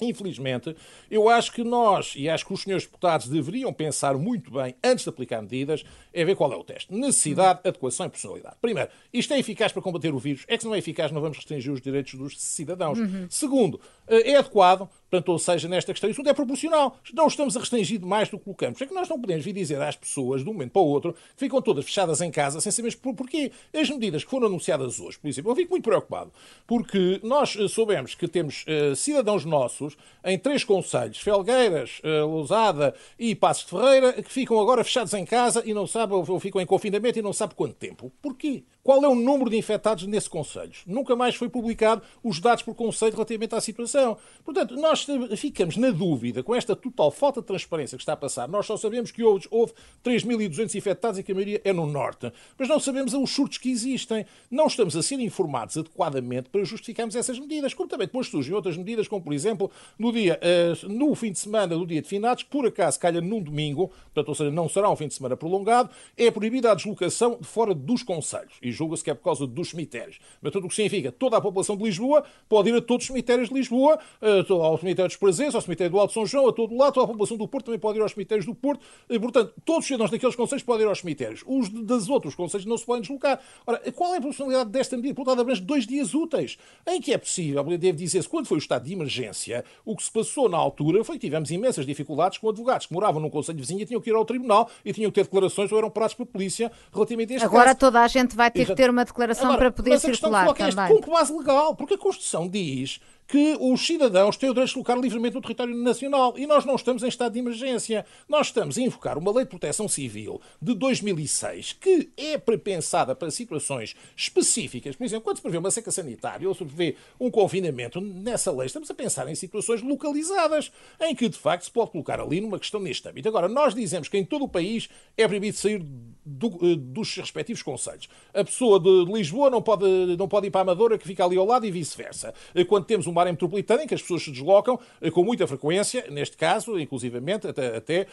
Infelizmente, 0.00 0.74
eu 1.10 1.28
acho 1.28 1.52
que 1.52 1.62
nós, 1.62 2.14
e 2.16 2.28
acho 2.28 2.44
que 2.44 2.52
os 2.52 2.62
senhores 2.62 2.84
deputados 2.84 3.28
deveriam 3.28 3.72
pensar 3.72 4.16
muito 4.16 4.50
bem, 4.50 4.74
antes 4.82 5.04
de 5.04 5.10
aplicar 5.10 5.40
medidas, 5.40 5.84
é 6.12 6.24
ver 6.24 6.34
qual 6.34 6.52
é 6.52 6.56
o 6.56 6.64
teste. 6.64 6.92
Necessidade, 6.92 7.60
adequação 7.64 8.06
e 8.06 8.10
personalidade. 8.10 8.56
Primeiro, 8.60 8.90
isto 9.12 9.32
é 9.32 9.38
eficaz 9.38 9.72
para 9.72 9.82
combater 9.82 10.12
o 10.12 10.18
vírus? 10.18 10.44
É 10.48 10.56
que 10.56 10.62
se 10.62 10.68
não 10.68 10.74
é 10.74 10.78
eficaz, 10.78 11.12
não 11.12 11.20
vamos 11.20 11.38
restringir 11.38 11.72
os 11.72 11.80
direitos 11.80 12.14
dos 12.14 12.40
cidadãos. 12.40 12.98
Uhum. 12.98 13.26
Segundo, 13.30 13.80
eh, 14.08 14.32
é 14.32 14.36
adequado, 14.36 14.88
portanto, 15.12 15.28
ou 15.28 15.38
seja, 15.38 15.68
nesta 15.68 15.92
questão, 15.92 16.08
isso 16.08 16.22
é 16.26 16.32
proporcional. 16.32 16.96
Não 17.12 17.26
estamos 17.26 17.54
a 17.54 17.60
restringir 17.60 18.00
mais 18.00 18.30
do 18.30 18.38
que 18.38 18.44
colocamos. 18.44 18.80
É 18.80 18.86
que 18.86 18.94
nós 18.94 19.10
não 19.10 19.20
podemos 19.20 19.44
vir 19.44 19.52
dizer 19.52 19.80
às 19.82 19.94
pessoas, 19.94 20.42
de 20.42 20.48
um 20.48 20.54
momento 20.54 20.72
para 20.72 20.80
o 20.80 20.86
outro, 20.86 21.12
que 21.12 21.18
ficam 21.36 21.60
todas 21.60 21.84
fechadas 21.84 22.22
em 22.22 22.30
casa, 22.30 22.62
sem 22.62 22.72
saber 22.72 22.96
por 22.96 23.14
porquê. 23.14 23.52
As 23.74 23.90
medidas 23.90 24.24
que 24.24 24.30
foram 24.30 24.46
anunciadas 24.46 24.98
hoje, 24.98 25.18
por 25.18 25.28
exemplo, 25.28 25.50
eu 25.50 25.56
fico 25.56 25.70
muito 25.70 25.84
preocupado, 25.84 26.32
porque 26.66 27.20
nós 27.22 27.54
eh, 27.58 27.68
soubemos 27.68 28.14
que 28.14 28.26
temos 28.26 28.64
uh, 28.66 28.96
cidadãos 28.96 29.44
nossos 29.44 29.98
em 30.24 30.38
três 30.38 30.64
conselhos, 30.64 31.18
Felgueiras, 31.18 32.00
uh, 32.02 32.26
Lousada 32.26 32.94
e 33.18 33.34
Passos 33.34 33.64
de 33.64 33.70
Ferreira, 33.70 34.12
que 34.14 34.32
ficam 34.32 34.58
agora 34.58 34.82
fechados 34.82 35.12
em 35.12 35.26
casa 35.26 35.62
e 35.66 35.74
não 35.74 35.86
sabem, 35.86 36.16
ou 36.16 36.40
ficam 36.40 36.60
em 36.60 36.66
confinamento 36.66 37.18
e 37.18 37.22
não 37.22 37.34
sabem 37.34 37.54
quanto 37.54 37.74
tempo. 37.74 38.10
Porquê? 38.22 38.64
Qual 38.84 39.04
é 39.04 39.08
o 39.08 39.14
número 39.14 39.48
de 39.48 39.56
infectados 39.56 40.04
nesses 40.08 40.28
conselhos? 40.28 40.82
Nunca 40.84 41.14
mais 41.14 41.36
foi 41.36 41.48
publicado 41.48 42.02
os 42.20 42.40
dados 42.40 42.64
por 42.64 42.74
conselho 42.74 43.12
relativamente 43.12 43.54
à 43.54 43.60
situação. 43.60 44.18
Portanto, 44.44 44.74
nós 44.74 45.06
ficamos 45.36 45.76
na 45.76 45.90
dúvida 45.90 46.42
com 46.42 46.52
esta 46.52 46.74
total 46.74 47.12
falta 47.12 47.40
de 47.40 47.46
transparência 47.46 47.96
que 47.96 48.02
está 48.02 48.14
a 48.14 48.16
passar. 48.16 48.48
Nós 48.48 48.66
só 48.66 48.76
sabemos 48.76 49.12
que 49.12 49.22
hoje 49.22 49.46
houve 49.52 49.72
3.200 50.04 50.74
infectados 50.74 51.20
e 51.20 51.22
que 51.22 51.30
a 51.30 51.34
maioria 51.34 51.60
é 51.62 51.72
no 51.72 51.86
Norte. 51.86 52.32
Mas 52.58 52.68
não 52.68 52.80
sabemos 52.80 53.14
os 53.14 53.30
surtos 53.30 53.56
que 53.58 53.70
existem. 53.70 54.26
Não 54.50 54.66
estamos 54.66 54.96
a 54.96 55.02
ser 55.02 55.20
informados 55.20 55.76
adequadamente 55.76 56.50
para 56.50 56.64
justificarmos 56.64 57.14
essas 57.14 57.38
medidas. 57.38 57.74
Como 57.74 57.88
também 57.88 58.08
depois 58.08 58.26
surgem 58.26 58.52
outras 58.52 58.76
medidas, 58.76 59.06
como 59.06 59.22
por 59.22 59.32
exemplo, 59.32 59.70
no, 59.96 60.12
dia, 60.12 60.40
uh, 60.42 60.88
no 60.92 61.14
fim 61.14 61.30
de 61.30 61.38
semana 61.38 61.76
do 61.76 61.86
dia 61.86 62.02
de 62.02 62.08
finados, 62.08 62.42
que 62.42 62.50
por 62.50 62.66
acaso 62.66 62.98
calha 62.98 63.20
num 63.20 63.40
domingo, 63.40 63.92
portanto, 64.12 64.28
ou 64.28 64.34
seja, 64.34 64.50
não 64.50 64.68
será 64.68 64.90
um 64.90 64.96
fim 64.96 65.06
de 65.06 65.14
semana 65.14 65.36
prolongado, 65.36 65.88
é 66.16 66.32
proibida 66.32 66.72
a 66.72 66.74
deslocação 66.74 67.38
de 67.40 67.46
fora 67.46 67.72
dos 67.72 68.02
conselhos. 68.02 68.54
E 68.60 68.71
julga-se 68.72 69.04
que 69.04 69.10
é 69.10 69.14
por 69.14 69.24
causa 69.24 69.46
dos 69.46 69.70
cemitérios. 69.70 70.18
Mas 70.40 70.52
tudo 70.52 70.66
o 70.66 70.68
que 70.68 70.74
significa 70.74 71.12
toda 71.12 71.36
a 71.36 71.40
população 71.40 71.76
de 71.76 71.84
Lisboa 71.84 72.24
pode 72.48 72.70
ir 72.70 72.74
a 72.74 72.80
todos 72.80 73.04
os 73.04 73.08
cemitérios 73.08 73.48
de 73.48 73.54
Lisboa, 73.54 73.98
uh, 74.20 74.52
ao 74.54 74.78
cemitério 74.78 75.08
dos 75.08 75.16
Prazeres, 75.16 75.54
ao 75.54 75.60
cemitério 75.60 75.92
do 75.92 75.98
Alto 75.98 76.12
São 76.12 76.26
João, 76.26 76.48
a 76.48 76.52
todo 76.52 76.76
lado, 76.76 76.94
toda 76.94 77.04
a 77.04 77.08
população 77.08 77.36
do 77.36 77.46
Porto 77.46 77.66
também 77.66 77.80
pode 77.80 77.98
ir 77.98 78.02
aos 78.02 78.12
cemitérios 78.12 78.46
do 78.46 78.54
Porto. 78.54 78.84
E, 79.08 79.18
portanto, 79.18 79.54
todos 79.64 79.80
os 79.80 79.86
cidadãos 79.86 80.10
daqueles 80.10 80.34
conselhos 80.34 80.62
podem 80.62 80.86
ir 80.86 80.88
aos 80.88 80.98
cemitérios. 80.98 81.44
Os 81.46 81.68
das 81.68 82.08
outros 82.08 82.34
conselhos 82.34 82.66
não 82.66 82.76
se 82.76 82.84
podem 82.84 83.02
deslocar. 83.02 83.40
Ora, 83.66 83.78
qual 83.92 84.14
é 84.14 84.18
a 84.18 84.20
possibilidade 84.20 84.70
desta 84.70 84.96
medida? 84.96 85.14
Portanto, 85.14 85.40
abrange 85.40 85.60
dois 85.60 85.86
dias 85.86 86.14
úteis, 86.14 86.58
em 86.86 87.00
que 87.00 87.12
é 87.12 87.18
possível, 87.18 87.64
devo 87.64 87.96
dizer-se, 87.96 88.28
quando 88.28 88.46
foi 88.46 88.58
o 88.58 88.60
estado 88.60 88.84
de 88.84 88.92
emergência, 88.92 89.64
o 89.84 89.96
que 89.96 90.02
se 90.02 90.10
passou 90.10 90.48
na 90.48 90.56
altura 90.56 91.04
foi 91.04 91.16
que 91.16 91.26
tivemos 91.26 91.50
imensas 91.50 91.86
dificuldades 91.86 92.38
com 92.38 92.48
advogados 92.48 92.86
que 92.86 92.92
moravam 92.92 93.20
num 93.20 93.30
conselho 93.30 93.58
vizinho 93.58 93.80
e 93.80 93.86
tinham 93.86 94.00
que 94.00 94.10
ir 94.10 94.14
ao 94.14 94.24
tribunal 94.24 94.70
e 94.84 94.92
tinham 94.92 95.10
que 95.10 95.14
ter 95.14 95.24
declarações 95.24 95.70
ou 95.70 95.78
eram 95.78 95.90
parados 95.90 96.14
pela 96.14 96.26
polícia 96.26 96.70
relativamente 96.92 97.32
a 97.32 97.36
este 97.36 97.44
Agora 97.44 97.66
caso. 97.66 97.78
toda 97.78 98.00
a 98.00 98.08
gente 98.08 98.36
vai 98.36 98.50
ter 98.50 98.61
que 98.66 98.74
ter 98.74 98.90
uma 98.90 99.04
declaração 99.04 99.46
Agora, 99.46 99.58
para 99.58 99.72
poder 99.72 99.98
circular 99.98 100.52
também. 100.54 100.64
É 100.64 100.92
este, 100.92 101.04
com 101.04 101.12
base 101.12 101.32
legal, 101.36 101.74
porque 101.74 101.94
a 101.94 101.98
Constituição 101.98 102.48
diz 102.48 103.00
que 103.32 103.56
os 103.58 103.86
cidadãos 103.86 104.36
têm 104.36 104.50
o 104.50 104.52
direito 104.52 104.68
de 104.68 104.74
deslocar 104.74 105.00
livremente 105.00 105.34
no 105.34 105.40
território 105.40 105.74
nacional. 105.74 106.34
E 106.36 106.46
nós 106.46 106.66
não 106.66 106.74
estamos 106.74 107.02
em 107.02 107.08
estado 107.08 107.32
de 107.32 107.38
emergência. 107.38 108.04
Nós 108.28 108.48
estamos 108.48 108.76
a 108.76 108.82
invocar 108.82 109.16
uma 109.16 109.32
lei 109.32 109.44
de 109.44 109.48
proteção 109.48 109.88
civil 109.88 110.38
de 110.60 110.74
2006 110.74 111.72
que 111.72 112.10
é 112.14 112.36
pensada 112.36 113.14
para 113.14 113.30
situações 113.30 113.96
específicas. 114.14 114.96
Por 114.96 115.04
exemplo, 115.04 115.24
quando 115.24 115.36
se 115.36 115.42
prevê 115.42 115.56
uma 115.56 115.70
seca 115.70 115.90
sanitária 115.90 116.46
ou 116.46 116.54
se 116.54 116.62
prevê 116.62 116.94
um 117.18 117.30
confinamento, 117.30 118.02
nessa 118.02 118.52
lei 118.52 118.66
estamos 118.66 118.90
a 118.90 118.94
pensar 118.94 119.26
em 119.26 119.34
situações 119.34 119.80
localizadas, 119.80 120.70
em 121.00 121.14
que 121.14 121.26
de 121.26 121.38
facto 121.38 121.64
se 121.64 121.70
pode 121.70 121.90
colocar 121.90 122.20
ali 122.20 122.38
numa 122.38 122.58
questão 122.58 122.80
neste 122.80 123.08
âmbito. 123.08 123.28
Agora, 123.28 123.48
nós 123.48 123.74
dizemos 123.74 124.08
que 124.08 124.18
em 124.18 124.26
todo 124.26 124.44
o 124.44 124.48
país 124.48 124.90
é 125.16 125.26
proibido 125.26 125.56
sair 125.56 125.82
do, 126.24 126.48
eh, 126.62 126.76
dos 126.76 127.16
respectivos 127.16 127.62
conselhos. 127.62 128.10
A 128.34 128.44
pessoa 128.44 128.78
de 128.78 129.04
Lisboa 129.06 129.48
não 129.48 129.62
pode, 129.62 129.86
não 130.18 130.28
pode 130.28 130.48
ir 130.48 130.50
para 130.50 130.60
a 130.60 130.62
Amadora, 130.62 130.98
que 130.98 131.06
fica 131.06 131.24
ali 131.24 131.38
ao 131.38 131.46
lado, 131.46 131.64
e 131.64 131.70
vice-versa. 131.70 132.34
Eh, 132.54 132.64
quando 132.64 132.84
temos 132.84 133.06
uma 133.06 133.21
área 133.22 133.32
metropolitana 133.32 133.84
em 133.84 133.86
que 133.86 133.94
as 133.94 134.02
pessoas 134.02 134.22
se 134.22 134.30
deslocam 134.30 134.78
eh, 135.00 135.10
com 135.10 135.24
muita 135.24 135.46
frequência, 135.46 136.06
neste 136.10 136.36
caso, 136.36 136.78
inclusivamente, 136.78 137.46
até, 137.46 137.76
até 137.76 138.06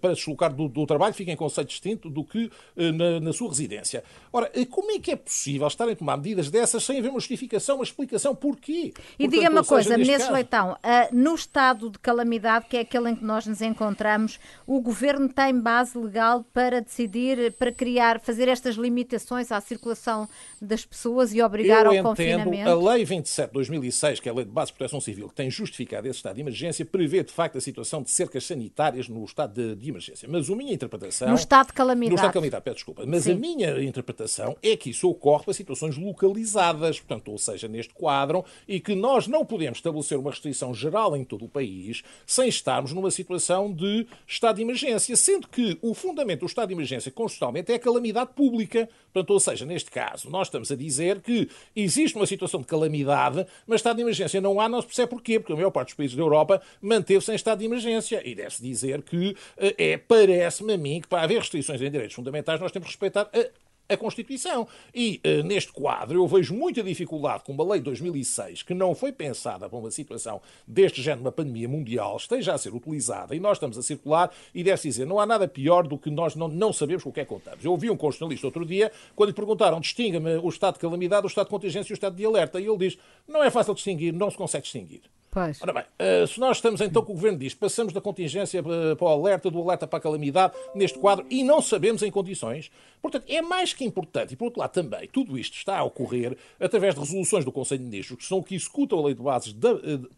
para 0.00 0.14
se 0.14 0.20
deslocar 0.20 0.52
do, 0.52 0.68
do, 0.68 0.86
trabalho, 0.86 1.14
fica 1.14 1.30
em 1.30 1.36
conceito 1.36 1.68
distinto 1.68 2.10
do 2.10 2.24
que 2.24 2.50
na, 2.76 3.20
na, 3.20 3.32
sua 3.32 3.48
residência. 3.48 4.02
Ora, 4.32 4.50
como 4.70 4.90
é 4.90 4.98
que 4.98 5.10
é 5.10 5.16
possível 5.16 5.66
estarem 5.66 5.92
a 5.92 5.96
tomar 5.96 6.16
medidas 6.16 6.50
dessas 6.50 6.84
sem 6.84 6.98
haver 6.98 7.10
uma 7.10 7.20
justificação, 7.20 7.76
uma 7.76 7.84
explicação 7.84 8.34
porquê? 8.34 8.92
E 9.18 9.28
diga-me 9.28 9.56
uma 9.56 9.64
coisa, 9.64 9.96
Menezes 9.96 10.28
Leitão, 10.30 10.76
no 11.12 11.34
estado 11.34 11.90
de 11.90 11.98
calamidade, 11.98 12.66
que 12.66 12.76
é 12.76 12.80
aquele 12.80 13.10
em 13.10 13.16
que 13.16 13.24
nós 13.24 13.46
nos 13.46 13.60
encontramos, 13.60 14.38
o 14.66 14.80
Governo 14.80 15.28
tem 15.28 15.58
base 15.58 15.98
legal 15.98 16.44
para 16.52 16.80
decidir 16.80 17.52
para 17.52 17.72
criar, 17.72 18.20
fazer 18.20 18.48
estas 18.48 18.76
limitações 18.76 19.50
à 19.52 19.60
circulação 19.60 20.28
das 20.60 20.84
pessoas 20.84 21.32
e 21.34 21.42
obrigar 21.42 21.84
Eu 21.84 21.86
ao 21.86 21.94
entendo, 21.94 22.08
confinamento? 22.08 22.70
A 22.70 22.92
Lei 22.92 23.04
27 23.04 23.48
de 23.48 23.52
2006, 23.54 24.19
que 24.22 24.28
é 24.28 24.32
a 24.32 24.34
Lei 24.34 24.44
de 24.44 24.50
Base 24.50 24.70
de 24.72 24.78
Proteção 24.78 25.00
Civil, 25.00 25.28
que 25.28 25.34
tem 25.34 25.50
justificado 25.50 26.06
esse 26.08 26.18
estado 26.18 26.34
de 26.34 26.40
emergência, 26.40 26.84
prevê 26.84 27.22
de 27.22 27.32
facto 27.32 27.58
a 27.58 27.60
situação 27.60 28.02
de 28.02 28.10
cercas 28.10 28.44
sanitárias 28.44 29.08
no 29.08 29.24
estado 29.24 29.54
de, 29.54 29.76
de 29.76 29.88
emergência. 29.90 30.28
Mas 30.28 30.50
a 30.50 30.56
minha 30.56 30.72
interpretação. 30.72 31.28
No 31.28 31.34
estado 31.34 31.68
de 31.68 31.72
calamidade. 31.72 32.10
No 32.10 32.16
estado 32.16 32.30
de 32.30 32.34
calamidade, 32.34 32.64
peço 32.64 32.76
desculpa. 32.76 33.04
Mas 33.06 33.24
Sim. 33.24 33.32
a 33.32 33.34
minha 33.34 33.82
interpretação 33.82 34.56
é 34.62 34.76
que 34.76 34.90
isso 34.90 35.08
ocorre 35.08 35.44
para 35.44 35.54
situações 35.54 35.96
localizadas, 35.96 37.00
portanto, 37.00 37.30
ou 37.30 37.38
seja, 37.38 37.68
neste 37.68 37.94
quadro, 37.94 38.44
e 38.68 38.80
que 38.80 38.94
nós 38.94 39.26
não 39.26 39.44
podemos 39.44 39.78
estabelecer 39.78 40.18
uma 40.18 40.30
restrição 40.30 40.74
geral 40.74 41.16
em 41.16 41.24
todo 41.24 41.44
o 41.44 41.48
país 41.48 42.02
sem 42.26 42.48
estarmos 42.48 42.92
numa 42.92 43.10
situação 43.10 43.72
de 43.72 44.06
estado 44.26 44.56
de 44.56 44.62
emergência, 44.62 45.16
sendo 45.16 45.48
que 45.48 45.78
o 45.82 45.94
fundamento 45.94 46.40
do 46.40 46.46
estado 46.46 46.68
de 46.68 46.74
emergência 46.74 47.10
constitucionalmente 47.10 47.72
é 47.72 47.76
a 47.76 47.78
calamidade 47.78 48.30
pública. 48.34 48.88
Portanto, 49.12 49.30
ou 49.30 49.40
seja, 49.40 49.66
neste 49.66 49.90
caso, 49.90 50.30
nós 50.30 50.46
estamos 50.46 50.70
a 50.70 50.76
dizer 50.76 51.20
que 51.20 51.48
existe 51.74 52.16
uma 52.16 52.26
situação 52.26 52.60
de 52.60 52.66
calamidade, 52.66 53.46
mas 53.66 53.80
estado 53.80 53.96
de 53.96 54.02
emergência 54.02 54.09
não 54.40 54.60
há, 54.60 54.68
não 54.68 54.80
se 54.80 54.86
percebe 54.86 55.10
porquê, 55.10 55.38
porque 55.38 55.52
a 55.52 55.56
maior 55.56 55.70
parte 55.70 55.88
dos 55.88 55.94
países 55.94 56.16
da 56.16 56.22
Europa 56.22 56.60
manteve-se 56.80 57.32
em 57.32 57.34
estado 57.34 57.58
de 57.58 57.64
emergência. 57.64 58.22
E 58.24 58.34
deve-se 58.34 58.62
dizer 58.62 59.02
que 59.02 59.36
eh, 59.56 59.74
é, 59.78 59.96
parece-me 59.96 60.72
a 60.72 60.78
mim, 60.78 61.00
que 61.00 61.08
para 61.08 61.22
haver 61.22 61.38
restrições 61.38 61.80
em 61.80 61.90
direitos 61.90 62.14
fundamentais, 62.14 62.60
nós 62.60 62.72
temos 62.72 62.88
que 62.88 62.92
respeitar 62.92 63.28
a 63.32 63.69
a 63.90 63.96
Constituição. 63.96 64.66
E 64.94 65.20
uh, 65.24 65.42
neste 65.44 65.72
quadro 65.72 66.18
eu 66.18 66.26
vejo 66.26 66.54
muita 66.54 66.82
dificuldade 66.82 67.44
com 67.44 67.52
uma 67.52 67.64
lei 67.64 67.80
de 67.80 67.84
2006 67.84 68.62
que 68.62 68.74
não 68.74 68.94
foi 68.94 69.12
pensada 69.12 69.68
para 69.68 69.78
uma 69.78 69.90
situação 69.90 70.40
deste 70.66 71.02
género, 71.02 71.22
uma 71.22 71.32
pandemia 71.32 71.68
mundial, 71.68 72.16
esteja 72.16 72.54
a 72.54 72.58
ser 72.58 72.74
utilizada 72.74 73.34
e 73.34 73.40
nós 73.40 73.56
estamos 73.56 73.76
a 73.76 73.82
circular 73.82 74.30
e 74.54 74.62
deve-se 74.62 74.88
dizer, 74.88 75.06
não 75.06 75.18
há 75.18 75.26
nada 75.26 75.46
pior 75.48 75.86
do 75.86 75.98
que 75.98 76.10
nós 76.10 76.34
não, 76.34 76.48
não 76.48 76.72
sabemos 76.72 77.04
o 77.04 77.12
que 77.12 77.20
é 77.20 77.24
que 77.24 77.28
contamos. 77.28 77.64
Eu 77.64 77.72
ouvi 77.72 77.90
um 77.90 77.96
constitucionalista 77.96 78.46
outro 78.46 78.64
dia, 78.64 78.92
quando 79.14 79.30
lhe 79.30 79.34
perguntaram, 79.34 79.80
distinga-me 79.80 80.36
o 80.36 80.48
estado 80.48 80.74
de 80.74 80.80
calamidade, 80.80 81.26
o 81.26 81.28
estado 81.28 81.46
de 81.46 81.50
contingência 81.50 81.92
e 81.92 81.94
o 81.94 81.94
estado 81.94 82.16
de 82.16 82.24
alerta, 82.24 82.60
e 82.60 82.66
ele 82.66 82.78
diz, 82.78 82.98
não 83.26 83.42
é 83.42 83.50
fácil 83.50 83.74
distinguir, 83.74 84.12
não 84.12 84.30
se 84.30 84.36
consegue 84.36 84.62
distinguir. 84.62 85.02
Pois. 85.30 85.62
Ora 85.62 85.72
bem, 85.72 85.84
uh, 85.84 86.26
se 86.26 86.40
nós 86.40 86.56
estamos 86.56 86.80
então 86.80 87.04
que 87.04 87.12
o 87.12 87.14
Governo 87.14 87.38
diz, 87.38 87.54
passamos 87.54 87.92
da 87.92 88.00
contingência 88.00 88.60
para, 88.62 88.96
para 88.96 89.04
o 89.04 89.08
alerta, 89.08 89.48
do 89.48 89.60
alerta 89.60 89.86
para 89.86 89.98
a 89.98 90.02
calamidade, 90.02 90.54
neste 90.74 90.98
quadro, 90.98 91.24
e 91.30 91.44
não 91.44 91.62
sabemos 91.62 92.02
em 92.02 92.10
condições, 92.10 92.70
portanto, 93.00 93.26
é 93.28 93.40
mais 93.40 93.72
que 93.72 93.84
importante, 93.84 94.34
e 94.34 94.36
por 94.36 94.46
outro 94.46 94.60
lado 94.60 94.72
também, 94.72 95.08
tudo 95.08 95.38
isto 95.38 95.56
está 95.56 95.78
a 95.78 95.84
ocorrer 95.84 96.36
através 96.58 96.94
de 96.94 97.00
resoluções 97.00 97.44
do 97.44 97.52
Conselho 97.52 97.78
de 97.78 97.84
Ministros, 97.84 98.18
que 98.18 98.24
são 98.26 98.38
o 98.38 98.42
que 98.42 98.56
executam 98.56 98.98
a 98.98 99.04
lei 99.04 99.14
de 99.14 99.22
bases 99.22 99.52
da, 99.52 99.72
uh, 99.72 100.10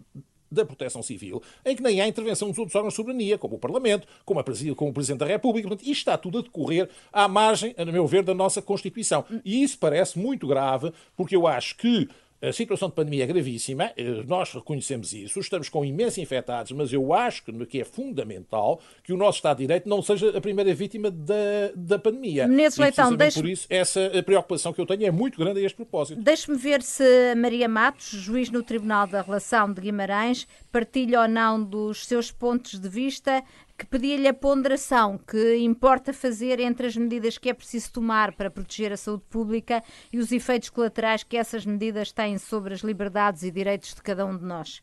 da 0.53 0.65
Proteção 0.67 1.03
Civil, 1.03 1.43
em 1.65 1.75
que 1.75 1.83
nem 1.83 2.01
há 2.01 2.07
intervenção 2.07 2.49
dos 2.49 2.59
outros 2.59 2.75
órgãos 2.75 2.93
de 2.93 2.97
soberania, 2.97 3.39
como 3.39 3.57
o 3.57 3.59
Parlamento, 3.59 4.07
como, 4.25 4.39
a, 4.41 4.45
como 4.77 4.91
o 4.91 4.95
Presidente 4.95 5.21
da 5.21 5.27
República. 5.27 5.67
Portanto, 5.67 5.87
isto 5.87 5.99
está 5.99 6.19
tudo 6.19 6.39
a 6.39 6.43
decorrer 6.43 6.89
à 7.13 7.27
margem, 7.27 7.75
a 7.77 7.85
meu 7.87 8.07
ver, 8.07 8.23
da 8.23 8.35
nossa 8.35 8.61
Constituição. 8.61 9.25
E 9.45 9.63
isso 9.63 9.79
parece 9.79 10.19
muito 10.19 10.47
grave, 10.47 10.93
porque 11.17 11.35
eu 11.35 11.47
acho 11.47 11.77
que 11.77 12.09
a 12.43 12.53
situação 12.53 12.89
de 12.89 12.95
pandemia 12.95 13.23
é 13.23 13.27
gravíssima, 13.27 13.93
eh, 13.97 14.25
nós 14.27 14.53
reconhecemos 14.53 15.13
isso, 15.13 15.39
estamos 15.39 15.69
com 15.69 15.85
imensos 15.85 16.19
infectados, 16.19 16.73
mas 16.73 16.93
eu 16.93 17.15
acho 17.15 17.45
que 17.69 17.81
é 17.81 17.85
fundamental 17.85 18.81
que 19.05 19.13
o 19.13 19.17
nosso 19.17 19.39
Estado 19.39 19.59
de 19.59 19.65
Direito 19.65 19.89
não 19.89 20.03
seja 20.03 20.37
a 20.37 20.41
primeira 20.41 20.75
vítima 20.75 21.09
da, 21.11 21.35
da 21.77 21.99
pandemia. 21.99 22.49
Menezes 22.49 22.79
Leitão, 22.79 23.15
deixe... 23.15 23.41
por 23.41 23.49
isso, 23.49 23.67
essa 23.71 24.11
preocupação 24.27 24.73
que 24.73 24.81
eu 24.81 24.87
tenho 24.87 25.07
é 25.07 25.11
muito 25.11 25.39
grande 25.39 25.61
a 25.61 25.63
este 25.63 25.77
propósito. 25.77 26.21
Deixe-me 26.21 26.59
ver 26.59 26.83
se 26.83 27.35
Maria 27.37 27.69
Matos, 27.69 28.09
juiz 28.09 28.51
no 28.51 28.63
Tribunal 28.63 29.07
da 29.07 29.23
Relação 29.23 29.73
de 29.73 29.81
Guimarães, 29.81 30.49
partilha 30.73 31.21
ou 31.21 31.29
não 31.29 31.63
dos 31.63 32.07
seus 32.07 32.33
pontos 32.33 32.81
de 32.81 32.89
vista 32.89 33.45
que 33.83 33.87
pedia-lhe 33.87 34.29
a 34.29 34.35
ponderação 34.35 35.19
que 35.19 35.57
importa 35.57 36.13
fazer 36.13 36.61
entre 36.61 36.87
as 36.87 36.97
medidas 36.97 37.37
que 37.37 37.51
é 37.51 37.53
preciso 37.53 37.93
tomar 37.93 38.33
para 38.33 38.49
proteger 38.49 38.93
a 38.93 38.97
saúde 38.97 39.25
pública 39.29 39.83
e 40.13 40.19
os 40.19 40.31
efeitos 40.31 40.71
colaterais 40.71 41.25
que 41.25 41.37
essas 41.37 41.67
medidas 41.67 42.13
têm 42.13 42.39
sobre 42.39 42.75
as 42.75 42.83
liberdades 42.83 43.43
e 43.43 43.51
direitos 43.51 43.93
de 43.93 44.01
cada 44.01 44.25
um 44.25 44.39
de 44.39 44.45
nós. 44.45 44.81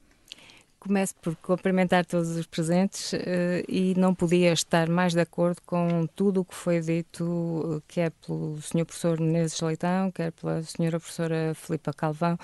Começo 0.82 1.16
por 1.22 1.34
cumprimentar 1.38 2.06
todos 2.06 2.36
os 2.36 2.46
presentes 2.46 3.14
uh, 3.14 3.18
e 3.70 3.94
não 3.98 4.14
podia 4.14 4.52
estar 4.52 4.90
mais 4.90 5.14
de 5.14 5.22
acordo 5.22 5.62
com 5.66 6.06
tudo 6.14 6.42
o 6.42 6.46
que 6.46 6.56
foi 6.56 6.82
dito, 6.82 7.82
quer 7.88 8.12
pelo 8.12 8.62
Sr. 8.62 8.86
Professor 8.86 9.20
Menezes 9.20 9.62
Leitão, 9.62 10.12
quer 10.12 10.34
pela 10.34 10.60
Sra. 10.60 10.90
Professora 10.92 11.54
Filipa 11.56 11.94
Calvão 11.94 12.38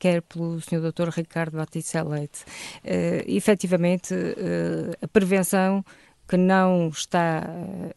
quer 0.00 0.22
pelo 0.22 0.60
Sr. 0.60 0.80
Dr. 0.90 1.10
Ricardo 1.10 1.58
Batista 1.58 2.02
Leite. 2.02 2.42
Uh, 2.84 3.22
efetivamente, 3.28 4.12
uh, 4.14 4.96
a 5.00 5.06
prevenção 5.06 5.84
que 6.26 6.36
não 6.36 6.88
está 6.88 7.44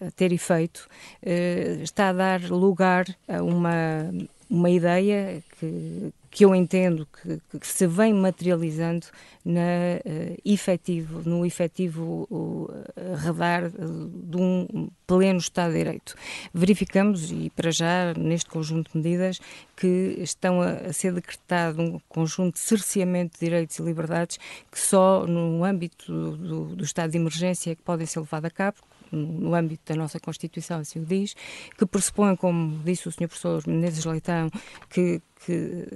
a 0.02 0.12
ter 0.12 0.32
efeito 0.32 0.88
uh, 1.24 1.82
está 1.82 2.10
a 2.10 2.14
dar 2.14 2.42
lugar 2.42 3.06
a 3.28 3.42
uma, 3.42 4.14
uma 4.50 4.70
ideia 4.70 5.42
que, 5.60 6.14
que 6.34 6.44
eu 6.44 6.56
entendo 6.56 7.08
que, 7.22 7.60
que 7.60 7.68
se 7.68 7.86
vem 7.86 8.12
materializando 8.12 9.06
na, 9.46 9.62
uh, 10.04 10.36
efetivo, 10.44 11.22
no 11.30 11.46
efetivo 11.46 12.28
uh, 12.32 13.16
radar 13.18 13.66
uh, 13.66 14.10
de 14.10 14.38
um 14.38 14.90
pleno 15.06 15.38
Estado 15.38 15.74
de 15.74 15.78
Direito. 15.78 16.16
Verificamos, 16.52 17.32
e 17.32 17.52
para 17.52 17.70
já, 17.70 18.16
neste 18.16 18.50
conjunto 18.50 18.92
de 18.92 18.98
medidas, 18.98 19.40
que 19.78 20.16
estão 20.18 20.60
a, 20.60 20.72
a 20.72 20.94
ser 20.94 21.14
decretado 21.14 21.80
um 21.80 22.00
conjunto 22.10 22.56
de 22.56 22.62
cerceamento 22.62 23.38
de 23.38 23.46
direitos 23.46 23.78
e 23.78 23.84
liberdades 23.84 24.40
que 24.72 24.80
só 24.80 25.28
no 25.28 25.64
âmbito 25.64 26.12
do, 26.12 26.38
do, 26.38 26.76
do 26.78 26.84
Estado 26.84 27.12
de 27.12 27.18
Emergência 27.18 27.72
é 27.72 27.76
que 27.76 27.84
podem 27.84 28.08
ser 28.08 28.22
levados 28.22 28.48
a 28.48 28.50
cabo, 28.50 28.78
no 29.16 29.54
âmbito 29.54 29.94
da 29.94 30.00
nossa 30.00 30.20
Constituição, 30.20 30.80
assim 30.80 31.00
o 31.00 31.06
diz, 31.06 31.36
que 31.78 31.86
pressupõe, 31.86 32.36
como 32.36 32.80
disse 32.84 33.08
o 33.08 33.12
Sr. 33.12 33.28
Professor 33.28 33.64
Menezes 33.68 34.06
Leitão, 34.06 34.50
que, 34.90 35.22
que 35.46 35.88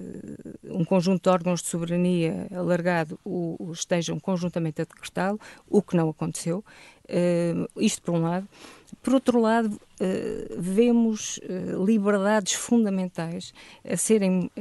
um 0.65 0.86
conjunto 0.86 1.23
de 1.23 1.30
órgãos 1.30 1.62
de 1.62 1.67
soberania 1.67 2.47
alargado 2.53 3.19
o, 3.25 3.71
estejam 3.73 4.19
conjuntamente 4.19 4.82
a 4.82 4.86
decretá-lo, 4.86 5.39
o 5.69 5.82
que 5.82 5.95
não 5.95 6.10
aconteceu. 6.10 6.63
Uh, 7.10 7.82
isto 7.82 8.01
por 8.01 8.15
um 8.15 8.21
lado. 8.21 8.47
Por 9.01 9.13
outro 9.13 9.39
lado, 9.39 9.73
uh, 9.73 10.60
vemos 10.62 11.38
uh, 11.38 11.86
liberdades 11.86 12.53
fundamentais 12.53 13.53
a 13.89 13.95
serem 13.95 14.51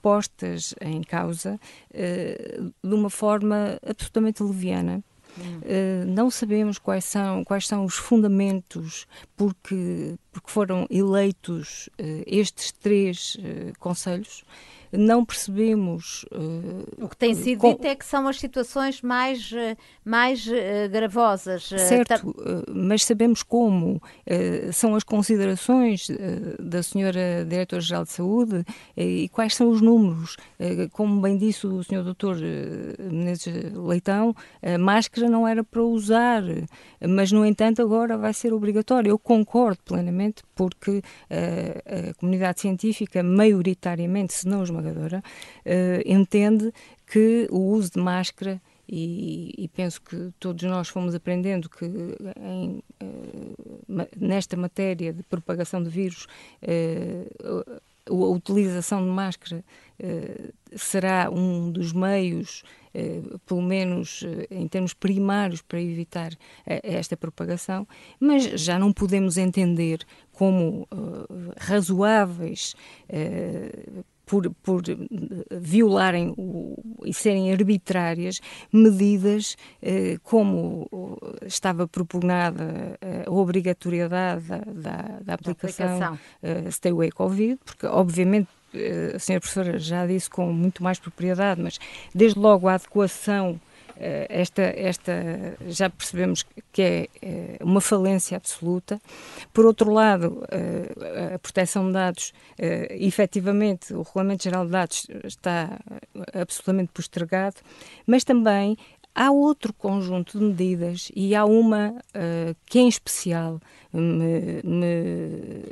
postas 0.00 0.74
em 0.80 1.02
causa 1.02 1.60
de 1.92 2.94
uma 2.94 3.10
forma 3.10 3.78
absolutamente 3.86 4.42
leviana 4.42 5.02
Uh, 5.38 6.04
não 6.06 6.30
sabemos 6.30 6.78
quais 6.78 7.04
são, 7.04 7.44
quais 7.44 7.66
são 7.66 7.84
os 7.84 7.94
fundamentos 7.94 9.06
porque, 9.36 10.16
porque 10.32 10.50
foram 10.50 10.86
eleitos 10.90 11.88
uh, 12.00 12.22
estes 12.26 12.72
três 12.72 13.36
uh, 13.36 13.78
conselhos 13.78 14.44
não 14.92 15.24
percebemos. 15.24 16.24
Uh, 16.32 17.04
o 17.04 17.08
que 17.08 17.16
tem 17.16 17.34
sido 17.34 17.60
com... 17.60 17.70
dito 17.70 17.86
é 17.86 17.94
que 17.94 18.04
são 18.04 18.26
as 18.26 18.38
situações 18.38 19.02
mais, 19.02 19.52
eh, 19.52 19.76
mais 20.04 20.46
uh, 20.46 20.88
gravosas. 20.90 21.64
Certo, 21.64 22.28
uh, 22.28 22.64
mas 22.74 23.04
sabemos 23.04 23.42
como. 23.42 24.00
são 24.72 24.94
as 24.94 25.04
considerações 25.04 26.08
da 26.58 26.82
senhora 26.82 27.44
Diretora-Geral 27.44 28.04
de 28.04 28.12
Saúde 28.12 28.64
e 28.96 29.28
quais 29.30 29.54
são 29.54 29.68
os 29.68 29.80
números. 29.80 30.36
como 30.92 31.20
bem 31.20 31.36
disse 31.36 31.66
o 31.66 31.82
senhor 31.82 32.04
doutor 32.04 32.36
Menezes 32.98 33.72
Leitão, 33.74 34.34
a 34.62 34.78
máscara 34.78 35.28
não 35.28 35.46
era 35.46 35.62
para 35.62 35.82
usar, 35.82 36.42
mas, 37.08 37.32
no 37.32 37.44
entanto, 37.44 37.82
agora 37.82 38.16
vai 38.16 38.32
ser 38.32 38.52
obrigatória. 38.52 39.10
Eu 39.10 39.18
concordo 39.18 39.80
plenamente, 39.84 40.42
porque 40.54 41.02
a 41.30 42.14
comunidade 42.14 42.60
científica, 42.60 43.22
maioritariamente, 43.22 44.32
se 44.32 44.48
não 44.48 44.62
os 44.62 44.70
esmagadora, 44.80 45.22
uh, 45.66 46.02
entende 46.04 46.72
que 47.06 47.46
o 47.50 47.58
uso 47.58 47.92
de 47.92 48.00
máscara 48.00 48.60
e, 48.92 49.54
e, 49.56 49.68
penso 49.68 50.02
que 50.02 50.32
todos 50.40 50.64
nós 50.64 50.88
fomos 50.88 51.14
aprendendo 51.14 51.68
que 51.68 51.84
em, 51.84 52.82
uh, 53.00 54.08
nesta 54.16 54.56
matéria 54.56 55.12
de 55.12 55.22
propagação 55.22 55.80
de 55.80 55.88
vírus 55.88 56.26
uh, 56.62 57.80
a 58.08 58.12
utilização 58.12 59.04
de 59.04 59.10
máscara 59.10 59.62
será 60.74 61.30
um 61.30 61.70
dos 61.70 61.92
meios, 61.92 62.64
pelo 63.46 63.62
menos 63.62 64.24
em 64.50 64.66
termos 64.66 64.94
primários, 64.94 65.62
para 65.62 65.80
evitar 65.80 66.32
esta 66.66 67.16
propagação, 67.16 67.86
mas 68.18 68.44
já 68.60 68.78
não 68.78 68.92
podemos 68.92 69.36
entender 69.36 70.00
como 70.32 70.88
razoáveis 71.58 72.74
por, 74.30 74.48
por 74.62 74.82
violarem 75.50 76.32
o, 76.36 76.76
e 77.04 77.12
serem 77.12 77.52
arbitrárias 77.52 78.40
medidas 78.72 79.56
eh, 79.82 80.18
como 80.22 81.18
estava 81.44 81.88
propugnada 81.88 82.96
a 83.26 83.30
obrigatoriedade 83.30 84.44
da, 84.46 84.58
da, 84.58 85.20
da 85.20 85.34
aplicação, 85.34 85.86
aplicação. 85.86 86.18
Uh, 86.42 86.70
Stay 86.70 86.92
Away 86.92 87.10
Covid, 87.10 87.58
porque 87.64 87.86
obviamente 87.86 88.48
a 89.14 89.18
senhora 89.18 89.40
professora 89.40 89.78
já 89.80 90.06
disse 90.06 90.30
com 90.30 90.52
muito 90.52 90.82
mais 90.82 90.98
propriedade, 90.98 91.60
mas 91.60 91.78
desde 92.14 92.38
logo 92.38 92.68
a 92.68 92.74
adequação 92.74 93.60
eh, 93.60 93.69
esta, 94.28 94.62
esta 94.62 95.12
já 95.68 95.90
percebemos 95.90 96.44
que 96.72 96.82
é 96.82 97.08
eh, 97.20 97.56
uma 97.60 97.80
falência 97.80 98.36
absoluta. 98.36 99.00
Por 99.52 99.66
outro 99.66 99.92
lado, 99.92 100.42
eh, 100.50 101.34
a 101.34 101.38
proteção 101.38 101.86
de 101.86 101.92
dados, 101.92 102.32
efetivamente, 102.90 103.92
o 103.92 104.02
Regulamento 104.02 104.44
Geral 104.44 104.64
de 104.64 104.72
Dados 104.72 105.06
está 105.24 105.78
absolutamente 106.32 106.92
postergado, 106.92 107.56
mas 108.06 108.24
também 108.24 108.76
há 109.20 109.30
outro 109.30 109.74
conjunto 109.74 110.38
de 110.38 110.44
medidas 110.44 111.12
e 111.14 111.34
há 111.34 111.44
uma 111.44 111.90
uh, 111.90 112.56
que 112.64 112.78
em 112.78 112.88
especial 112.88 113.60
me, 113.92 114.62
me, 114.64 115.62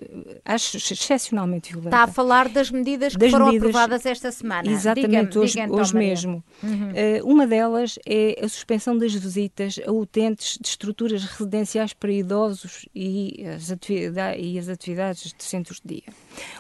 acho 0.44 0.76
excepcionalmente 0.76 1.70
violenta. 1.70 1.96
Está 1.96 2.02
a 2.02 2.06
falar 2.08 2.48
das 2.48 2.70
medidas 2.70 3.14
que 3.14 3.20
das 3.20 3.30
foram 3.30 3.46
medidas, 3.46 3.68
aprovadas 3.68 4.04
esta 4.04 4.30
semana. 4.30 4.70
Exatamente, 4.70 5.28
diga 5.28 5.40
hoje, 5.40 5.52
diga 5.52 5.64
então, 5.64 5.78
hoje 5.78 5.94
mesmo. 5.94 6.44
Uhum. 6.62 6.90
Uh, 6.90 7.32
uma 7.32 7.46
delas 7.46 7.98
é 8.04 8.38
a 8.44 8.48
suspensão 8.48 8.98
das 8.98 9.14
visitas 9.14 9.80
a 9.86 9.92
utentes 9.92 10.58
de 10.60 10.68
estruturas 10.68 11.24
residenciais 11.24 11.94
para 11.94 12.12
idosos 12.12 12.86
e 12.94 13.46
as, 13.46 13.70
atividades, 13.70 14.44
e 14.44 14.58
as 14.58 14.68
atividades 14.68 15.32
de 15.32 15.44
centros 15.44 15.80
de 15.80 15.94
dia. 15.94 16.12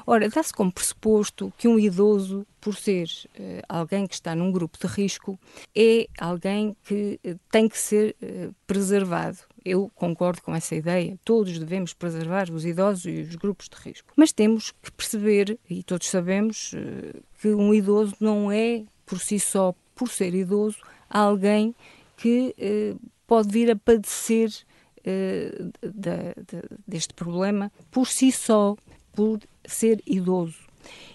Ora, 0.06 0.28
dá-se 0.30 0.54
como 0.54 0.72
pressuposto 0.72 1.52
que 1.58 1.68
um 1.68 1.78
idoso, 1.78 2.46
por 2.60 2.74
ser 2.74 3.06
uh, 3.06 3.62
alguém 3.68 4.06
que 4.06 4.14
está 4.14 4.34
num 4.34 4.50
grupo 4.50 4.78
de 4.78 4.86
risco, 4.86 5.38
é 5.74 6.06
alguém 6.18 6.76
que 6.84 7.20
uh, 7.24 7.38
tem 7.50 7.68
que 7.68 7.78
ser 7.78 8.16
preservado 8.66 9.38
eu 9.64 9.90
concordo 9.94 10.40
com 10.40 10.54
essa 10.54 10.74
ideia. 10.74 11.18
Todos 11.22 11.58
devemos 11.58 11.92
preservar 11.92 12.50
os 12.50 12.64
idosos 12.64 13.04
e 13.04 13.20
os 13.20 13.34
grupos 13.34 13.68
de 13.68 13.76
risco. 13.76 14.12
Mas 14.16 14.32
temos 14.32 14.70
que 14.70 14.90
perceber, 14.90 15.58
e 15.68 15.82
todos 15.82 16.08
sabemos, 16.08 16.74
que 17.38 17.48
um 17.48 17.74
idoso 17.74 18.14
não 18.18 18.50
é, 18.50 18.84
por 19.04 19.20
si 19.20 19.38
só, 19.38 19.74
por 19.94 20.08
ser 20.08 20.34
idoso, 20.34 20.78
alguém 21.10 21.74
que 22.16 22.54
pode 23.26 23.48
vir 23.50 23.70
a 23.70 23.76
padecer 23.76 24.50
deste 26.86 27.12
problema 27.12 27.70
por 27.90 28.06
si 28.06 28.32
só, 28.32 28.74
por 29.12 29.40
ser 29.66 30.02
idoso. 30.06 30.58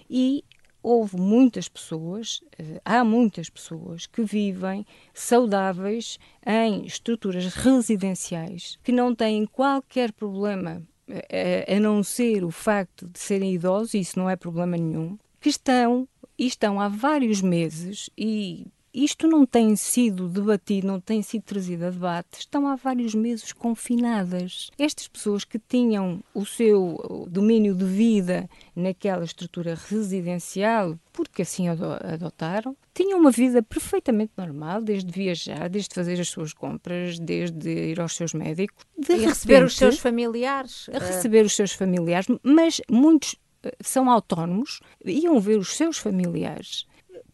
E 0.08 0.44
houve 0.84 1.16
muitas 1.16 1.66
pessoas, 1.66 2.42
eh, 2.58 2.78
há 2.84 3.02
muitas 3.02 3.48
pessoas 3.48 4.06
que 4.06 4.22
vivem 4.22 4.84
saudáveis 5.14 6.18
em 6.46 6.84
estruturas 6.84 7.46
residenciais 7.54 8.78
que 8.84 8.92
não 8.92 9.14
têm 9.14 9.46
qualquer 9.46 10.12
problema 10.12 10.82
eh, 11.08 11.74
a, 11.74 11.80
não 11.80 12.02
ser 12.02 12.44
o 12.44 12.50
facto 12.50 13.08
de 13.08 13.18
serem 13.18 13.54
idosos, 13.54 13.94
e 13.94 14.00
isso 14.00 14.18
não 14.18 14.28
é 14.28 14.36
problema 14.36 14.76
nenhum, 14.76 15.18
que 15.40 15.48
estão 15.48 16.06
e 16.38 16.46
estão 16.46 16.78
há 16.78 16.88
vários 16.88 17.40
meses 17.40 18.10
e 18.18 18.66
isto 18.94 19.26
não 19.26 19.44
tem 19.44 19.74
sido 19.74 20.28
debatido, 20.28 20.86
não 20.86 21.00
tem 21.00 21.20
sido 21.20 21.42
trazido 21.42 21.86
a 21.86 21.90
debate, 21.90 22.38
estão 22.38 22.68
há 22.68 22.76
vários 22.76 23.12
meses 23.12 23.52
confinadas. 23.52 24.70
Estas 24.78 25.08
pessoas 25.08 25.44
que 25.44 25.58
tinham 25.58 26.22
o 26.32 26.46
seu 26.46 27.26
domínio 27.28 27.74
de 27.74 27.84
vida 27.84 28.48
naquela 28.76 29.24
estrutura 29.24 29.74
residencial, 29.74 30.96
porque 31.12 31.42
assim 31.42 31.66
adotaram, 31.68 32.76
tinham 32.94 33.18
uma 33.18 33.32
vida 33.32 33.62
perfeitamente 33.62 34.32
normal, 34.36 34.80
desde 34.80 35.10
viajar, 35.10 35.68
desde 35.68 35.92
fazer 35.92 36.20
as 36.20 36.28
suas 36.28 36.52
compras, 36.52 37.18
desde 37.18 37.68
ir 37.68 38.00
aos 38.00 38.14
seus 38.14 38.32
médicos, 38.32 38.84
de 38.96 39.14
e 39.14 39.26
receber 39.26 39.64
os 39.64 39.76
seus 39.76 39.98
familiares. 39.98 40.88
A 40.94 40.98
receber 40.98 41.44
os 41.44 41.56
seus 41.56 41.72
familiares, 41.72 42.26
mas 42.44 42.80
muitos 42.88 43.34
eh, 43.64 43.74
são 43.80 44.08
autónomos, 44.08 44.80
iam 45.04 45.40
ver 45.40 45.58
os 45.58 45.76
seus 45.76 45.98
familiares 45.98 46.86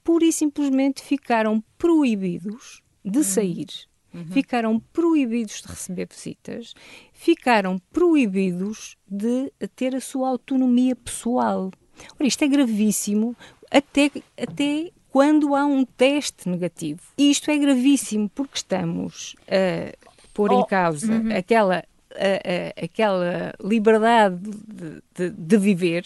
pura 0.02 0.24
e 0.24 0.32
simplesmente 0.32 1.02
ficaram 1.02 1.62
proibidos 1.78 2.82
de 3.04 3.18
uhum. 3.18 3.24
sair. 3.24 3.66
Uhum. 4.12 4.26
Ficaram 4.26 4.80
proibidos 4.92 5.62
de 5.62 5.68
receber 5.68 6.08
visitas, 6.10 6.74
ficaram 7.12 7.78
proibidos 7.92 8.96
de 9.08 9.52
ter 9.76 9.94
a 9.94 10.00
sua 10.00 10.28
autonomia 10.28 10.96
pessoal. 10.96 11.70
Ora, 12.18 12.26
isto 12.26 12.42
é 12.42 12.48
gravíssimo, 12.48 13.36
até, 13.70 14.10
até 14.36 14.90
quando 15.10 15.54
há 15.54 15.64
um 15.64 15.84
teste 15.84 16.48
negativo. 16.48 17.00
E 17.16 17.30
isto 17.30 17.50
é 17.50 17.58
gravíssimo 17.58 18.28
porque 18.30 18.56
estamos 18.56 19.36
a 19.46 19.94
pôr 20.34 20.52
oh, 20.52 20.60
em 20.60 20.66
causa 20.66 21.12
uhum. 21.12 21.36
aquela, 21.36 21.84
a, 22.14 22.82
a, 22.82 22.84
aquela 22.84 23.54
liberdade 23.62 24.40
de, 24.40 25.02
de, 25.14 25.30
de 25.30 25.58
viver 25.58 26.04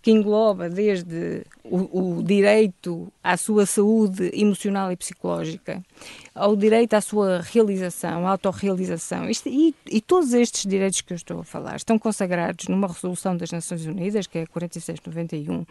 que 0.00 0.10
engloba 0.10 0.68
desde 0.68 1.44
o, 1.64 2.18
o, 2.18 2.22
direito 2.22 3.12
à 3.22 3.36
sua 3.36 3.66
saúde 3.66 4.30
emocional 4.32 4.90
e 4.92 4.96
psicológica, 4.96 5.82
ao 6.34 6.56
direito 6.56 6.94
à 6.94 7.00
sua 7.00 7.40
realização, 7.40 8.26
à 8.26 8.30
autorrealização. 8.30 9.28
E, 9.46 9.74
e, 9.86 10.00
todos 10.00 10.32
estes 10.32 10.64
direitos 10.66 11.00
que 11.00 11.12
eu 11.12 11.16
estou 11.16 11.40
a 11.40 11.44
falar 11.44 11.76
estão 11.76 11.98
consagrados 11.98 12.68
numa 12.68 12.86
resolução 12.86 13.36
das 13.36 13.50
Nações 13.50 13.84
Unidas, 13.86 14.26
que 14.26 14.38
é 14.38 14.42
a 14.42 14.46
4691. 14.46 15.66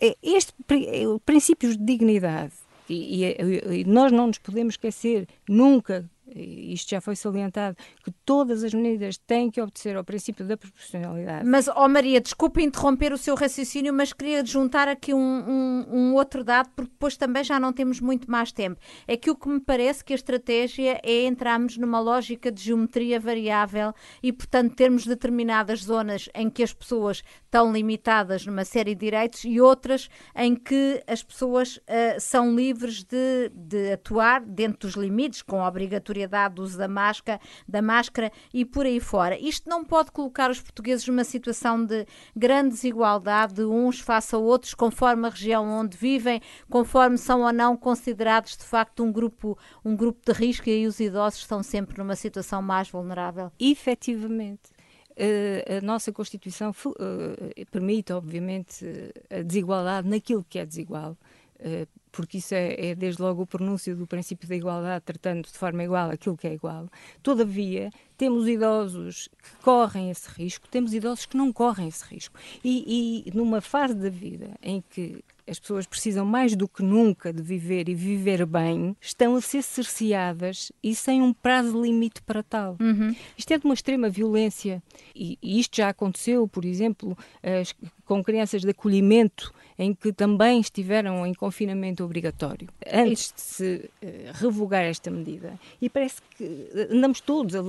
É, 0.00 0.16
este 0.22 0.54
é, 0.70 1.04
princípios 1.24 1.76
de 1.76 1.84
dignidade, 1.84 2.52
e, 2.88 3.24
e, 3.24 3.80
e 3.80 3.84
nós 3.84 4.10
não 4.10 4.26
nos 4.28 4.38
podemos 4.38 4.74
esquecer 4.74 5.28
nunca 5.48 6.08
isto 6.34 6.90
já 6.90 7.00
foi 7.00 7.16
salientado, 7.16 7.76
que 8.04 8.10
todas 8.24 8.62
as 8.64 8.72
medidas 8.72 9.18
têm 9.18 9.50
que 9.50 9.60
obedecer 9.60 9.96
ao 9.96 10.04
princípio 10.04 10.44
da 10.46 10.56
proporcionalidade. 10.56 11.46
Mas, 11.46 11.68
ó 11.68 11.84
oh 11.84 11.88
Maria, 11.88 12.20
desculpe 12.20 12.62
interromper 12.62 13.12
o 13.12 13.18
seu 13.18 13.34
raciocínio, 13.34 13.92
mas 13.92 14.12
queria 14.12 14.44
juntar 14.44 14.88
aqui 14.88 15.12
um, 15.12 15.18
um, 15.18 15.86
um, 15.90 16.14
outro 16.14 16.44
dado, 16.44 16.70
porque 16.76 16.90
depois 16.90 17.16
também 17.16 17.42
já 17.42 17.58
não 17.58 17.72
temos 17.72 18.00
muito 18.00 18.30
mais 18.30 18.52
tempo. 18.52 18.80
É 19.06 19.16
que 19.16 19.30
o 19.30 19.34
que 19.34 19.48
me 19.48 19.60
parece 19.60 20.04
que 20.04 20.12
a 20.12 20.16
estratégia 20.16 21.00
é 21.02 21.26
entrarmos 21.26 21.76
numa 21.76 22.00
lógica 22.00 22.50
de 22.50 22.62
geometria 22.62 23.18
variável 23.18 23.92
e, 24.22 24.32
portanto, 24.32 24.74
termos 24.74 25.06
determinadas 25.06 25.84
zonas 25.84 26.28
em 26.34 26.48
que 26.48 26.62
as 26.62 26.72
pessoas 26.72 27.22
estão 27.44 27.72
limitadas 27.72 28.46
numa 28.46 28.64
série 28.64 28.94
de 28.94 29.00
direitos 29.00 29.44
e 29.44 29.60
outras 29.60 30.08
em 30.36 30.54
que 30.54 31.02
as 31.06 31.22
pessoas 31.22 31.76
uh, 31.78 32.20
são 32.20 32.54
livres 32.54 33.02
de, 33.02 33.50
de 33.52 33.92
atuar 33.92 34.40
dentro 34.40 34.86
dos 34.86 34.94
limites, 34.94 35.42
com 35.42 35.60
obrigatoriedade 35.60 36.19
obrigatoriedade 36.20 36.54
do 36.54 36.62
uso 36.62 36.78
da 36.78 36.88
máscara, 36.88 37.40
da 37.66 37.82
máscara 37.82 38.32
e 38.52 38.64
por 38.64 38.86
aí 38.86 39.00
fora. 39.00 39.38
Isto 39.38 39.68
não 39.68 39.84
pode 39.84 40.10
colocar 40.10 40.50
os 40.50 40.60
portugueses 40.60 41.06
numa 41.06 41.24
situação 41.24 41.84
de 41.84 42.06
grande 42.36 42.70
desigualdade, 42.70 43.54
de 43.54 43.64
uns 43.64 44.00
face 44.00 44.34
a 44.34 44.38
outros, 44.38 44.74
conforme 44.74 45.26
a 45.26 45.30
região 45.30 45.66
onde 45.66 45.96
vivem, 45.96 46.40
conforme 46.68 47.18
são 47.18 47.42
ou 47.42 47.52
não 47.52 47.76
considerados 47.76 48.56
de 48.56 48.64
facto 48.64 49.02
um 49.02 49.12
grupo, 49.12 49.58
um 49.84 49.96
grupo 49.96 50.20
de 50.24 50.32
risco 50.32 50.68
e 50.68 50.72
aí 50.72 50.86
os 50.86 51.00
idosos 51.00 51.40
estão 51.40 51.62
sempre 51.62 51.98
numa 51.98 52.16
situação 52.16 52.62
mais 52.62 52.90
vulnerável. 52.90 53.50
Efetivamente. 53.58 54.70
Uh, 55.10 55.78
a 55.78 55.80
nossa 55.82 56.10
Constituição 56.12 56.70
uh, 56.70 57.66
permite, 57.70 58.12
obviamente, 58.12 58.86
a 59.28 59.42
desigualdade 59.42 60.08
naquilo 60.08 60.44
que 60.48 60.58
é 60.58 60.64
desigual. 60.64 61.16
Uh, 61.58 61.86
porque 62.10 62.38
isso 62.38 62.54
é, 62.54 62.90
é, 62.90 62.94
desde 62.94 63.22
logo 63.22 63.42
o 63.42 63.46
pronúncio 63.46 63.96
do 63.96 64.06
princípio 64.06 64.48
da 64.48 64.56
igualdade, 64.56 65.04
tratando 65.04 65.46
de 65.46 65.56
forma 65.56 65.84
igual 65.84 66.10
aquilo 66.10 66.36
que 66.36 66.46
é 66.46 66.54
igual. 66.54 66.88
Todavia, 67.22 67.90
temos 68.16 68.46
idosos 68.48 69.28
que 69.42 69.56
correm 69.62 70.10
esse 70.10 70.28
risco, 70.28 70.68
temos 70.68 70.92
idosos 70.92 71.26
que 71.26 71.36
não 71.36 71.52
correm 71.52 71.88
esse 71.88 72.04
risco. 72.04 72.38
E, 72.64 73.24
e 73.26 73.36
numa 73.36 73.60
fase 73.60 73.94
da 73.94 74.10
vida 74.10 74.50
em 74.62 74.82
que 74.90 75.24
as 75.50 75.58
pessoas 75.58 75.84
precisam 75.86 76.24
mais 76.24 76.54
do 76.54 76.68
que 76.68 76.82
nunca 76.82 77.32
de 77.32 77.42
viver 77.42 77.88
e 77.88 77.94
viver 77.94 78.46
bem, 78.46 78.96
estão 79.00 79.34
a 79.34 79.40
ser 79.40 79.62
cerceadas 79.62 80.70
e 80.80 80.94
sem 80.94 81.20
um 81.20 81.32
prazo 81.32 81.82
limite 81.82 82.22
para 82.22 82.42
tal. 82.42 82.76
Uhum. 82.80 83.14
Isto 83.36 83.52
é 83.52 83.58
de 83.58 83.64
uma 83.64 83.74
extrema 83.74 84.08
violência 84.08 84.80
e, 85.14 85.36
e 85.42 85.58
isto 85.58 85.76
já 85.76 85.88
aconteceu, 85.88 86.46
por 86.46 86.64
exemplo, 86.64 87.18
as, 87.42 87.74
com 88.04 88.22
crianças 88.22 88.62
de 88.62 88.70
acolhimento 88.70 89.52
em 89.80 89.94
que 89.94 90.12
também 90.12 90.60
estiveram 90.60 91.26
em 91.26 91.32
confinamento 91.32 92.04
obrigatório, 92.04 92.68
antes 92.86 93.32
de 93.34 93.40
se 93.40 93.90
uh, 94.02 94.08
revogar 94.34 94.84
esta 94.84 95.10
medida. 95.10 95.58
E 95.80 95.88
parece 95.88 96.20
que 96.36 96.68
andamos 96.90 97.20
todos, 97.22 97.54
a, 97.54 97.62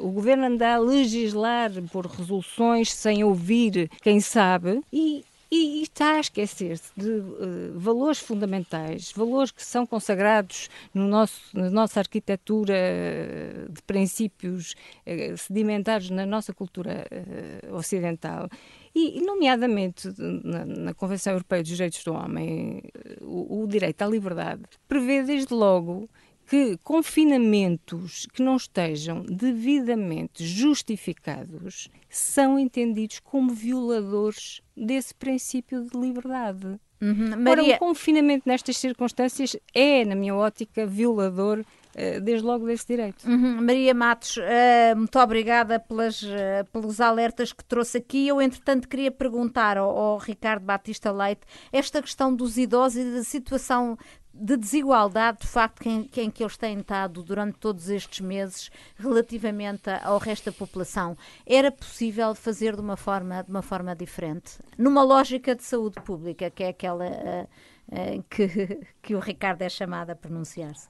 o 0.00 0.10
governo 0.12 0.44
anda 0.44 0.74
a 0.74 0.78
legislar 0.78 1.72
por 1.90 2.06
resoluções 2.06 2.92
sem 2.92 3.24
ouvir 3.24 3.90
quem 4.00 4.20
sabe 4.20 4.80
e 4.92 5.24
e, 5.50 5.82
está 5.82 6.16
a 6.16 6.20
esquecer-se 6.20 6.90
de 6.96 7.08
uh, 7.10 7.78
valores 7.78 8.18
fundamentais, 8.18 9.10
valores 9.12 9.50
que 9.50 9.64
são 9.64 9.86
consagrados 9.86 10.68
no 10.92 11.08
nosso, 11.08 11.40
na 11.54 11.70
nossa 11.70 12.00
arquitetura 12.00 12.74
uh, 12.74 13.72
de 13.72 13.82
princípios 13.82 14.74
uh, 15.06 15.36
sedimentares 15.38 16.10
na 16.10 16.26
nossa 16.26 16.52
cultura 16.52 17.06
ocidental. 17.72 18.48
E, 18.94 19.20
nomeadamente, 19.20 20.08
na, 20.18 20.64
na, 20.64 20.94
Convenção 20.94 21.32
Europeia 21.32 21.62
dos 21.62 21.72
Direitos 21.72 22.02
do 22.04 22.12
Homem, 22.12 22.82
o, 23.20 23.62
o 23.62 23.66
direito 23.66 24.02
à 24.02 24.06
liberdade 24.06 24.62
prevê 24.86 25.22
desde 25.22 25.52
logo 25.52 26.08
que 26.48 26.78
confinamentos 26.78 28.26
que 28.32 28.42
não 28.42 28.56
estejam 28.56 29.22
devidamente 29.22 30.44
justificados 30.44 31.90
são 32.08 32.58
entendidos 32.58 33.20
como 33.20 33.52
violadores 33.52 34.62
desse 34.74 35.14
princípio 35.14 35.84
de 35.84 35.98
liberdade. 35.98 36.80
Uhum. 37.00 37.36
Maria... 37.38 37.64
Ora, 37.64 37.74
um 37.74 37.78
confinamento 37.78 38.48
nestas 38.48 38.78
circunstâncias 38.78 39.56
é, 39.74 40.04
na 40.06 40.14
minha 40.14 40.34
ótica, 40.34 40.86
violador 40.86 41.60
eh, 41.60 41.64
desde 42.22 42.46
logo 42.46 42.66
desse 42.66 42.86
direito. 42.86 43.28
Uhum. 43.28 43.62
Maria 43.62 43.94
Matos, 43.94 44.36
uh, 44.36 44.96
muito 44.96 45.18
obrigada 45.18 45.80
pelas, 45.80 46.22
uh, 46.22 46.64
pelos 46.72 47.00
alertas 47.00 47.52
que 47.52 47.64
trouxe 47.64 47.98
aqui. 47.98 48.28
Eu, 48.28 48.40
entretanto, 48.40 48.88
queria 48.88 49.10
perguntar 49.10 49.76
ao, 49.76 49.96
ao 49.96 50.18
Ricardo 50.18 50.64
Batista 50.64 51.10
Leite 51.10 51.42
esta 51.72 52.00
questão 52.00 52.34
dos 52.34 52.56
idosos 52.56 52.98
e 52.98 53.12
da 53.12 53.24
situação 53.24 53.98
de 54.40 54.56
desigualdade, 54.56 55.38
de 55.40 55.48
facto, 55.48 55.86
em, 55.86 56.08
em, 56.16 56.30
que 56.30 56.42
eles 56.42 56.56
têm 56.56 56.78
estado 56.78 57.22
durante 57.22 57.58
todos 57.58 57.88
estes 57.88 58.20
meses 58.20 58.70
relativamente 58.96 59.90
ao 60.02 60.18
resto 60.18 60.50
da 60.50 60.56
população, 60.56 61.16
era 61.44 61.72
possível 61.72 62.34
fazer 62.34 62.76
de 62.76 62.80
uma 62.80 62.96
forma, 62.96 63.42
de 63.42 63.50
uma 63.50 63.62
forma 63.62 63.96
diferente? 63.96 64.58
Numa 64.76 65.02
lógica 65.02 65.56
de 65.56 65.64
saúde 65.64 66.00
pública, 66.02 66.50
que 66.50 66.62
é 66.62 66.68
aquela 66.68 67.06
uh, 67.06 68.22
que, 68.30 68.86
que 69.02 69.14
o 69.14 69.18
Ricardo 69.18 69.62
é 69.62 69.68
chamado 69.68 70.10
a 70.10 70.14
pronunciar-se. 70.14 70.88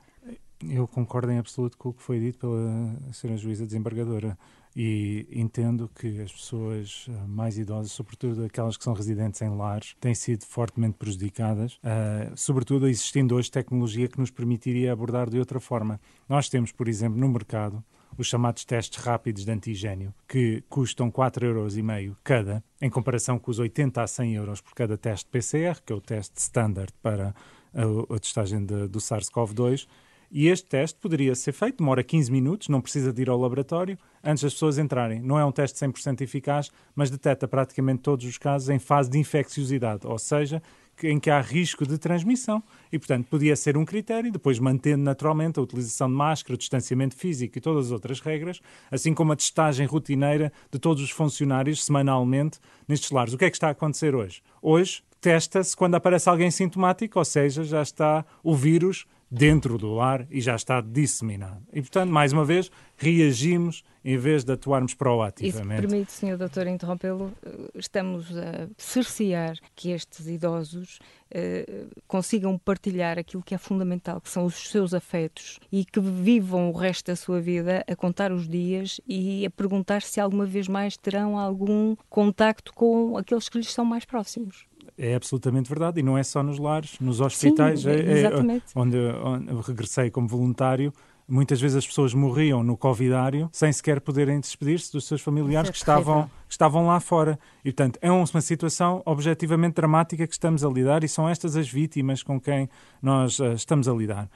Eu 0.67 0.89
concordo 0.89 1.31
em 1.31 1.39
absoluto 1.39 1.79
com 1.79 1.91
o 1.91 1.93
que 1.93 2.03
foi 2.03 2.19
dito 2.19 2.39
pela 2.39 3.13
senhora 3.13 3.39
juíza 3.39 3.65
desembargadora 3.65 4.37
e 4.77 5.27
entendo 5.33 5.91
que 5.93 6.21
as 6.21 6.31
pessoas 6.31 7.07
eh, 7.09 7.27
mais 7.27 7.59
idosas, 7.59 7.91
sobretudo 7.91 8.45
aquelas 8.45 8.77
que 8.77 8.85
são 8.85 8.93
residentes 8.93 9.43
em 9.43 9.49
lares, 9.49 9.97
têm 10.01 10.15
sido 10.15 10.45
fortemente 10.45 10.97
prejudicadas, 10.97 11.75
uh, 11.75 12.33
sobretudo 12.37 12.87
existindo 12.87 13.35
hoje 13.35 13.51
tecnologia 13.51 14.07
que 14.07 14.21
nos 14.21 14.31
permitiria 14.31 14.93
abordar 14.93 15.29
de 15.29 15.39
outra 15.39 15.59
forma. 15.59 16.01
Nós 16.29 16.49
temos, 16.49 16.71
por 16.71 16.87
exemplo, 16.87 17.19
no 17.19 17.29
mercado, 17.29 17.83
os 18.17 18.29
chamados 18.29 18.65
testes 18.65 19.03
rápidos 19.03 19.45
de 19.45 19.51
antigênio, 19.51 20.15
que 20.29 20.63
custam 20.69 21.11
4,5 21.11 21.45
euros 21.45 22.17
cada, 22.23 22.63
em 22.81 22.91
comparação 22.91 23.39
com 23.39 23.51
os 23.51 23.59
80 23.59 24.03
a 24.03 24.07
100 24.07 24.35
euros 24.35 24.61
por 24.61 24.75
cada 24.75 24.97
teste 24.97 25.29
PCR, 25.29 25.81
que 25.85 25.93
é 25.93 25.97
o 25.97 26.01
teste 26.01 26.39
standard 26.39 26.93
para 27.03 27.35
a, 27.75 28.15
a 28.15 28.19
testagem 28.19 28.65
de, 28.65 28.87
do 28.87 28.99
SARS-CoV-2, 28.99 29.87
e 30.31 30.49
este 30.49 30.67
teste 30.67 30.99
poderia 31.01 31.35
ser 31.35 31.53
feito, 31.53 31.79
demora 31.79 32.03
15 32.03 32.31
minutos, 32.31 32.69
não 32.69 32.81
precisa 32.81 33.13
de 33.13 33.23
ir 33.23 33.31
ao 33.31 33.39
laboratório, 33.39 33.99
antes 34.23 34.43
das 34.43 34.53
pessoas 34.53 34.79
entrarem. 34.79 35.21
Não 35.21 35.39
é 35.39 35.45
um 35.45 35.53
teste 35.53 35.79
100% 35.79 36.21
eficaz, 36.21 36.71
mas 36.95 37.11
detecta 37.11 37.49
praticamente 37.49 38.03
todos 38.03 38.27
os 38.27 38.37
casos 38.37 38.69
em 38.69 38.79
fase 38.79 39.09
de 39.09 39.19
infecciosidade, 39.19 40.07
ou 40.07 40.19
seja, 40.19 40.63
em 41.03 41.19
que 41.19 41.31
há 41.31 41.41
risco 41.41 41.87
de 41.87 41.97
transmissão. 41.97 42.63
E, 42.93 42.99
portanto, 42.99 43.27
podia 43.29 43.55
ser 43.57 43.77
um 43.77 43.85
critério, 43.85 44.33
depois 44.33 44.59
mantendo 44.59 45.03
naturalmente 45.03 45.59
a 45.59 45.63
utilização 45.63 46.09
de 46.09 46.15
máscara, 46.15 46.55
o 46.55 46.59
distanciamento 46.59 47.15
físico 47.15 47.57
e 47.57 47.61
todas 47.61 47.87
as 47.87 47.93
outras 47.93 48.21
regras, 48.21 48.61
assim 48.91 49.15
como 49.15 49.33
a 49.33 49.37
testagem 49.37 49.87
rotineira 49.87 50.53
de 50.71 50.79
todos 50.79 51.03
os 51.03 51.11
funcionários 51.11 51.85
semanalmente 51.85 52.59
nestes 52.87 53.11
lares. 53.11 53.33
O 53.33 53.39
que 53.39 53.45
é 53.45 53.51
que 53.51 53.57
está 53.57 53.69
a 53.69 53.73
acontecer 53.73 54.15
hoje? 54.15 54.43
Hoje, 54.61 55.03
testa-se 55.21 55.77
quando 55.77 55.95
aparece 55.95 56.29
alguém 56.29 56.51
sintomático, 56.51 57.19
ou 57.19 57.25
seja, 57.25 57.65
já 57.65 57.83
está 57.83 58.25
o 58.43 58.55
vírus 58.55 59.07
dentro 59.31 59.77
do 59.77 59.95
lar 59.95 60.27
e 60.31 60.41
já 60.41 60.57
está 60.57 60.81
disseminado. 60.81 61.63
E, 61.73 61.81
portanto, 61.81 62.11
mais 62.11 62.33
uma 62.33 62.45
vez, 62.45 62.71
reagimos 62.97 63.83
em 64.05 64.17
vez 64.17 64.43
de 64.43 64.53
atuarmos 64.53 64.95
proativamente. 64.95 65.81
E 65.81 65.83
se 65.83 65.87
permite, 65.89 66.13
Sr. 66.13 66.37
Doutor, 66.39 66.67
interrompê-lo, 66.67 67.33
eh, 67.45 67.71
estamos 67.75 68.35
a 68.37 68.69
cercear 68.79 69.59
que 69.77 69.91
estes 69.91 70.27
idosos 70.27 70.99
eh, 71.31 71.87
consigam 72.07 72.57
partilhar 72.57 73.19
aquilo 73.19 73.43
que 73.43 73.55
é 73.55 73.59
fundamental, 73.59 74.19
que 74.21 74.31
são 74.31 74.47
os 74.47 74.71
seus 74.71 74.95
afetos 74.95 75.59
e 75.71 75.85
que 75.85 76.01
vivam 76.01 76.71
o 76.71 76.73
resto 76.73 77.09
da 77.09 77.17
sua 77.17 77.41
vida 77.41 77.85
a 77.87 77.95
contar 77.95 78.33
os 78.33 78.49
dias 78.49 78.99
e 79.07 79.45
a 79.45 79.51
perguntar 79.51 80.01
se 80.01 80.21
alguma 80.21 80.47
vez 80.47 80.69
mais 80.69 80.97
terão 80.97 81.39
algum 81.39 81.95
contacto 82.09 82.73
com 82.73 83.19
aqueles 83.19 83.49
que 83.49 83.59
lhes 83.59 83.73
são 83.73 83.85
mais 83.85 84.07
próximos. 84.07 84.68
É 84.99 85.15
absolutamente 85.15 85.69
verdade, 85.69 86.01
e 86.01 86.03
não 86.03 86.19
é 86.19 86.25
só 86.25 86.43
nos 86.43 86.59
lares, 86.59 86.99
nos 87.01 87.21
hospitais, 87.21 87.83
Sim, 87.83 87.91
é, 87.91 88.23
é, 88.23 88.31
onde, 88.75 88.97
onde 89.23 89.55
regressei 89.63 90.11
como 90.11 90.27
voluntário, 90.27 90.93
muitas 91.29 91.61
vezes 91.61 91.77
as 91.77 91.87
pessoas 91.87 92.15
morriam 92.15 92.65
no 92.65 92.77
covidário 92.77 93.51
sem 93.53 93.71
sequer 93.71 94.01
poderem 94.01 94.41
despedir-se 94.41 94.91
dos 94.91 95.07
seus 95.07 95.21
familiares 95.21 95.69
é 95.69 95.73
que, 95.73 95.79
estavam, 95.79 96.25
que 96.25 96.53
estavam 96.53 96.87
lá 96.87 96.99
fora. 96.99 97.39
E, 97.65 97.71
portanto, 97.71 97.99
é 98.01 98.11
uma 98.11 98.41
situação 98.41 99.03
objetivamente 99.05 99.75
dramática 99.75 100.27
que 100.27 100.33
estamos 100.33 100.65
a 100.65 100.69
lidar 100.69 101.05
e 101.05 101.09
são 101.09 101.29
estas 101.29 101.55
as 101.55 101.69
vítimas 101.69 102.23
com 102.23 102.41
quem 102.41 102.69
nós 103.03 103.39
uh, 103.39 103.53
estamos 103.53 103.87
a 103.87 103.93
lidar. 103.93 104.29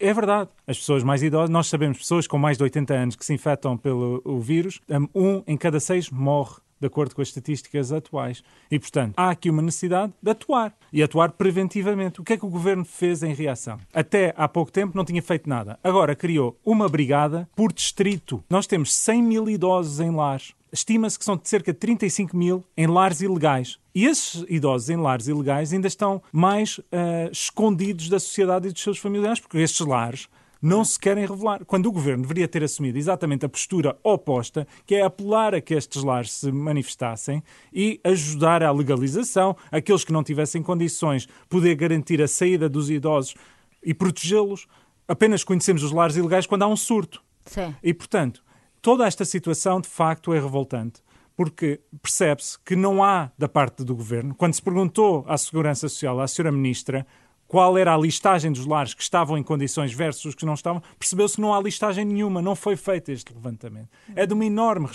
É 0.00 0.12
verdade, 0.12 0.50
as 0.66 0.78
pessoas 0.78 1.04
mais 1.04 1.22
idosas, 1.22 1.50
nós 1.50 1.66
sabemos 1.68 1.98
pessoas 1.98 2.26
com 2.26 2.38
mais 2.38 2.56
de 2.56 2.64
80 2.64 2.94
anos 2.94 3.16
que 3.16 3.24
se 3.24 3.34
infectam 3.34 3.76
pelo 3.76 4.40
vírus, 4.40 4.80
um 5.14 5.42
em 5.46 5.56
cada 5.56 5.78
seis 5.78 6.10
morre 6.10 6.56
de 6.80 6.86
acordo 6.86 7.14
com 7.14 7.22
as 7.22 7.28
estatísticas 7.28 7.92
atuais. 7.92 8.42
E, 8.70 8.78
portanto, 8.78 9.14
há 9.16 9.30
aqui 9.30 9.50
uma 9.50 9.62
necessidade 9.62 10.12
de 10.22 10.30
atuar 10.30 10.74
e 10.92 11.02
atuar 11.02 11.32
preventivamente. 11.32 12.20
O 12.20 12.24
que 12.24 12.34
é 12.34 12.36
que 12.36 12.46
o 12.46 12.50
governo 12.50 12.84
fez 12.84 13.22
em 13.22 13.34
reação? 13.34 13.78
Até 13.92 14.34
há 14.36 14.48
pouco 14.48 14.72
tempo 14.72 14.96
não 14.96 15.04
tinha 15.04 15.22
feito 15.22 15.48
nada. 15.48 15.78
Agora 15.82 16.14
criou 16.14 16.58
uma 16.64 16.88
brigada 16.88 17.48
por 17.54 17.72
distrito. 17.72 18.42
Nós 18.48 18.66
temos 18.66 18.94
100 18.94 19.22
mil 19.22 19.48
idosos 19.48 20.00
em 20.00 20.10
lares. 20.10 20.54
Estima-se 20.70 21.18
que 21.18 21.24
são 21.24 21.36
de 21.36 21.48
cerca 21.48 21.72
de 21.72 21.78
35 21.78 22.36
mil 22.36 22.64
em 22.76 22.86
lares 22.86 23.20
ilegais. 23.22 23.78
E 23.94 24.04
esses 24.04 24.44
idosos 24.48 24.90
em 24.90 24.96
lares 24.96 25.26
ilegais 25.26 25.72
ainda 25.72 25.88
estão 25.88 26.22
mais 26.30 26.78
uh, 26.78 26.84
escondidos 27.32 28.08
da 28.08 28.20
sociedade 28.20 28.68
e 28.68 28.72
dos 28.72 28.82
seus 28.82 28.98
familiares, 28.98 29.40
porque 29.40 29.58
estes 29.58 29.84
lares 29.86 30.28
não 30.60 30.84
se 30.84 30.98
querem 30.98 31.26
revelar. 31.26 31.64
Quando 31.64 31.86
o 31.86 31.92
governo 31.92 32.22
deveria 32.22 32.48
ter 32.48 32.62
assumido 32.62 32.98
exatamente 32.98 33.46
a 33.46 33.48
postura 33.48 33.96
oposta, 34.02 34.66
que 34.86 34.94
é 34.94 35.02
apelar 35.02 35.54
a 35.54 35.60
que 35.60 35.74
estes 35.74 36.02
lares 36.02 36.32
se 36.32 36.50
manifestassem 36.50 37.42
e 37.72 38.00
ajudar 38.04 38.62
à 38.62 38.70
legalização, 38.70 39.56
aqueles 39.70 40.04
que 40.04 40.12
não 40.12 40.24
tivessem 40.24 40.62
condições, 40.62 41.28
poder 41.48 41.74
garantir 41.74 42.20
a 42.20 42.28
saída 42.28 42.68
dos 42.68 42.90
idosos 42.90 43.34
e 43.82 43.94
protegê-los. 43.94 44.66
Apenas 45.06 45.44
conhecemos 45.44 45.82
os 45.82 45.92
lares 45.92 46.16
ilegais 46.16 46.46
quando 46.46 46.62
há 46.62 46.66
um 46.66 46.76
surto. 46.76 47.22
Sim. 47.44 47.74
E, 47.82 47.94
portanto, 47.94 48.42
toda 48.82 49.06
esta 49.06 49.24
situação 49.24 49.80
de 49.80 49.88
facto 49.88 50.34
é 50.34 50.40
revoltante 50.40 51.02
porque 51.38 51.80
percebe-se 52.02 52.58
que 52.64 52.74
não 52.74 53.00
há 53.00 53.30
da 53.38 53.48
parte 53.48 53.84
do 53.84 53.94
governo. 53.94 54.34
Quando 54.34 54.54
se 54.54 54.60
perguntou 54.60 55.24
à 55.28 55.38
Segurança 55.38 55.88
Social, 55.88 56.18
à 56.18 56.24
Sra. 56.24 56.50
Ministra, 56.50 57.06
qual 57.48 57.78
era 57.78 57.94
a 57.94 57.98
listagem 57.98 58.52
dos 58.52 58.66
lares 58.66 58.92
que 58.92 59.02
estavam 59.02 59.36
em 59.38 59.42
condições 59.42 59.92
versus 59.92 60.26
os 60.26 60.34
que 60.34 60.44
não 60.44 60.54
estavam, 60.54 60.82
percebeu-se 60.98 61.36
que 61.36 61.40
não 61.40 61.54
há 61.54 61.60
listagem 61.60 62.04
nenhuma, 62.04 62.42
não 62.42 62.54
foi 62.54 62.76
feito 62.76 63.10
este 63.10 63.32
levantamento. 63.32 63.88
É 64.14 64.26
de 64.26 64.34
uma 64.34 64.44
enorme 64.44 64.86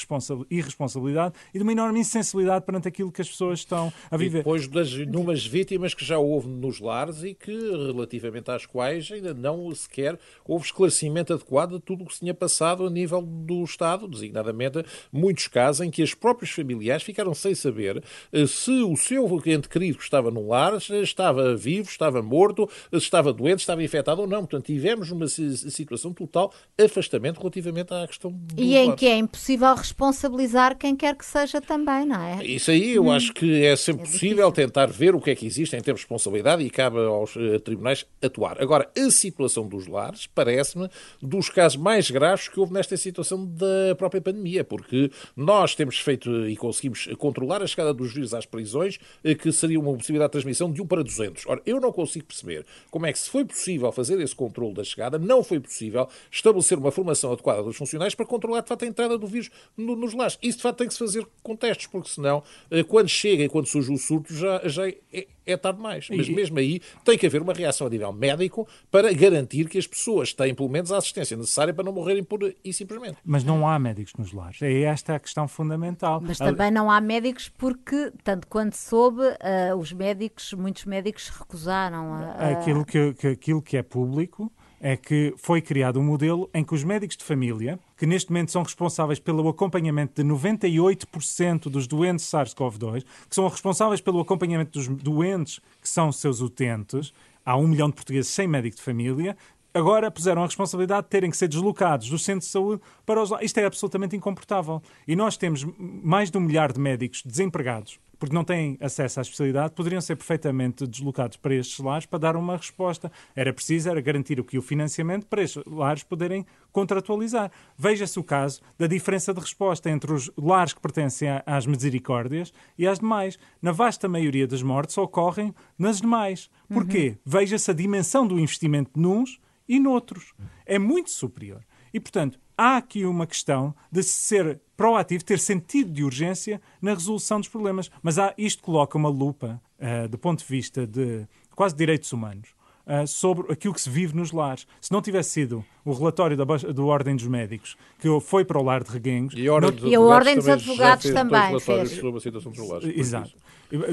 irresponsabilidade 0.49 1.33
e 1.53 1.57
de 1.57 1.63
uma 1.63 1.71
enorme 1.71 1.99
insensibilidade 1.99 2.63
perante 2.63 2.87
aquilo 2.87 3.11
que 3.11 3.21
as 3.21 3.27
pessoas 3.27 3.59
estão 3.59 3.91
a 4.09 4.15
viver. 4.15 4.39
E 4.39 4.41
depois 4.41 4.67
das 4.67 4.91
inúmeras 4.91 5.45
vítimas 5.45 5.93
que 5.95 6.05
já 6.05 6.19
houve 6.19 6.47
nos 6.47 6.79
lares 6.79 7.23
e 7.23 7.33
que, 7.33 7.51
relativamente 7.51 8.51
às 8.51 8.65
quais, 8.65 9.11
ainda 9.11 9.33
não 9.33 9.73
sequer 9.73 10.19
houve 10.45 10.65
esclarecimento 10.65 11.33
adequado 11.33 11.73
de 11.73 11.79
tudo 11.79 12.03
o 12.03 12.07
que 12.07 12.13
se 12.13 12.19
tinha 12.19 12.33
passado 12.33 12.85
a 12.85 12.89
nível 12.89 13.21
do 13.21 13.63
Estado, 13.63 14.07
designadamente 14.07 14.83
muitos 15.11 15.47
casos 15.47 15.81
em 15.85 15.89
que 15.89 16.03
os 16.03 16.13
próprios 16.13 16.51
familiares 16.51 17.03
ficaram 17.03 17.33
sem 17.33 17.55
saber 17.55 18.03
eh, 18.31 18.45
se 18.45 18.71
o 18.83 18.95
seu 18.95 19.23
ente 19.45 19.67
querido 19.67 19.97
que 19.97 20.03
estava 20.03 20.29
no 20.29 20.47
lar 20.47 20.73
estava 20.75 21.55
vivo, 21.55 21.89
estava 21.89 22.21
morto, 22.21 22.42
morto, 22.43 22.69
se 22.91 22.97
estava 22.97 23.31
doente, 23.31 23.59
se 23.59 23.63
estava 23.63 23.83
infectado 23.83 24.21
ou 24.21 24.27
não. 24.27 24.41
Portanto, 24.41 24.65
tivemos 24.65 25.09
uma 25.11 25.27
situação 25.27 26.11
de 26.11 26.17
total 26.17 26.53
afastamento 26.79 27.37
relativamente 27.37 27.93
à 27.93 28.05
questão 28.05 28.31
do 28.31 28.61
E 28.61 28.75
em 28.75 28.95
que 28.95 29.07
é 29.07 29.17
impossível 29.17 29.73
responsabilizar 29.73 30.77
quem 30.77 30.95
quer 30.95 31.15
que 31.15 31.25
seja 31.25 31.61
também, 31.61 32.05
não 32.05 32.21
é? 32.21 32.45
Isso 32.45 32.71
aí 32.71 32.95
eu 32.95 33.05
hum. 33.05 33.11
acho 33.11 33.33
que 33.33 33.63
é 33.63 33.75
sempre 33.75 34.03
é 34.03 34.05
possível 34.05 34.51
tentar 34.51 34.87
ver 34.87 35.15
o 35.15 35.21
que 35.21 35.31
é 35.31 35.35
que 35.35 35.45
existe 35.45 35.75
em 35.75 35.81
termos 35.81 36.01
de 36.01 36.05
responsabilidade 36.05 36.63
e 36.63 36.69
cabe 36.69 36.99
aos 36.99 37.35
uh, 37.35 37.59
tribunais 37.59 38.05
atuar. 38.21 38.61
Agora, 38.61 38.89
a 38.97 39.09
situação 39.09 39.67
dos 39.67 39.87
lares 39.87 40.27
parece-me 40.27 40.89
dos 41.21 41.49
casos 41.49 41.77
mais 41.77 42.09
graves 42.11 42.47
que 42.47 42.59
houve 42.59 42.73
nesta 42.73 42.97
situação 42.97 43.45
da 43.45 43.95
própria 43.97 44.21
pandemia, 44.21 44.63
porque 44.63 45.11
nós 45.35 45.75
temos 45.75 45.99
feito 45.99 46.47
e 46.47 46.55
conseguimos 46.55 47.07
controlar 47.17 47.61
a 47.61 47.67
chegada 47.67 47.93
dos 47.93 48.13
vírus 48.13 48.33
às 48.33 48.45
prisões, 48.45 48.97
uh, 49.23 49.35
que 49.35 49.51
seria 49.51 49.79
uma 49.79 49.93
possibilidade 49.93 50.29
de 50.29 50.33
transmissão 50.33 50.71
de 50.71 50.81
1 50.81 50.87
para 50.87 51.03
200. 51.03 51.45
Ora, 51.47 51.61
eu 51.65 51.79
não 51.79 51.91
consigo 51.91 52.25
perceber 52.33 52.65
como 52.89 53.05
é 53.05 53.13
que 53.13 53.19
se 53.19 53.29
foi 53.29 53.45
possível 53.45 53.91
fazer 53.91 54.19
esse 54.19 54.35
controle 54.35 54.73
da 54.73 54.83
chegada, 54.83 55.19
não 55.19 55.43
foi 55.43 55.59
possível 55.59 56.07
estabelecer 56.31 56.77
uma 56.77 56.91
formação 56.91 57.31
adequada 57.31 57.61
dos 57.61 57.77
funcionários 57.77 58.15
para 58.15 58.25
controlar, 58.25 58.61
de 58.61 58.67
facto, 58.67 58.83
a 58.83 58.87
entrada 58.87 59.17
do 59.17 59.27
vírus 59.27 59.49
nos 59.77 60.13
lares. 60.13 60.37
Isso, 60.41 60.57
de 60.57 60.63
facto, 60.63 60.79
tem 60.79 60.87
que 60.87 60.93
se 60.93 60.99
fazer 60.99 61.27
com 61.41 61.55
testes, 61.55 61.87
porque 61.87 62.09
senão, 62.09 62.43
eh, 62.71 62.83
quando 62.83 63.07
chega 63.07 63.43
e 63.43 63.49
quando 63.49 63.67
surge 63.67 63.91
o 63.91 63.97
surto, 63.97 64.33
já, 64.33 64.61
já 64.67 64.87
é, 64.87 65.27
é 65.45 65.57
tarde 65.57 65.77
demais. 65.77 66.07
Mas 66.09 66.29
mesmo 66.29 66.57
aí 66.59 66.81
tem 67.03 67.17
que 67.17 67.25
haver 67.25 67.41
uma 67.41 67.53
reação 67.53 67.87
a 67.87 67.89
nível 67.89 68.11
médico 68.13 68.67
para 68.89 69.11
garantir 69.13 69.67
que 69.67 69.77
as 69.77 69.87
pessoas 69.87 70.33
têm 70.33 70.53
pelo 70.53 70.69
menos 70.69 70.91
a 70.91 70.97
assistência 70.97 71.35
necessária 71.35 71.73
para 71.73 71.83
não 71.83 71.91
morrerem 71.91 72.23
por 72.23 72.53
e 72.63 72.73
simplesmente. 72.73 73.17
Mas 73.23 73.43
não 73.43 73.67
há 73.67 73.77
médicos 73.77 74.13
nos 74.17 74.31
lares. 74.31 74.61
É 74.61 74.81
esta 74.81 75.15
a 75.15 75.19
questão 75.19 75.47
fundamental. 75.47 76.21
Mas 76.21 76.37
também 76.37 76.71
não 76.71 76.89
há 76.89 76.99
médicos 77.01 77.49
porque, 77.49 78.11
tanto 78.23 78.47
quanto 78.47 78.75
soube, 78.75 79.21
uh, 79.21 79.75
os 79.77 79.91
médicos, 79.91 80.53
muitos 80.53 80.85
médicos 80.85 81.29
recusaram 81.29 82.13
a, 82.13 82.22
a... 82.37 82.49
Aquilo, 82.49 82.85
que, 82.85 83.13
que, 83.13 83.27
aquilo 83.27 83.61
que 83.61 83.77
é 83.77 83.83
público 83.83 84.51
é 84.83 84.97
que 84.97 85.33
foi 85.37 85.61
criado 85.61 85.97
um 85.97 86.03
modelo 86.03 86.49
em 86.53 86.61
que 86.61 86.73
os 86.73 86.83
médicos 86.83 87.15
de 87.15 87.23
família, 87.23 87.79
que 87.97 88.05
neste 88.05 88.29
momento 88.29 88.51
são 88.51 88.63
responsáveis 88.63 89.17
pelo 89.17 89.47
acompanhamento 89.47 90.21
de 90.21 90.29
98% 90.29 91.69
dos 91.69 91.87
doentes 91.87 92.25
SARS-CoV-2, 92.25 93.05
que 93.29 93.33
são 93.33 93.47
responsáveis 93.47 94.01
pelo 94.01 94.19
acompanhamento 94.19 94.77
dos 94.77 94.89
doentes 94.89 95.61
que 95.81 95.87
são 95.87 96.11
seus 96.11 96.41
utentes, 96.41 97.13
há 97.45 97.55
um 97.55 97.65
milhão 97.65 97.87
de 97.87 97.95
portugueses 97.95 98.29
sem 98.29 98.45
médico 98.45 98.75
de 98.75 98.81
família, 98.81 99.37
agora 99.73 100.11
puseram 100.11 100.43
a 100.43 100.45
responsabilidade 100.45 101.03
de 101.03 101.09
terem 101.09 101.31
que 101.31 101.37
ser 101.37 101.47
deslocados 101.47 102.09
do 102.09 102.19
centro 102.19 102.41
de 102.41 102.51
saúde 102.51 102.81
para 103.05 103.21
os. 103.21 103.31
Isto 103.41 103.59
é 103.59 103.65
absolutamente 103.65 104.15
incomportável. 104.15 104.81
E 105.07 105.15
nós 105.15 105.35
temos 105.37 105.65
mais 105.77 106.29
de 106.29 106.37
um 106.37 106.41
milhar 106.41 106.71
de 106.71 106.79
médicos 106.79 107.23
desempregados 107.25 107.99
porque 108.23 108.33
não 108.33 108.45
têm 108.45 108.77
acesso 108.79 109.19
à 109.19 109.21
especialidade, 109.21 109.73
poderiam 109.73 109.99
ser 109.99 110.15
perfeitamente 110.15 110.87
deslocados 110.87 111.35
para 111.35 111.55
estes 111.55 111.77
lares 111.79 112.05
para 112.05 112.19
dar 112.19 112.37
uma 112.37 112.55
resposta. 112.55 113.11
Era 113.35 113.51
preciso 113.51 113.89
era 113.89 113.99
garantir 113.99 114.39
o 114.39 114.45
que 114.45 114.57
o 114.57 114.61
financiamento 114.61 115.25
para 115.25 115.43
estes 115.43 115.61
lares 115.67 116.03
poderem 116.03 116.45
contratualizar. 116.71 117.51
Veja-se 117.77 118.17
o 118.17 118.23
caso 118.23 118.61
da 118.79 118.87
diferença 118.87 119.33
de 119.33 119.41
resposta 119.41 119.89
entre 119.89 120.13
os 120.13 120.31
lares 120.37 120.71
que 120.71 120.79
pertencem 120.79 121.27
às 121.45 121.65
misericórdias 121.65 122.53
e 122.77 122.87
às 122.87 122.99
demais. 122.99 123.37
Na 123.61 123.73
vasta 123.73 124.07
maioria 124.07 124.47
das 124.47 124.63
mortes 124.63 124.97
ocorrem 124.97 125.53
nas 125.77 125.99
demais. 125.99 126.49
Porquê? 126.69 127.09
Uhum. 127.09 127.17
Veja-se 127.25 127.71
a 127.71 127.73
dimensão 127.73 128.25
do 128.25 128.39
investimento 128.39 128.97
nuns 128.97 129.37
e 129.67 129.81
noutros. 129.81 130.33
É 130.65 130.79
muito 130.79 131.11
superior. 131.11 131.61
E, 131.93 131.99
portanto, 131.99 132.39
há 132.57 132.77
aqui 132.77 133.05
uma 133.05 133.27
questão 133.27 133.75
de 133.91 134.03
ser 134.03 134.59
proativo, 134.75 135.23
ter 135.23 135.39
sentido 135.39 135.91
de 135.91 136.03
urgência 136.03 136.61
na 136.81 136.93
resolução 136.93 137.39
dos 137.39 137.49
problemas. 137.49 137.89
Mas 138.01 138.17
há, 138.17 138.33
isto 138.37 138.63
coloca 138.63 138.97
uma 138.97 139.09
lupa, 139.09 139.61
uh, 139.79 140.07
do 140.07 140.17
ponto 140.17 140.39
de 140.39 140.45
vista 140.45 140.85
de 140.85 141.27
quase 141.55 141.75
direitos 141.75 142.11
humanos, 142.11 142.49
uh, 142.85 143.07
sobre 143.07 143.51
aquilo 143.51 143.73
que 143.73 143.81
se 143.81 143.89
vive 143.89 144.15
nos 144.15 144.31
lares. 144.31 144.67
Se 144.81 144.91
não 144.91 145.01
tivesse 145.01 145.29
sido 145.31 145.63
o 145.85 145.93
relatório 145.93 146.35
da, 146.35 146.43
do 146.43 146.87
Ordem 146.87 147.15
dos 147.15 147.27
Médicos, 147.27 147.77
que 147.99 148.07
foi 148.21 148.43
para 148.43 148.59
o 148.59 148.63
lar 148.63 148.83
de 148.83 148.91
Reguengos... 148.91 149.33
E 149.37 149.47
a 149.47 149.53
Ordem 149.53 149.71
dos, 149.71 149.91
e 149.91 149.95
a 149.95 150.01
Ordem 150.01 150.35
dos 150.35 150.47
Advogados 150.47 151.11
também 151.11 151.59
fez. 151.59 151.91
Sobre 151.91 152.17
a 152.17 152.21
situação 152.21 152.51
dos 152.51 152.69
lares, 152.69 152.97
Exato. 152.97 153.31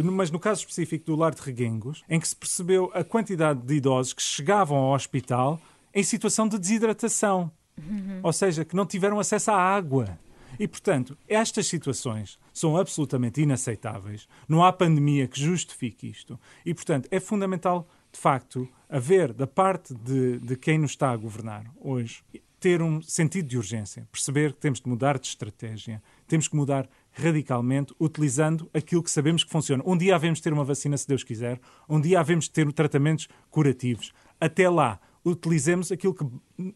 Mas 0.05 0.31
no 0.31 0.39
caso 0.39 0.61
específico 0.61 1.07
do 1.07 1.17
lar 1.17 1.35
de 1.35 1.41
Reguengos, 1.41 2.03
em 2.09 2.21
que 2.21 2.29
se 2.29 2.37
percebeu 2.37 2.91
a 2.93 3.03
quantidade 3.03 3.61
de 3.63 3.75
idosos 3.77 4.13
que 4.13 4.23
chegavam 4.23 4.77
ao 4.77 4.95
hospital 4.95 5.59
em 5.95 6.03
situação 6.03 6.47
de 6.47 6.59
desidratação. 6.59 7.51
Uhum. 7.89 8.21
Ou 8.23 8.33
seja, 8.33 8.65
que 8.65 8.77
não 8.77 8.87
tiveram 8.87 9.19
acesso 9.19 9.51
à 9.51 9.57
água. 9.57 10.19
E, 10.59 10.67
portanto, 10.69 11.17
estas 11.29 11.67
situações 11.67 12.39
são 12.53 12.77
absolutamente 12.77 13.41
inaceitáveis. 13.41 14.29
Não 14.49 14.65
há 14.65 14.73
pandemia 14.73 15.27
que 15.27 15.41
justifique 15.41 16.09
isto. 16.09 16.39
E, 16.67 16.75
portanto, 16.75 17.09
é 17.11 17.21
fundamental, 17.21 17.89
de 18.13 18.19
facto, 18.19 18.69
haver, 18.89 19.33
da 19.33 19.47
parte 19.47 19.95
de, 19.95 20.39
de 20.39 20.57
quem 20.57 20.79
nos 20.79 20.91
está 20.91 21.11
a 21.11 21.17
governar 21.17 21.65
hoje, 21.81 22.23
ter 22.59 22.83
um 22.83 23.01
sentido 23.01 23.49
de 23.49 23.57
urgência, 23.57 24.07
perceber 24.13 24.53
que 24.53 24.61
temos 24.61 24.81
de 24.81 24.89
mudar 24.89 25.19
de 25.19 25.27
estratégia, 25.27 26.03
temos 26.29 26.47
que 26.47 26.55
mudar 26.55 26.87
radicalmente, 27.13 27.95
utilizando 27.99 28.69
aquilo 28.75 29.03
que 29.03 29.11
sabemos 29.11 29.43
que 29.43 29.51
funciona. 29.51 29.83
Um 29.87 29.97
dia 29.97 30.15
havemos 30.15 30.39
de 30.39 30.43
ter 30.43 30.53
uma 30.53 30.63
vacina, 30.63 30.97
se 30.97 31.09
Deus 31.09 31.25
quiser, 31.25 31.59
um 31.89 31.99
dia 31.99 32.21
havemos 32.21 32.45
de 32.45 32.51
ter 32.51 32.71
tratamentos 32.73 33.29
curativos. 33.51 34.13
Até 34.39 34.69
lá, 34.69 35.01
utilizemos 35.25 35.93
aquilo 35.93 36.15
que, 36.15 36.25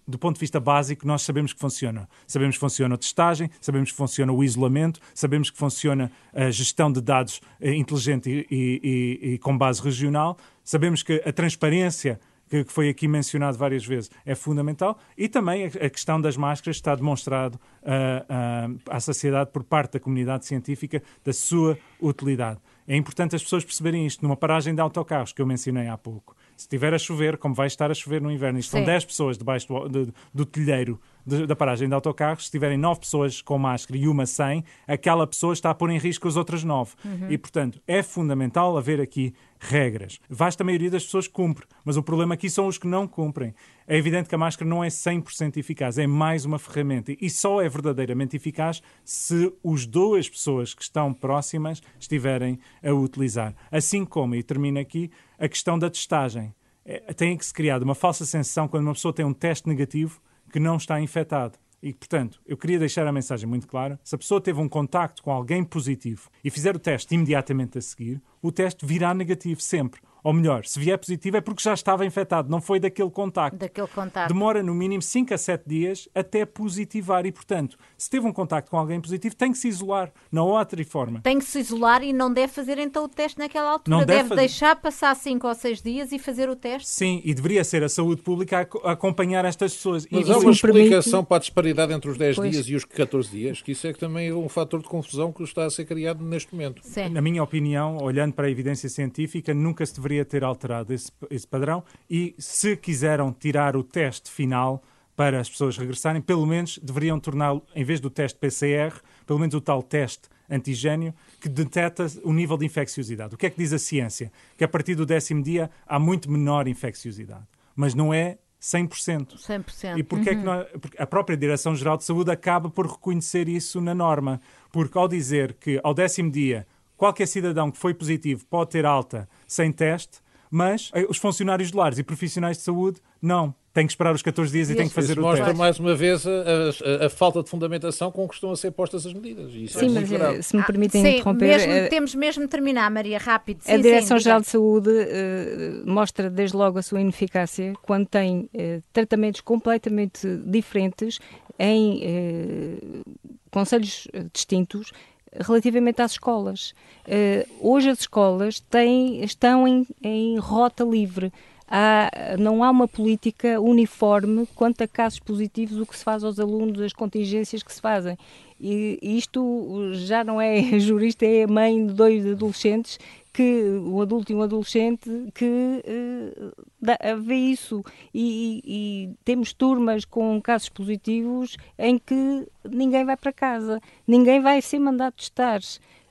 do 0.06 0.18
ponto 0.18 0.34
de 0.34 0.40
vista 0.40 0.60
básico, 0.60 1.06
nós 1.06 1.22
sabemos 1.22 1.52
que 1.52 1.60
funciona. 1.60 2.08
Sabemos 2.26 2.56
que 2.56 2.60
funciona 2.60 2.94
a 2.94 2.98
testagem, 2.98 3.50
sabemos 3.60 3.90
que 3.90 3.96
funciona 3.96 4.32
o 4.32 4.42
isolamento, 4.44 5.00
sabemos 5.14 5.50
que 5.50 5.58
funciona 5.58 6.10
a 6.32 6.50
gestão 6.50 6.90
de 6.92 7.00
dados 7.00 7.40
eh, 7.60 7.74
inteligente 7.74 8.46
e, 8.50 8.80
e, 8.82 9.32
e, 9.34 9.38
com 9.38 9.56
base 9.56 9.82
regional, 9.82 10.36
sabemos 10.62 11.02
que 11.02 11.22
a 11.24 11.32
transparência 11.32 12.20
que 12.48 12.72
foi 12.72 12.88
aqui 12.88 13.08
mencionado 13.08 13.56
várias 13.56 13.84
vezes, 13.84 14.10
é 14.24 14.34
fundamental. 14.34 14.98
E 15.16 15.28
também 15.28 15.64
a 15.64 15.90
questão 15.90 16.20
das 16.20 16.36
máscaras 16.36 16.76
está 16.76 16.94
demonstrado 16.94 17.54
uh, 17.54 18.70
uh, 18.70 18.80
à 18.90 19.00
sociedade 19.00 19.50
por 19.50 19.64
parte 19.64 19.94
da 19.94 20.00
comunidade 20.00 20.46
científica 20.46 21.02
da 21.24 21.32
sua 21.32 21.76
utilidade. 22.00 22.60
É 22.86 22.96
importante 22.96 23.34
as 23.34 23.42
pessoas 23.42 23.64
perceberem 23.64 24.06
isto. 24.06 24.22
Numa 24.22 24.36
paragem 24.36 24.74
de 24.74 24.80
autocarros, 24.80 25.32
que 25.32 25.40
eu 25.40 25.46
mencionei 25.46 25.88
há 25.88 25.96
pouco, 25.96 26.36
se 26.56 26.64
estiver 26.64 26.94
a 26.94 26.98
chover, 26.98 27.36
como 27.36 27.54
vai 27.54 27.66
estar 27.66 27.90
a 27.90 27.94
chover 27.94 28.20
no 28.20 28.30
inverno, 28.30 28.58
e 28.58 28.60
estão 28.60 28.82
10 28.84 29.04
pessoas 29.04 29.38
debaixo 29.38 29.68
do, 29.68 29.88
do, 29.88 30.14
do 30.32 30.46
telheiro 30.46 31.00
de, 31.26 31.46
da 31.46 31.56
paragem 31.56 31.88
de 31.88 31.94
autocarros, 31.94 32.46
se 32.46 32.50
tiverem 32.50 32.78
9 32.78 33.00
pessoas 33.00 33.40
com 33.40 33.58
máscara 33.58 33.98
e 33.98 34.06
uma 34.06 34.26
sem, 34.26 34.64
aquela 34.86 35.26
pessoa 35.26 35.52
está 35.52 35.70
a 35.70 35.74
pôr 35.74 35.90
em 35.90 35.98
risco 35.98 36.28
as 36.28 36.36
outras 36.36 36.62
9. 36.62 36.92
Uhum. 37.04 37.30
E, 37.30 37.38
portanto, 37.38 37.80
é 37.86 38.02
fundamental 38.02 38.76
haver 38.76 39.00
aqui 39.00 39.34
regras. 39.64 40.20
Vasta 40.28 40.64
maioria 40.64 40.90
das 40.90 41.04
pessoas 41.04 41.26
cumpre, 41.26 41.66
mas 41.84 41.96
o 41.96 42.02
problema 42.02 42.34
aqui 42.34 42.48
são 42.50 42.66
os 42.66 42.78
que 42.78 42.86
não 42.86 43.06
cumprem. 43.06 43.54
É 43.86 43.96
evidente 43.96 44.28
que 44.28 44.34
a 44.34 44.38
máscara 44.38 44.68
não 44.68 44.82
é 44.82 44.88
100% 44.88 45.56
eficaz, 45.56 45.98
é 45.98 46.06
mais 46.06 46.44
uma 46.44 46.58
ferramenta 46.58 47.14
e 47.20 47.28
só 47.30 47.60
é 47.60 47.68
verdadeiramente 47.68 48.36
eficaz 48.36 48.82
se 49.04 49.52
as 49.64 49.86
duas 49.86 50.28
pessoas 50.28 50.74
que 50.74 50.82
estão 50.82 51.12
próximas 51.12 51.82
estiverem 51.98 52.58
a 52.82 52.92
utilizar. 52.92 53.54
Assim 53.70 54.04
como, 54.04 54.34
e 54.34 54.42
termino 54.42 54.78
aqui, 54.78 55.10
a 55.38 55.48
questão 55.48 55.78
da 55.78 55.90
testagem. 55.90 56.54
É, 56.86 57.14
tem 57.14 57.34
que 57.36 57.46
se 57.46 57.54
criar 57.54 57.82
uma 57.82 57.94
falsa 57.94 58.26
sensação 58.26 58.68
quando 58.68 58.84
uma 58.84 58.92
pessoa 58.92 59.14
tem 59.14 59.24
um 59.24 59.32
teste 59.32 59.66
negativo 59.66 60.20
que 60.52 60.60
não 60.60 60.76
está 60.76 61.00
infectado. 61.00 61.58
E, 61.84 61.92
portanto, 61.92 62.40
eu 62.46 62.56
queria 62.56 62.78
deixar 62.78 63.06
a 63.06 63.12
mensagem 63.12 63.46
muito 63.46 63.68
clara. 63.68 64.00
Se 64.02 64.14
a 64.14 64.18
pessoa 64.18 64.40
teve 64.40 64.58
um 64.58 64.66
contacto 64.66 65.22
com 65.22 65.30
alguém 65.30 65.62
positivo 65.62 66.30
e 66.42 66.48
fizer 66.48 66.74
o 66.74 66.78
teste 66.78 67.14
imediatamente 67.14 67.76
a 67.76 67.82
seguir, 67.82 68.22
o 68.40 68.50
teste 68.50 68.86
virá 68.86 69.12
negativo 69.12 69.60
sempre. 69.60 70.00
Ou 70.24 70.32
melhor, 70.32 70.64
se 70.64 70.80
vier 70.80 70.96
positivo 70.96 71.36
é 71.36 71.40
porque 71.42 71.62
já 71.62 71.74
estava 71.74 72.06
infectado, 72.06 72.50
não 72.50 72.58
foi 72.58 72.80
daquele 72.80 73.10
contacto. 73.10 73.58
Daquele 73.58 73.86
contacto. 73.88 74.32
Demora 74.32 74.62
no 74.62 74.74
mínimo 74.74 75.02
5 75.02 75.34
a 75.34 75.36
7 75.36 75.68
dias 75.68 76.08
até 76.14 76.46
positivar 76.46 77.26
e, 77.26 77.30
portanto, 77.30 77.76
se 77.98 78.08
teve 78.08 78.26
um 78.26 78.32
contacto 78.32 78.70
com 78.70 78.78
alguém 78.78 78.98
positivo, 78.98 79.36
tem 79.36 79.52
que 79.52 79.58
se 79.58 79.68
isolar, 79.68 80.10
na 80.32 80.42
outra 80.42 80.82
forma. 80.86 81.20
Tem 81.20 81.38
que 81.38 81.44
se 81.44 81.58
isolar 81.58 82.02
e 82.02 82.14
não 82.14 82.32
deve 82.32 82.50
fazer 82.50 82.78
então 82.78 83.04
o 83.04 83.08
teste 83.08 83.38
naquela 83.38 83.72
altura. 83.72 83.94
Não 83.94 84.06
deve, 84.06 84.16
deve 84.16 84.28
fazer... 84.30 84.40
deixar 84.40 84.76
passar 84.76 85.14
5 85.14 85.46
ou 85.46 85.54
6 85.54 85.82
dias 85.82 86.10
e 86.10 86.18
fazer 86.18 86.48
o 86.48 86.56
teste. 86.56 86.88
Sim, 86.88 87.20
e 87.22 87.34
deveria 87.34 87.62
ser 87.62 87.84
a 87.84 87.88
saúde 87.90 88.22
pública 88.22 88.66
a 88.82 88.92
acompanhar 88.92 89.44
estas 89.44 89.74
pessoas. 89.74 90.06
Mas 90.10 90.26
e 90.26 90.32
há 90.32 90.38
uma 90.38 90.50
explicação 90.50 91.22
permite... 91.22 91.28
para 91.28 91.36
a 91.36 91.40
disparidade 91.40 91.92
entre 91.92 92.10
os 92.10 92.16
10 92.16 92.36
pois. 92.36 92.50
dias 92.50 92.66
e 92.66 92.74
os 92.74 92.86
14 92.86 93.30
dias, 93.30 93.60
que 93.60 93.72
isso 93.72 93.86
é 93.86 93.92
que 93.92 93.98
também 93.98 94.28
é 94.28 94.34
um 94.34 94.48
fator 94.48 94.80
de 94.80 94.88
confusão 94.88 95.30
que 95.30 95.42
está 95.42 95.66
a 95.66 95.70
ser 95.70 95.84
criado 95.84 96.24
neste 96.24 96.54
momento. 96.54 96.80
Sim. 96.82 97.10
Na 97.10 97.20
minha 97.20 97.42
opinião, 97.42 97.98
olhando 98.00 98.32
para 98.32 98.46
a 98.46 98.50
evidência 98.50 98.88
científica, 98.88 99.52
nunca 99.52 99.84
se 99.84 99.94
deveria 99.94 100.13
ter 100.22 100.44
alterado 100.44 100.92
esse, 100.92 101.10
esse 101.30 101.46
padrão 101.46 101.82
e 102.10 102.34
se 102.38 102.76
quiseram 102.76 103.32
tirar 103.32 103.74
o 103.74 103.82
teste 103.82 104.30
final 104.30 104.82
para 105.16 105.40
as 105.40 105.48
pessoas 105.48 105.78
regressarem, 105.78 106.20
pelo 106.20 106.44
menos 106.44 106.78
deveriam 106.82 107.18
torná-lo, 107.18 107.64
em 107.74 107.84
vez 107.84 108.00
do 108.00 108.10
teste 108.10 108.38
PCR, 108.38 109.00
pelo 109.26 109.38
menos 109.38 109.54
o 109.54 109.60
tal 109.62 109.82
teste 109.82 110.28
antigênio 110.50 111.14
que 111.40 111.48
detecta 111.48 112.06
o 112.22 112.32
nível 112.32 112.56
de 112.56 112.66
infecciosidade. 112.66 113.34
O 113.34 113.38
que 113.38 113.46
é 113.46 113.50
que 113.50 113.56
diz 113.56 113.72
a 113.72 113.78
ciência? 113.78 114.30
Que 114.58 114.64
a 114.64 114.68
partir 114.68 114.94
do 114.94 115.06
décimo 115.06 115.42
dia 115.42 115.70
há 115.86 115.98
muito 115.98 116.30
menor 116.30 116.68
infecciosidade. 116.68 117.46
Mas 117.74 117.94
não 117.94 118.12
é 118.12 118.38
100%. 118.60 119.36
100%. 119.36 119.98
E 119.98 120.02
porquê 120.02 120.30
uhum. 120.30 120.36
é 120.36 120.38
que 120.38 120.44
nós, 120.44 120.66
porque 120.80 121.02
a 121.02 121.06
própria 121.06 121.36
Direção-Geral 121.36 121.96
de 121.96 122.04
Saúde 122.04 122.30
acaba 122.30 122.70
por 122.70 122.86
reconhecer 122.86 123.48
isso 123.48 123.80
na 123.80 123.94
norma? 123.94 124.40
Porque 124.72 124.96
ao 124.96 125.06
dizer 125.06 125.54
que 125.54 125.78
ao 125.82 125.92
décimo 125.92 126.30
dia 126.30 126.66
qualquer 126.96 127.26
cidadão 127.26 127.70
que 127.70 127.78
foi 127.78 127.94
positivo 127.94 128.44
pode 128.46 128.70
ter 128.70 128.86
alta 128.86 129.28
sem 129.46 129.72
teste, 129.72 130.18
mas 130.50 130.90
eh, 130.94 131.06
os 131.08 131.16
funcionários 131.16 131.70
de 131.70 131.76
lares 131.76 131.98
e 131.98 132.02
profissionais 132.02 132.58
de 132.58 132.62
saúde 132.62 133.00
não. 133.20 133.54
Têm 133.72 133.86
que 133.86 133.92
esperar 133.92 134.14
os 134.14 134.22
14 134.22 134.52
dias 134.52 134.70
e 134.70 134.76
têm 134.76 134.86
que 134.86 134.94
fazer 134.94 135.14
isso 135.14 135.20
o 135.20 135.24
mostra 135.24 135.46
teste. 135.46 135.58
mais 135.58 135.80
uma 135.80 135.96
vez 135.96 136.24
a, 136.24 136.30
a, 136.30 137.06
a, 137.06 137.10
falta 137.10 137.42
de 137.42 137.50
fundamentação 137.50 138.12
com 138.12 138.28
que 138.28 138.34
estão 138.34 138.52
a 138.52 138.56
ser 138.56 138.70
postas 138.70 139.04
as 139.04 139.12
medidas. 139.12 139.52
Isso 139.52 139.80
sim, 139.80 139.86
é 139.86 139.88
mas 139.88 140.08
grave. 140.08 140.38
Eh, 140.38 140.42
se 140.42 140.56
me 140.56 140.62
permitem 140.62 141.04
ah, 141.04 141.10
interromper... 141.10 141.46
Mesmo, 141.48 141.72
uh, 141.72 141.88
temos 141.90 142.14
mesmo 142.14 142.44
de 142.44 142.48
terminar, 142.48 142.88
Maria, 142.88 143.18
rápido. 143.18 143.62
Sim, 143.62 143.72
a 143.72 143.76
Direção-Geral 143.78 144.42
de 144.42 144.46
Saúde 144.46 144.90
uh, 144.90 145.90
mostra 145.90 146.30
desde 146.30 146.56
logo 146.56 146.78
a 146.78 146.82
sua 146.82 147.00
ineficácia 147.00 147.72
quando 147.82 148.06
tem 148.06 148.48
uh, 148.54 148.80
tratamentos 148.92 149.40
completamente 149.40 150.24
diferentes 150.46 151.18
em 151.58 153.02
conselhos 153.50 154.08
distintos 154.32 154.92
relativamente 155.40 156.00
às 156.02 156.12
escolas. 156.12 156.74
Uh, 157.06 157.46
hoje 157.60 157.90
as 157.90 158.00
escolas 158.00 158.60
têm, 158.60 159.22
estão 159.22 159.66
em, 159.66 159.86
em, 160.02 160.38
rota 160.38 160.84
livre. 160.84 161.32
há, 161.68 162.10
não 162.38 162.62
há 162.62 162.70
uma 162.70 162.88
política 162.88 163.60
uniforme 163.60 164.46
quanto 164.54 164.82
a 164.82 164.88
casos 164.88 165.18
positivos, 165.18 165.78
o 165.78 165.86
que 165.86 165.96
se 165.96 166.04
faz 166.04 166.24
aos 166.24 166.38
alunos, 166.38 166.80
as 166.80 166.92
contingências 166.92 167.62
que 167.62 167.72
se 167.72 167.80
fazem. 167.80 168.16
E 168.60 168.98
isto 169.02 169.90
já 169.94 170.22
não 170.22 170.40
é 170.40 170.62
jurista, 170.78 171.26
é 171.26 171.46
mãe 171.46 171.86
de 171.86 171.92
dois 171.92 172.26
adolescentes 172.26 172.98
que 173.34 173.64
um 173.84 174.00
adulto 174.00 174.30
e 174.30 174.34
um 174.36 174.42
adolescente 174.42 175.10
que 175.34 175.82
uh, 175.84 177.20
vê 177.20 177.34
isso 177.34 177.84
e, 178.14 178.62
e, 178.64 179.10
temos 179.24 179.52
turmas 179.52 180.04
com 180.04 180.40
casos 180.40 180.68
positivos 180.68 181.56
em 181.76 181.98
que 181.98 182.46
ninguém 182.64 183.04
vai 183.04 183.16
para 183.16 183.32
casa, 183.32 183.80
ninguém 184.06 184.40
vai 184.40 184.62
ser 184.62 184.78
mandado 184.78 185.14
testar. 185.14 185.60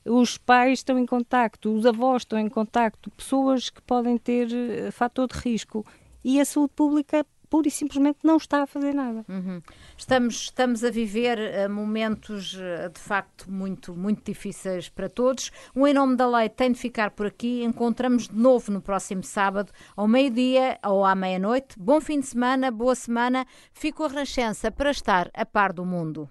Os 0.06 0.38
pais 0.38 0.80
estão 0.80 1.00
em 1.00 1.06
contacto, 1.06 1.74
os 1.74 1.86
avós 1.86 2.24
estão 2.24 2.38
em 2.38 2.50
contacto, 2.50 3.10
pessoas 3.12 3.70
que 3.70 3.82
podem 3.82 4.18
ter 4.18 4.48
uh, 4.48 4.92
fator 4.92 5.26
de 5.26 5.40
risco 5.40 5.86
e 6.26 6.42
a 6.42 6.46
saúde 6.46 6.74
pública 6.76 7.26
pura 7.54 7.68
e 7.68 7.72
simplesmente 7.72 8.18
não 8.24 8.38
está 8.38 8.64
a 8.64 8.66
fazer 8.66 8.96
nada. 8.96 9.24
Uhum. 9.30 9.62
Estamos, 9.96 10.46
estamos 10.46 10.84
a 10.84 10.90
viver 10.90 11.38
uh, 11.38 11.72
momentos 11.72 12.56
uh, 12.56 12.90
de 12.92 13.00
facto 13.00 13.46
muito, 13.52 13.94
muito 13.94 14.24
difíceis 14.26 14.90
para 14.90 15.08
todos. 15.08 15.52
Um 15.76 15.86
Em 15.86 15.94
Nome 15.94 16.16
da 16.16 16.28
Lei 16.28 16.50
tem 16.50 16.72
de 16.72 16.80
ficar 16.80 17.12
por 17.12 17.28
aqui. 17.28 17.64
Encontramos 17.64 18.28
de 18.28 18.36
novo 18.36 18.72
no 18.72 18.82
próximo 18.82 19.22
sábado, 19.24 19.72
ao 19.96 20.08
meio-dia 20.08 20.80
ou 20.84 21.06
à 21.06 21.14
meia-noite. 21.14 21.78
Bom 21.78 22.02
fim 22.02 22.22
de 22.22 22.26
semana, 22.26 22.72
boa 22.72 22.96
semana. 22.96 23.46
Fico 23.72 24.04
a 24.04 24.08
Renascença 24.08 24.72
para 24.72 24.90
estar 24.90 25.30
a 25.32 25.46
par 25.46 25.74
do 25.74 25.86
mundo. 25.86 26.28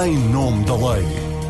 Em 0.00 0.16
Nome 0.30 0.64
da 0.64 0.76
Lei. 0.76 1.41